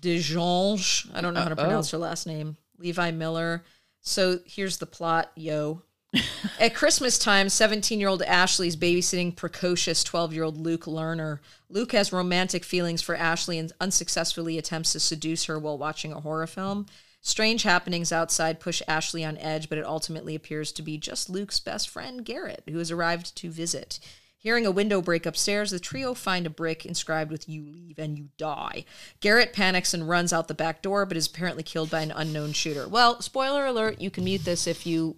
DeJonge. 0.02 1.08
I 1.14 1.20
don't 1.20 1.32
know 1.32 1.40
how 1.40 1.48
to 1.48 1.56
pronounce 1.56 1.90
her 1.92 1.98
last 1.98 2.26
name. 2.26 2.56
Levi 2.78 3.12
Miller. 3.12 3.64
So 4.00 4.40
here's 4.44 4.78
the 4.78 4.86
plot, 4.86 5.30
yo. 5.36 5.82
At 6.60 6.74
Christmas 6.74 7.18
time, 7.18 7.48
17 7.48 7.98
year 7.98 8.08
old 8.08 8.22
Ashley 8.22 8.68
is 8.68 8.76
babysitting 8.76 9.34
precocious 9.34 10.04
12 10.04 10.34
year 10.34 10.44
old 10.44 10.58
Luke 10.58 10.84
Lerner. 10.84 11.38
Luke 11.70 11.92
has 11.92 12.12
romantic 12.12 12.64
feelings 12.64 13.00
for 13.00 13.14
Ashley 13.14 13.58
and 13.58 13.72
unsuccessfully 13.80 14.58
attempts 14.58 14.92
to 14.92 15.00
seduce 15.00 15.44
her 15.44 15.58
while 15.58 15.78
watching 15.78 16.12
a 16.12 16.20
horror 16.20 16.46
film. 16.46 16.86
Strange 17.22 17.62
happenings 17.62 18.10
outside 18.10 18.58
push 18.58 18.82
Ashley 18.88 19.24
on 19.24 19.38
edge, 19.38 19.68
but 19.68 19.78
it 19.78 19.86
ultimately 19.86 20.34
appears 20.34 20.72
to 20.72 20.82
be 20.82 20.98
just 20.98 21.30
Luke's 21.30 21.60
best 21.60 21.88
friend, 21.88 22.24
Garrett, 22.24 22.64
who 22.68 22.78
has 22.78 22.90
arrived 22.90 23.34
to 23.36 23.48
visit. 23.48 24.00
Hearing 24.42 24.66
a 24.66 24.72
window 24.72 25.00
break 25.00 25.24
upstairs, 25.24 25.70
the 25.70 25.78
trio 25.78 26.14
find 26.14 26.46
a 26.46 26.50
brick 26.50 26.84
inscribed 26.84 27.30
with 27.30 27.48
You 27.48 27.64
leave 27.64 27.96
and 27.96 28.18
you 28.18 28.30
die. 28.36 28.84
Garrett 29.20 29.52
panics 29.52 29.94
and 29.94 30.08
runs 30.08 30.32
out 30.32 30.48
the 30.48 30.54
back 30.54 30.82
door, 30.82 31.06
but 31.06 31.16
is 31.16 31.28
apparently 31.28 31.62
killed 31.62 31.90
by 31.90 32.00
an 32.00 32.10
unknown 32.10 32.52
shooter. 32.52 32.88
Well, 32.88 33.22
spoiler 33.22 33.64
alert, 33.64 34.00
you 34.00 34.10
can 34.10 34.24
mute 34.24 34.44
this 34.44 34.66
if 34.66 34.84
you 34.84 35.14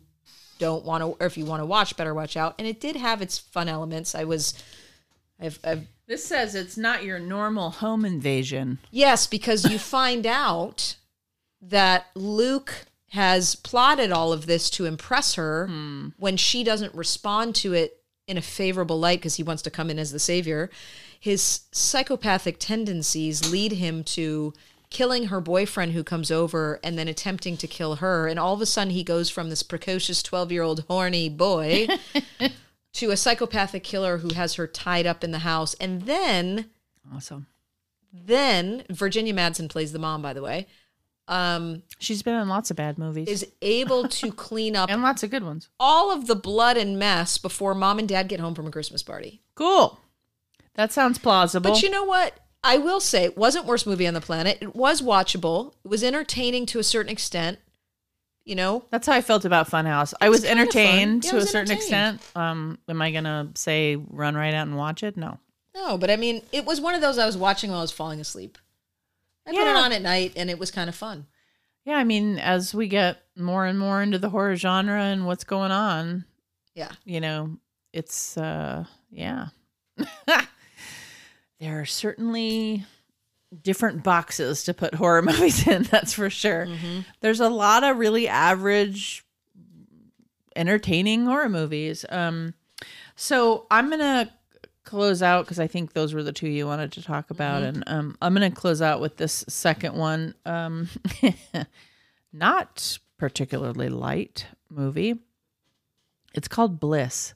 don't 0.59 0.85
want 0.85 1.01
to, 1.01 1.07
or 1.23 1.27
if 1.27 1.39
you 1.39 1.47
want 1.47 1.63
to 1.63 1.67
watch, 1.67 1.97
better 1.97 2.13
watch 2.13 2.37
out. 2.37 2.55
And 2.59 2.69
it 2.69 2.81
did 2.81 2.97
have 2.97 3.23
its 3.23 3.39
fun 3.39 3.67
elements. 3.67 4.15
I 4.15 4.25
was, 4.25 4.63
I've, 5.41 5.59
I've 5.65 5.87
This 6.07 6.27
says 6.27 6.55
it's 6.55 6.77
not 6.77 7.03
your 7.03 7.19
normal 7.19 7.71
home 7.71 8.05
invasion. 8.05 8.79
Yes, 8.91 9.27
because 9.27 9.65
you 9.65 9.79
find 9.79 10.27
out 10.27 10.97
that 11.63 12.09
Luke 12.15 12.75
has 13.13 13.55
plotted 13.55 14.13
all 14.13 14.35
of 14.35 14.45
this 14.45 14.69
to 14.69 14.85
impress 14.85 15.37
her 15.37 15.67
hmm. 15.67 16.09
when 16.19 16.37
she 16.37 16.63
doesn't 16.63 16.95
respond 16.95 17.55
to 17.55 17.73
it 17.73 18.04
in 18.27 18.37
a 18.37 18.43
favorable 18.43 18.99
light 18.99 19.19
because 19.21 19.37
he 19.37 19.43
wants 19.43 19.63
to 19.63 19.71
come 19.71 19.91
in 19.91 19.99
as 19.99 20.13
the 20.13 20.19
savior. 20.19 20.71
His 21.19 21.63
psychopathic 21.73 22.57
tendencies 22.59 23.51
lead 23.51 23.73
him 23.73 24.05
to 24.05 24.53
killing 24.91 25.27
her 25.27 25.41
boyfriend 25.41 25.93
who 25.93 26.05
comes 26.05 26.31
over 26.31 26.79
and 26.85 26.97
then 26.99 27.09
attempting 27.09 27.57
to 27.57 27.67
kill 27.67 27.97
her. 27.97 28.29
And 28.29 28.39
all 28.39 28.55
of 28.55 28.61
a 28.61 28.67
sudden, 28.67 28.93
he 28.93 29.03
goes 29.03 29.29
from 29.29 29.51
this 29.51 29.63
precocious 29.63 30.23
12 30.23 30.53
year 30.53 30.63
old 30.63 30.85
horny 30.89 31.29
boy 31.29 31.87
to 32.95 33.11
a 33.11 33.17
psychopathic 33.17 33.83
killer 33.83 34.19
who 34.19 34.33
has 34.35 34.55
her 34.55 34.67
tied 34.67 35.07
up 35.07 35.25
in 35.25 35.33
the 35.33 35.41
house. 35.41 35.75
And 35.75 36.03
then 36.03 36.71
Awesome. 37.15 37.47
then 38.13 38.85
Virginia 38.89 39.35
Madsen 39.35 39.69
plays 39.69 39.93
the 39.93 39.99
mom, 39.99 40.23
by 40.23 40.33
the 40.33 40.43
way, 40.43 40.67
um, 41.29 41.83
She's 41.99 42.23
been 42.23 42.35
in 42.35 42.49
lots 42.49 42.71
of 42.71 42.77
bad 42.77 42.99
movies 42.99 43.29
is 43.29 43.47
able 43.63 44.09
to 44.09 44.31
clean 44.47 44.77
up 44.77 44.91
and 44.91 45.03
lots 45.03 45.23
of 45.23 45.31
good 45.31 45.43
ones. 45.45 45.69
all 45.81 46.11
of 46.13 46.27
the 46.27 46.37
blood 46.37 46.77
and 46.77 46.99
mess 46.99 47.39
before 47.39 47.75
mom 47.75 47.99
and 47.99 48.09
dad 48.09 48.29
get 48.29 48.41
home 48.41 48.55
from 48.55 48.67
a 48.67 48.71
Christmas 48.71 49.03
party. 49.03 49.41
Cool. 49.55 49.99
That 50.75 50.93
sounds 50.93 51.19
plausible. 51.19 51.71
But 51.71 51.83
you 51.83 51.91
know 51.91 52.05
what? 52.05 52.39
I 52.63 52.79
will 52.79 53.01
say 53.01 53.25
it 53.25 53.37
wasn't 53.37 53.67
worst 53.67 53.87
movie 53.87 54.07
on 54.07 54.15
the 54.15 54.21
planet. 54.21 54.59
It 54.61 54.75
was 54.75 55.01
watchable. 55.03 55.75
It 55.85 55.89
was 55.89 56.03
entertaining 56.03 56.67
to 56.67 56.79
a 56.79 56.83
certain 56.83 57.13
extent. 57.13 57.59
You 58.47 58.57
know, 58.57 58.85
That's 58.91 59.07
how 59.07 59.15
I 59.15 59.23
felt 59.23 59.47
about 59.47 59.71
Funhouse. 59.71 60.13
I 60.21 60.29
was, 60.29 60.45
entertained 60.45 61.25
Yeah, 61.25 61.31
to 61.31 61.37
a 61.39 61.43
certain 61.47 61.73
extent. 61.75 62.21
Um, 62.37 62.79
am 62.89 63.01
I 63.01 63.11
gonna 63.11 63.51
say 63.55 63.97
run 63.97 64.35
right 64.35 64.53
out 64.53 64.67
and 64.67 64.77
watch 64.77 65.03
it? 65.03 65.17
No. 65.17 65.39
no, 65.75 65.97
but 65.97 66.11
I 66.11 66.17
mean, 66.17 66.43
it 66.53 66.67
was 66.67 66.79
one 66.79 66.95
of 66.95 67.01
those 67.01 67.17
I 67.17 67.25
was 67.25 67.39
watching 67.39 67.71
while 67.71 67.79
I 67.79 67.83
was 67.83 67.93
falling 67.93 68.21
asleep. 68.21 68.59
I 69.47 69.53
put 69.53 69.61
it 69.67 69.77
on 69.77 69.93
at 69.93 70.03
night, 70.03 70.33
and 70.37 70.49
it 70.51 70.59
was 70.59 70.71
kind 70.71 70.89
of 70.89 70.95
fun. 70.95 71.27
Yeah, 71.85 71.97
I 71.97 72.05
mean, 72.05 72.39
as 72.39 72.75
we 72.75 72.89
get 72.89 73.19
more 73.37 73.67
and 73.67 73.79
more 73.79 74.01
into 74.03 74.19
the 74.19 74.31
horror 74.31 74.57
genre 74.57 75.01
and 75.03 75.27
what's 75.27 75.45
going 75.45 75.71
on, 75.71 76.25
Yeah, 76.75 76.93
you 77.05 77.21
know, 77.21 77.59
it's 77.93 78.37
uh 78.39 78.85
yeah. 79.11 79.49
there 81.61 81.81
are 81.81 81.85
certainly 81.85 82.85
different 83.63 84.03
boxes 84.03 84.65
to 84.65 84.75
put 84.75 84.95
horror 84.95 85.23
movies 85.31 85.67
in, 85.67 85.83
that's 85.85 86.15
for 86.15 86.31
sure. 86.31 86.67
There's 87.21 87.41
a 87.41 87.49
lot 87.51 87.85
of 87.85 87.99
really 87.99 88.29
average 88.29 89.25
entertaining 90.57 91.27
horror 91.27 91.49
movies. 91.49 92.05
Um 92.09 92.55
so 93.17 93.67
I'm 93.71 93.89
going 93.91 94.01
to 94.01 94.29
close 94.85 95.23
out 95.23 95.47
cuz 95.47 95.59
I 95.59 95.67
think 95.67 95.93
those 95.93 96.15
were 96.15 96.23
the 96.23 96.33
two 96.33 96.49
you 96.49 96.67
wanted 96.67 96.93
to 96.93 97.03
talk 97.03 97.31
about 97.31 97.63
and 97.63 97.83
um 97.87 98.17
I'm 98.21 98.35
going 98.35 98.51
to 98.51 98.55
close 98.55 98.83
out 98.83 99.01
with 99.01 99.17
this 99.17 99.45
second 99.49 99.95
one. 99.97 100.35
Um 100.45 100.89
not 102.33 102.99
particularly 103.19 103.89
light 103.89 104.47
movie. 104.69 105.19
It's 106.35 106.49
called 106.49 106.81
Bliss, 106.81 107.35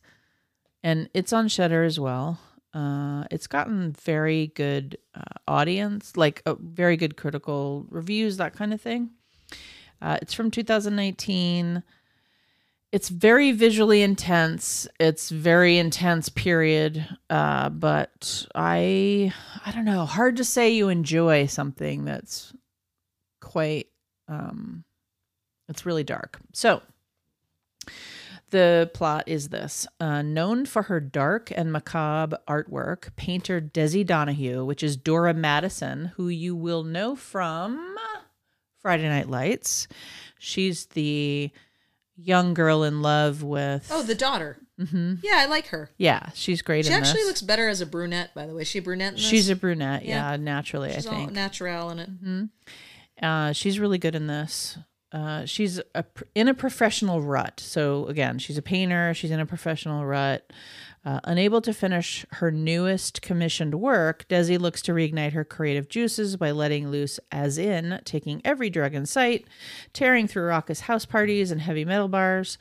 and 0.82 1.08
it's 1.14 1.32
on 1.32 1.48
Shudder 1.48 1.84
as 1.84 2.00
well. 2.00 2.40
Uh, 2.74 3.24
it's 3.30 3.46
gotten 3.46 3.92
very 3.92 4.48
good 4.48 4.98
uh, 5.14 5.22
audience, 5.46 6.16
like 6.16 6.42
uh, 6.44 6.57
very 6.61 6.96
good 6.96 7.16
critical 7.16 7.86
reviews, 7.88 8.36
that 8.36 8.55
kind 8.55 8.74
of 8.74 8.80
thing. 8.80 9.11
Uh, 10.03 10.18
it's 10.20 10.34
from 10.34 10.51
2019. 10.51 11.82
It's 12.91 13.11
very 13.11 13.53
visually 13.53 14.03
intense. 14.03 14.89
It's 14.99 15.30
very 15.30 15.76
intense, 15.76 16.28
period. 16.30 17.07
Uh, 17.28 17.68
but 17.68 18.47
I, 18.55 19.32
I 19.66 19.72
don't 19.72 19.84
know. 19.84 20.07
Hard 20.07 20.36
to 20.39 20.45
say 20.45 20.70
you 20.70 20.89
enjoy 20.89 21.47
something 21.47 22.05
that's 22.05 22.55
quite 23.41 23.89
um, 24.28 24.84
it's 25.68 25.86
really 25.86 26.05
dark. 26.05 26.39
So, 26.53 26.82
the 28.51 28.91
plot 28.95 29.24
is 29.26 29.51
this 29.51 29.86
uh, 30.01 30.22
known 30.22 30.64
for 30.64 30.82
her 30.84 31.01
dark 31.01 31.53
and 31.55 31.70
macabre 31.70 32.39
artwork, 32.49 33.14
painter 33.16 33.61
Desi 33.61 34.07
Donahue, 34.07 34.64
which 34.64 34.82
is 34.82 34.97
Dora 34.97 35.34
Madison, 35.34 36.12
who 36.16 36.28
you 36.28 36.57
will 36.57 36.82
know 36.82 37.14
from 37.14 37.95
Friday 38.80 39.09
Night 39.09 39.28
Lights. 39.28 39.86
She's 40.39 40.86
the 40.86 41.51
young 42.23 42.55
girl 42.55 42.83
in 42.83 43.01
love 43.03 43.43
with. 43.43 43.89
Oh, 43.91 44.03
the 44.03 44.14
daughter. 44.14 44.59
Mm-hmm. 44.81 45.14
Yeah, 45.23 45.35
I 45.37 45.47
like 45.47 45.69
her. 45.69 45.91
Yeah, 45.99 46.31
she's 46.35 46.62
great 46.62 46.87
She 46.87 46.93
actually 46.93 47.21
this. 47.21 47.27
looks 47.27 47.43
better 47.43 47.69
as 47.69 47.81
a 47.81 47.87
brunette, 47.87 48.33
by 48.35 48.47
the 48.47 48.55
way. 48.55 48.62
Is 48.62 48.69
she 48.69 48.79
a 48.79 48.83
brunette 48.83 49.14
in 49.14 49.14
this? 49.16 49.25
she's 49.25 49.49
a 49.51 49.57
brunette. 49.57 50.05
Yeah. 50.05 50.31
Yeah, 50.33 50.37
naturally, 50.37 50.93
She's 50.93 51.07
I 51.07 51.11
all 51.11 51.16
think. 51.19 51.33
natural 51.33 51.91
in 51.91 51.99
it. 51.99 53.25
Uh, 53.25 53.53
she's 53.53 53.81
really 53.81 53.99
good 53.99 54.14
in 54.14 54.27
this. 54.29 54.79
Uh, 55.11 55.45
she's 55.47 55.81
a, 55.95 56.05
in 56.35 56.49
a 56.49 56.55
professional 56.55 57.23
rut. 57.23 57.59
So 57.61 58.07
again, 58.07 58.39
she's 58.39 58.59
a 58.59 58.62
painter. 58.62 59.14
She's 59.14 59.31
in 59.31 59.41
a 59.41 59.47
professional 59.47 60.05
rut. 60.05 60.49
Uh, 61.09 61.20
unable 61.24 61.62
to 61.62 61.72
finish 61.72 62.26
her 62.32 62.50
newest 62.50 63.22
commissioned 63.22 63.76
work, 63.76 64.28
Desi 64.28 64.61
looks 64.61 64.82
to 64.82 64.92
reignite 64.92 65.32
her 65.32 65.42
creative 65.42 65.88
juices 65.88 66.36
by 66.36 66.50
letting 66.50 66.90
loose, 66.90 67.18
as 67.32 67.56
in 67.56 67.98
taking 68.04 68.42
every 68.44 68.68
drug 68.68 68.92
in 68.92 69.06
sight, 69.06 69.46
tearing 69.94 70.28
through 70.28 70.44
raucous 70.44 70.80
house 70.80 71.06
parties 71.06 71.50
and 71.50 71.62
heavy 71.62 71.86
metal 71.86 72.09
bars, 72.09 72.59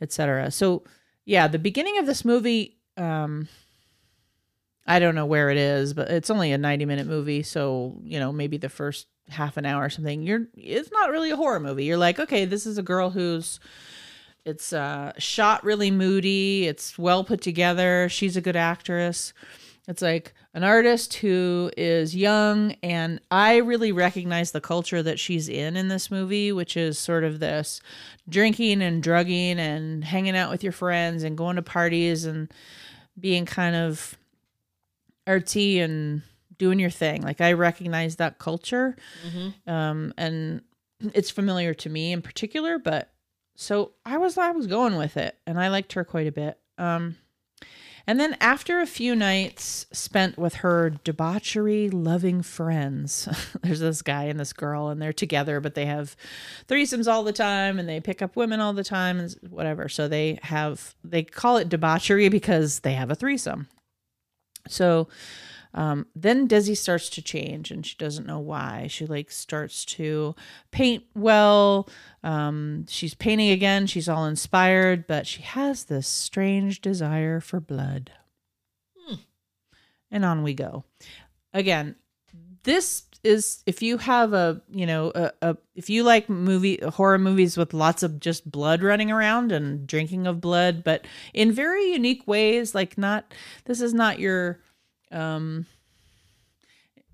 etc. 0.00 0.50
So, 0.50 0.82
yeah, 1.24 1.46
the 1.46 1.60
beginning 1.60 1.98
of 1.98 2.06
this 2.06 2.24
movie, 2.24 2.78
um, 2.96 3.46
I 4.88 4.98
don't 4.98 5.14
know 5.14 5.26
where 5.26 5.50
it 5.50 5.56
is, 5.56 5.94
but 5.94 6.10
it's 6.10 6.30
only 6.30 6.50
a 6.50 6.58
90 6.58 6.86
minute 6.86 7.06
movie. 7.06 7.44
So, 7.44 8.00
you 8.02 8.18
know, 8.18 8.32
maybe 8.32 8.56
the 8.56 8.68
first 8.68 9.06
half 9.28 9.56
an 9.56 9.66
hour 9.66 9.84
or 9.84 9.90
something, 9.90 10.24
you're, 10.24 10.48
it's 10.56 10.90
not 10.90 11.12
really 11.12 11.30
a 11.30 11.36
horror 11.36 11.60
movie. 11.60 11.84
You're 11.84 11.96
like, 11.96 12.18
okay, 12.18 12.44
this 12.44 12.66
is 12.66 12.76
a 12.76 12.82
girl 12.82 13.10
who's, 13.10 13.60
it's 14.44 14.72
uh, 14.72 15.12
shot 15.18 15.64
really 15.64 15.90
moody. 15.90 16.66
It's 16.66 16.98
well 16.98 17.24
put 17.24 17.40
together. 17.40 18.08
She's 18.08 18.36
a 18.36 18.40
good 18.40 18.56
actress. 18.56 19.32
It's 19.86 20.00
like 20.02 20.32
an 20.54 20.64
artist 20.64 21.14
who 21.14 21.70
is 21.76 22.16
young, 22.16 22.72
and 22.82 23.20
I 23.30 23.56
really 23.56 23.92
recognize 23.92 24.52
the 24.52 24.60
culture 24.60 25.02
that 25.02 25.18
she's 25.18 25.48
in 25.48 25.76
in 25.76 25.88
this 25.88 26.10
movie, 26.10 26.52
which 26.52 26.76
is 26.76 26.98
sort 26.98 27.22
of 27.24 27.38
this 27.38 27.80
drinking 28.28 28.80
and 28.80 29.02
drugging 29.02 29.58
and 29.58 30.02
hanging 30.04 30.36
out 30.36 30.50
with 30.50 30.62
your 30.62 30.72
friends 30.72 31.22
and 31.22 31.36
going 31.36 31.56
to 31.56 31.62
parties 31.62 32.24
and 32.24 32.50
being 33.18 33.44
kind 33.44 33.76
of 33.76 34.16
artsy 35.26 35.82
and 35.82 36.22
doing 36.56 36.78
your 36.78 36.90
thing. 36.90 37.20
Like 37.20 37.42
I 37.42 37.52
recognize 37.52 38.16
that 38.16 38.38
culture, 38.38 38.96
um, 39.66 40.14
and 40.16 40.62
it's 41.12 41.30
familiar 41.30 41.74
to 41.74 41.90
me 41.90 42.12
in 42.12 42.22
particular. 42.22 42.78
But 42.78 43.10
so 43.56 43.92
I 44.04 44.18
was 44.18 44.36
I 44.38 44.50
was 44.50 44.66
going 44.66 44.96
with 44.96 45.16
it, 45.16 45.36
and 45.46 45.60
I 45.60 45.68
liked 45.68 45.92
her 45.94 46.04
quite 46.04 46.26
a 46.26 46.32
bit. 46.32 46.58
Um, 46.78 47.16
and 48.06 48.20
then 48.20 48.36
after 48.40 48.80
a 48.80 48.86
few 48.86 49.16
nights 49.16 49.86
spent 49.90 50.36
with 50.36 50.56
her 50.56 50.90
debauchery 50.90 51.88
loving 51.88 52.42
friends, 52.42 53.28
there's 53.62 53.80
this 53.80 54.02
guy 54.02 54.24
and 54.24 54.38
this 54.38 54.52
girl, 54.52 54.88
and 54.88 55.00
they're 55.00 55.12
together, 55.12 55.60
but 55.60 55.74
they 55.74 55.86
have 55.86 56.14
threesomes 56.68 57.10
all 57.10 57.22
the 57.22 57.32
time 57.32 57.78
and 57.78 57.88
they 57.88 58.00
pick 58.00 58.20
up 58.20 58.36
women 58.36 58.60
all 58.60 58.74
the 58.74 58.84
time 58.84 59.18
and 59.18 59.34
whatever. 59.48 59.88
So 59.88 60.06
they 60.06 60.38
have, 60.42 60.94
they 61.02 61.22
call 61.22 61.56
it 61.56 61.70
debauchery 61.70 62.28
because 62.28 62.80
they 62.80 62.92
have 62.92 63.10
a 63.10 63.14
threesome. 63.14 63.68
So 64.68 65.08
um, 65.74 66.06
then 66.14 66.46
Desi 66.46 66.76
starts 66.76 67.08
to 67.10 67.22
change 67.22 67.70
and 67.70 67.84
she 67.84 67.96
doesn't 67.98 68.26
know 68.26 68.38
why. 68.38 68.86
She 68.86 69.06
like 69.06 69.30
starts 69.30 69.84
to 69.86 70.36
paint 70.70 71.04
well. 71.14 71.88
Um, 72.22 72.86
she's 72.88 73.14
painting 73.14 73.50
again. 73.50 73.86
She's 73.86 74.08
all 74.08 74.24
inspired, 74.24 75.06
but 75.08 75.26
she 75.26 75.42
has 75.42 75.84
this 75.84 76.06
strange 76.06 76.80
desire 76.80 77.40
for 77.40 77.60
blood. 77.60 78.12
And 80.10 80.24
on 80.24 80.44
we 80.44 80.54
go. 80.54 80.84
Again, 81.52 81.96
this 82.62 83.04
is 83.24 83.62
if 83.66 83.82
you 83.82 83.98
have 83.98 84.32
a 84.32 84.60
you 84.70 84.86
know 84.86 85.10
a, 85.14 85.32
a 85.42 85.56
if 85.74 85.90
you 85.90 86.04
like 86.04 86.28
movie 86.28 86.78
horror 86.90 87.18
movies 87.18 87.56
with 87.56 87.74
lots 87.74 88.02
of 88.02 88.20
just 88.20 88.48
blood 88.48 88.82
running 88.82 89.10
around 89.10 89.50
and 89.50 89.86
drinking 89.86 90.26
of 90.26 90.42
blood 90.42 90.84
but 90.84 91.06
in 91.32 91.50
very 91.50 91.90
unique 91.90 92.22
ways 92.28 92.74
like 92.74 92.98
not 92.98 93.32
this 93.64 93.80
is 93.80 93.94
not 93.94 94.18
your 94.18 94.60
um 95.12 95.66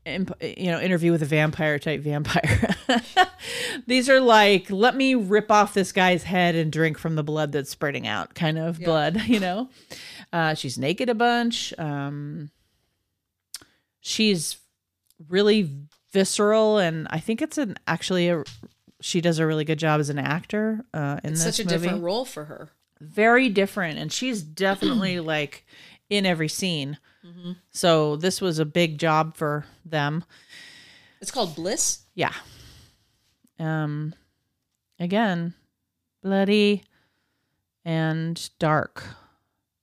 imp- 0.06 0.42
you 0.42 0.70
know 0.70 0.80
interview 0.80 1.12
with 1.12 1.22
a 1.22 1.26
vampire 1.26 1.78
type 1.78 2.00
vampire. 2.00 2.74
These 3.86 4.08
are 4.08 4.20
like 4.20 4.70
let 4.70 4.96
me 4.96 5.14
rip 5.14 5.50
off 5.50 5.74
this 5.74 5.92
guy's 5.92 6.22
head 6.24 6.54
and 6.54 6.70
drink 6.72 6.98
from 6.98 7.14
the 7.16 7.22
blood 7.22 7.52
that's 7.52 7.70
spreading 7.70 8.06
out 8.06 8.34
kind 8.34 8.58
of 8.58 8.80
blood 8.80 9.22
you 9.26 9.40
know? 9.40 9.68
Uh 10.32 10.54
she's 10.54 10.78
naked 10.78 11.08
a 11.08 11.14
bunch. 11.14 11.72
Um 11.78 12.50
she's 14.00 14.56
really 15.28 15.70
visceral 16.12 16.78
and 16.78 17.06
i 17.10 17.20
think 17.20 17.40
it's 17.42 17.58
an 17.58 17.76
actually 17.86 18.28
a 18.30 18.42
she 19.00 19.20
does 19.20 19.38
a 19.38 19.46
really 19.46 19.64
good 19.64 19.78
job 19.78 20.00
as 20.00 20.08
an 20.10 20.18
actor 20.18 20.84
uh 20.94 21.20
in 21.22 21.32
It's 21.32 21.44
this 21.44 21.56
such 21.56 21.66
a 21.66 21.68
movie. 21.68 21.84
different 21.86 22.02
role 22.02 22.24
for 22.24 22.46
her. 22.46 22.70
very 23.00 23.48
different 23.48 23.98
and 23.98 24.10
she's 24.12 24.42
definitely 24.42 25.20
like 25.34 25.64
in 26.08 26.24
every 26.26 26.48
scene 26.48 26.98
Mm-hmm. 27.26 27.52
so 27.70 28.16
this 28.16 28.40
was 28.40 28.58
a 28.58 28.64
big 28.64 28.98
job 28.98 29.36
for 29.36 29.66
them 29.84 30.24
It's 31.20 31.30
called 31.30 31.54
Bliss. 31.54 32.00
yeah 32.14 32.32
um 33.58 34.14
again 34.98 35.52
bloody 36.22 36.82
and 37.84 38.48
dark 38.58 39.04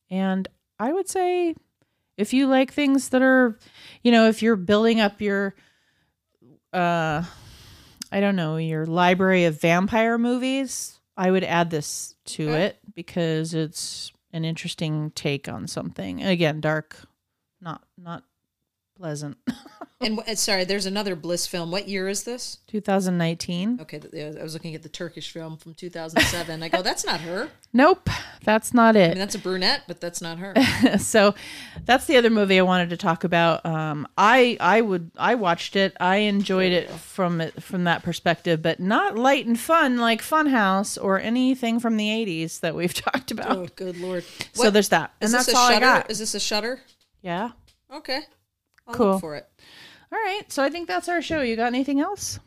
and 0.09 0.47
i 0.79 0.91
would 0.91 1.07
say 1.07 1.53
if 2.17 2.33
you 2.33 2.47
like 2.47 2.73
things 2.73 3.09
that 3.09 3.21
are 3.21 3.59
you 4.03 4.11
know 4.11 4.27
if 4.27 4.41
you're 4.41 4.55
building 4.55 4.99
up 4.99 5.21
your 5.21 5.53
uh 6.73 7.23
i 8.11 8.19
don't 8.19 8.35
know 8.35 8.57
your 8.57 8.85
library 8.87 9.45
of 9.45 9.61
vampire 9.61 10.17
movies 10.17 10.99
i 11.15 11.29
would 11.29 11.43
add 11.43 11.69
this 11.69 12.15
to 12.25 12.49
it 12.49 12.79
because 12.95 13.53
it's 13.53 14.11
an 14.33 14.43
interesting 14.43 15.11
take 15.11 15.47
on 15.47 15.67
something 15.67 16.23
again 16.23 16.59
dark 16.59 16.97
not 17.61 17.83
not 17.97 18.23
pleasant 18.97 19.37
And 19.99 20.19
sorry, 20.37 20.63
there's 20.63 20.85
another 20.85 21.15
Bliss 21.15 21.47
film. 21.47 21.71
What 21.71 21.87
year 21.87 22.07
is 22.07 22.23
this? 22.23 22.59
2019 22.67 23.79
Okay, 23.81 23.97
th- 23.97 24.37
I 24.37 24.43
was 24.43 24.53
looking 24.53 24.75
at 24.75 24.83
the 24.83 24.89
Turkish 24.89 25.31
film 25.31 25.57
from 25.57 25.73
2007. 25.73 26.61
I 26.61 26.69
go, 26.69 26.83
that's 26.83 27.03
not 27.03 27.21
her. 27.21 27.49
nope 27.73 28.07
that's 28.43 28.75
not 28.75 28.95
I 28.95 28.99
it 28.99 29.07
mean, 29.09 29.17
that's 29.17 29.33
a 29.33 29.39
brunette, 29.39 29.81
but 29.87 29.99
that's 29.99 30.21
not 30.21 30.37
her. 30.37 30.53
so 30.99 31.33
that's 31.83 32.05
the 32.05 32.15
other 32.17 32.29
movie 32.29 32.59
I 32.59 32.61
wanted 32.61 32.91
to 32.91 32.97
talk 32.97 33.23
about. 33.23 33.65
Um, 33.65 34.07
I 34.17 34.55
I 34.59 34.81
would 34.81 35.09
I 35.17 35.33
watched 35.35 35.75
it. 35.75 35.97
I 35.99 36.17
enjoyed 36.17 36.71
it 36.71 36.89
from 36.91 37.41
it 37.41 37.61
from 37.63 37.85
that 37.85 38.03
perspective, 38.03 38.61
but 38.61 38.79
not 38.79 39.17
light 39.17 39.47
and 39.47 39.59
fun 39.59 39.97
like 39.97 40.21
Funhouse 40.21 40.97
or 41.03 41.19
anything 41.19 41.79
from 41.79 41.97
the 41.97 42.07
'80s 42.07 42.59
that 42.59 42.75
we've 42.75 42.93
talked 43.05 43.31
about. 43.31 43.57
Oh, 43.57 43.67
good 43.75 43.97
lord. 43.97 44.23
so 44.53 44.63
What- 44.65 44.73
there's 44.73 44.89
that, 44.89 45.11
and 45.21 45.25
is 45.27 45.31
that's 45.33 45.47
this 45.47 45.55
a 45.55 45.57
all 45.57 45.69
Shudder? 45.69 45.85
I 45.85 45.97
got. 46.01 46.11
Is 46.11 46.19
this 46.19 46.35
a 46.35 46.39
Shudder? 46.39 46.81
Yeah. 47.21 47.51
Okay. 47.93 48.21
I'll 48.87 48.93
Cool. 48.93 49.19
for 49.19 49.35
it. 49.35 49.47
All 50.11 50.17
right. 50.19 50.43
So 50.49 50.63
I 50.63 50.69
think 50.69 50.87
that's 50.87 51.09
our 51.09 51.21
show. 51.21 51.41
You 51.41 51.55
got 51.55 51.67
anything 51.67 51.99
else? 51.99 52.39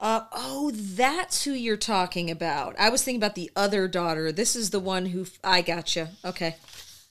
Uh, 0.00 0.22
oh, 0.32 0.70
that's 0.72 1.42
who 1.44 1.52
you're 1.52 1.76
talking 1.76 2.30
about. 2.30 2.76
I 2.78 2.88
was 2.88 3.02
thinking 3.02 3.18
about 3.20 3.34
the 3.34 3.50
other 3.56 3.88
daughter. 3.88 4.30
This 4.30 4.54
is 4.54 4.70
the 4.70 4.78
one 4.78 5.06
who 5.06 5.22
f- 5.22 5.38
I 5.42 5.60
gotcha. 5.60 6.10
Okay. 6.24 6.54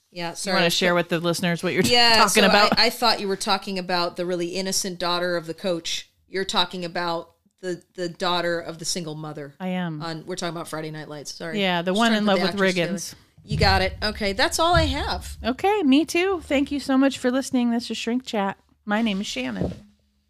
Yeah, 0.10 0.30
You 0.30 0.36
sorry. 0.38 0.56
want 0.56 0.66
to 0.66 0.70
share 0.70 0.96
with 0.96 1.10
the 1.10 1.20
listeners 1.20 1.62
what 1.64 1.74
you're 1.74 1.84
Yeah, 1.84 2.16
talking 2.18 2.44
so 2.44 2.50
about? 2.50 2.80
I, 2.80 2.86
I 2.86 2.90
thought 2.90 3.20
you 3.20 3.28
were 3.28 3.36
talking 3.36 3.78
about 3.78 4.16
the 4.16 4.26
really 4.26 4.48
innocent 4.56 5.00
daughter 5.00 5.36
of 5.36 5.48
the 5.48 5.54
coach. 5.54 6.10
You're 6.30 6.46
talking 6.46 6.86
about 6.86 7.32
the 7.60 7.82
the 7.96 8.08
daughter 8.08 8.60
of 8.60 8.78
the 8.78 8.86
single 8.86 9.16
mother. 9.16 9.54
I 9.60 9.70
am. 9.70 10.02
On 10.02 10.26
we're 10.26 10.36
talking 10.38 10.56
about 10.56 10.70
Friday 10.70 10.92
Night 10.92 11.10
Lights. 11.10 11.34
Sorry. 11.34 11.60
Yeah, 11.62 11.82
the 11.82 11.92
Just 11.92 11.98
one 12.00 12.14
in 12.14 12.26
love 12.26 12.42
with 12.42 12.56
Riggins. 12.56 13.10
together. 13.10 13.18
You 13.48 13.56
got 13.56 13.82
it. 13.82 13.96
Okay, 14.04 14.34
that's 14.34 14.60
all 14.60 14.76
I 14.76 14.84
have. 14.84 15.38
Okay, 15.42 15.82
me 15.84 16.04
too. 16.04 16.42
Thank 16.44 16.70
you 16.70 16.82
so 16.82 16.98
much 16.98 17.18
for 17.18 17.32
listening. 17.32 17.72
This 17.72 17.90
is 17.90 17.96
Shrink 17.96 18.26
Chat. 18.26 18.58
My 18.84 19.02
name 19.02 19.22
is 19.22 19.28
Shannon. 19.28 19.72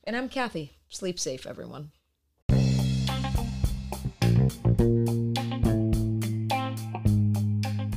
And 0.03 0.15
I'm 0.15 0.29
Kathy. 0.29 0.77
Sleep 0.87 1.19
safe, 1.19 1.47
everyone. 1.47 1.89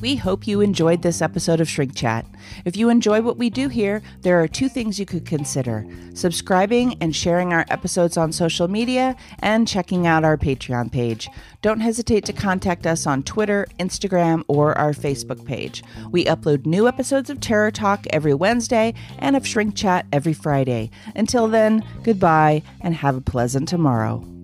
We 0.01 0.17
hope 0.17 0.47
you 0.47 0.63
enjoyed 0.63 1.03
this 1.03 1.21
episode 1.21 1.61
of 1.61 1.69
Shrink 1.69 1.95
Chat. 1.95 2.25
If 2.65 2.75
you 2.75 2.89
enjoy 2.89 3.21
what 3.21 3.37
we 3.37 3.51
do 3.51 3.69
here, 3.69 4.01
there 4.23 4.43
are 4.43 4.49
two 4.49 4.71
things 4.71 4.99
you 4.99 5.05
could 5.05 5.27
consider 5.27 5.87
subscribing 6.15 6.97
and 7.01 7.15
sharing 7.15 7.53
our 7.53 7.65
episodes 7.69 8.17
on 8.17 8.33
social 8.33 8.69
media, 8.69 9.17
and 9.41 9.67
checking 9.67 10.07
out 10.07 10.25
our 10.25 10.37
Patreon 10.37 10.91
page. 10.91 11.29
Don't 11.63 11.81
hesitate 11.81 12.25
to 12.27 12.33
contact 12.33 12.87
us 12.87 13.07
on 13.07 13.23
Twitter, 13.23 13.67
Instagram, 13.79 14.43
or 14.49 14.77
our 14.77 14.93
Facebook 14.93 15.45
page. 15.45 15.83
We 16.11 16.25
upload 16.25 16.67
new 16.67 16.89
episodes 16.89 17.31
of 17.31 17.41
Terror 17.41 17.71
Talk 17.71 18.07
every 18.11 18.35
Wednesday 18.35 18.95
and 19.19 19.37
of 19.37 19.47
Shrink 19.47 19.77
Chat 19.77 20.07
every 20.13 20.33
Friday. 20.33 20.91
Until 21.15 21.49
then, 21.49 21.85
goodbye 22.03 22.63
and 22.81 22.95
have 22.95 23.17
a 23.17 23.21
pleasant 23.23 23.69
tomorrow. 23.69 24.40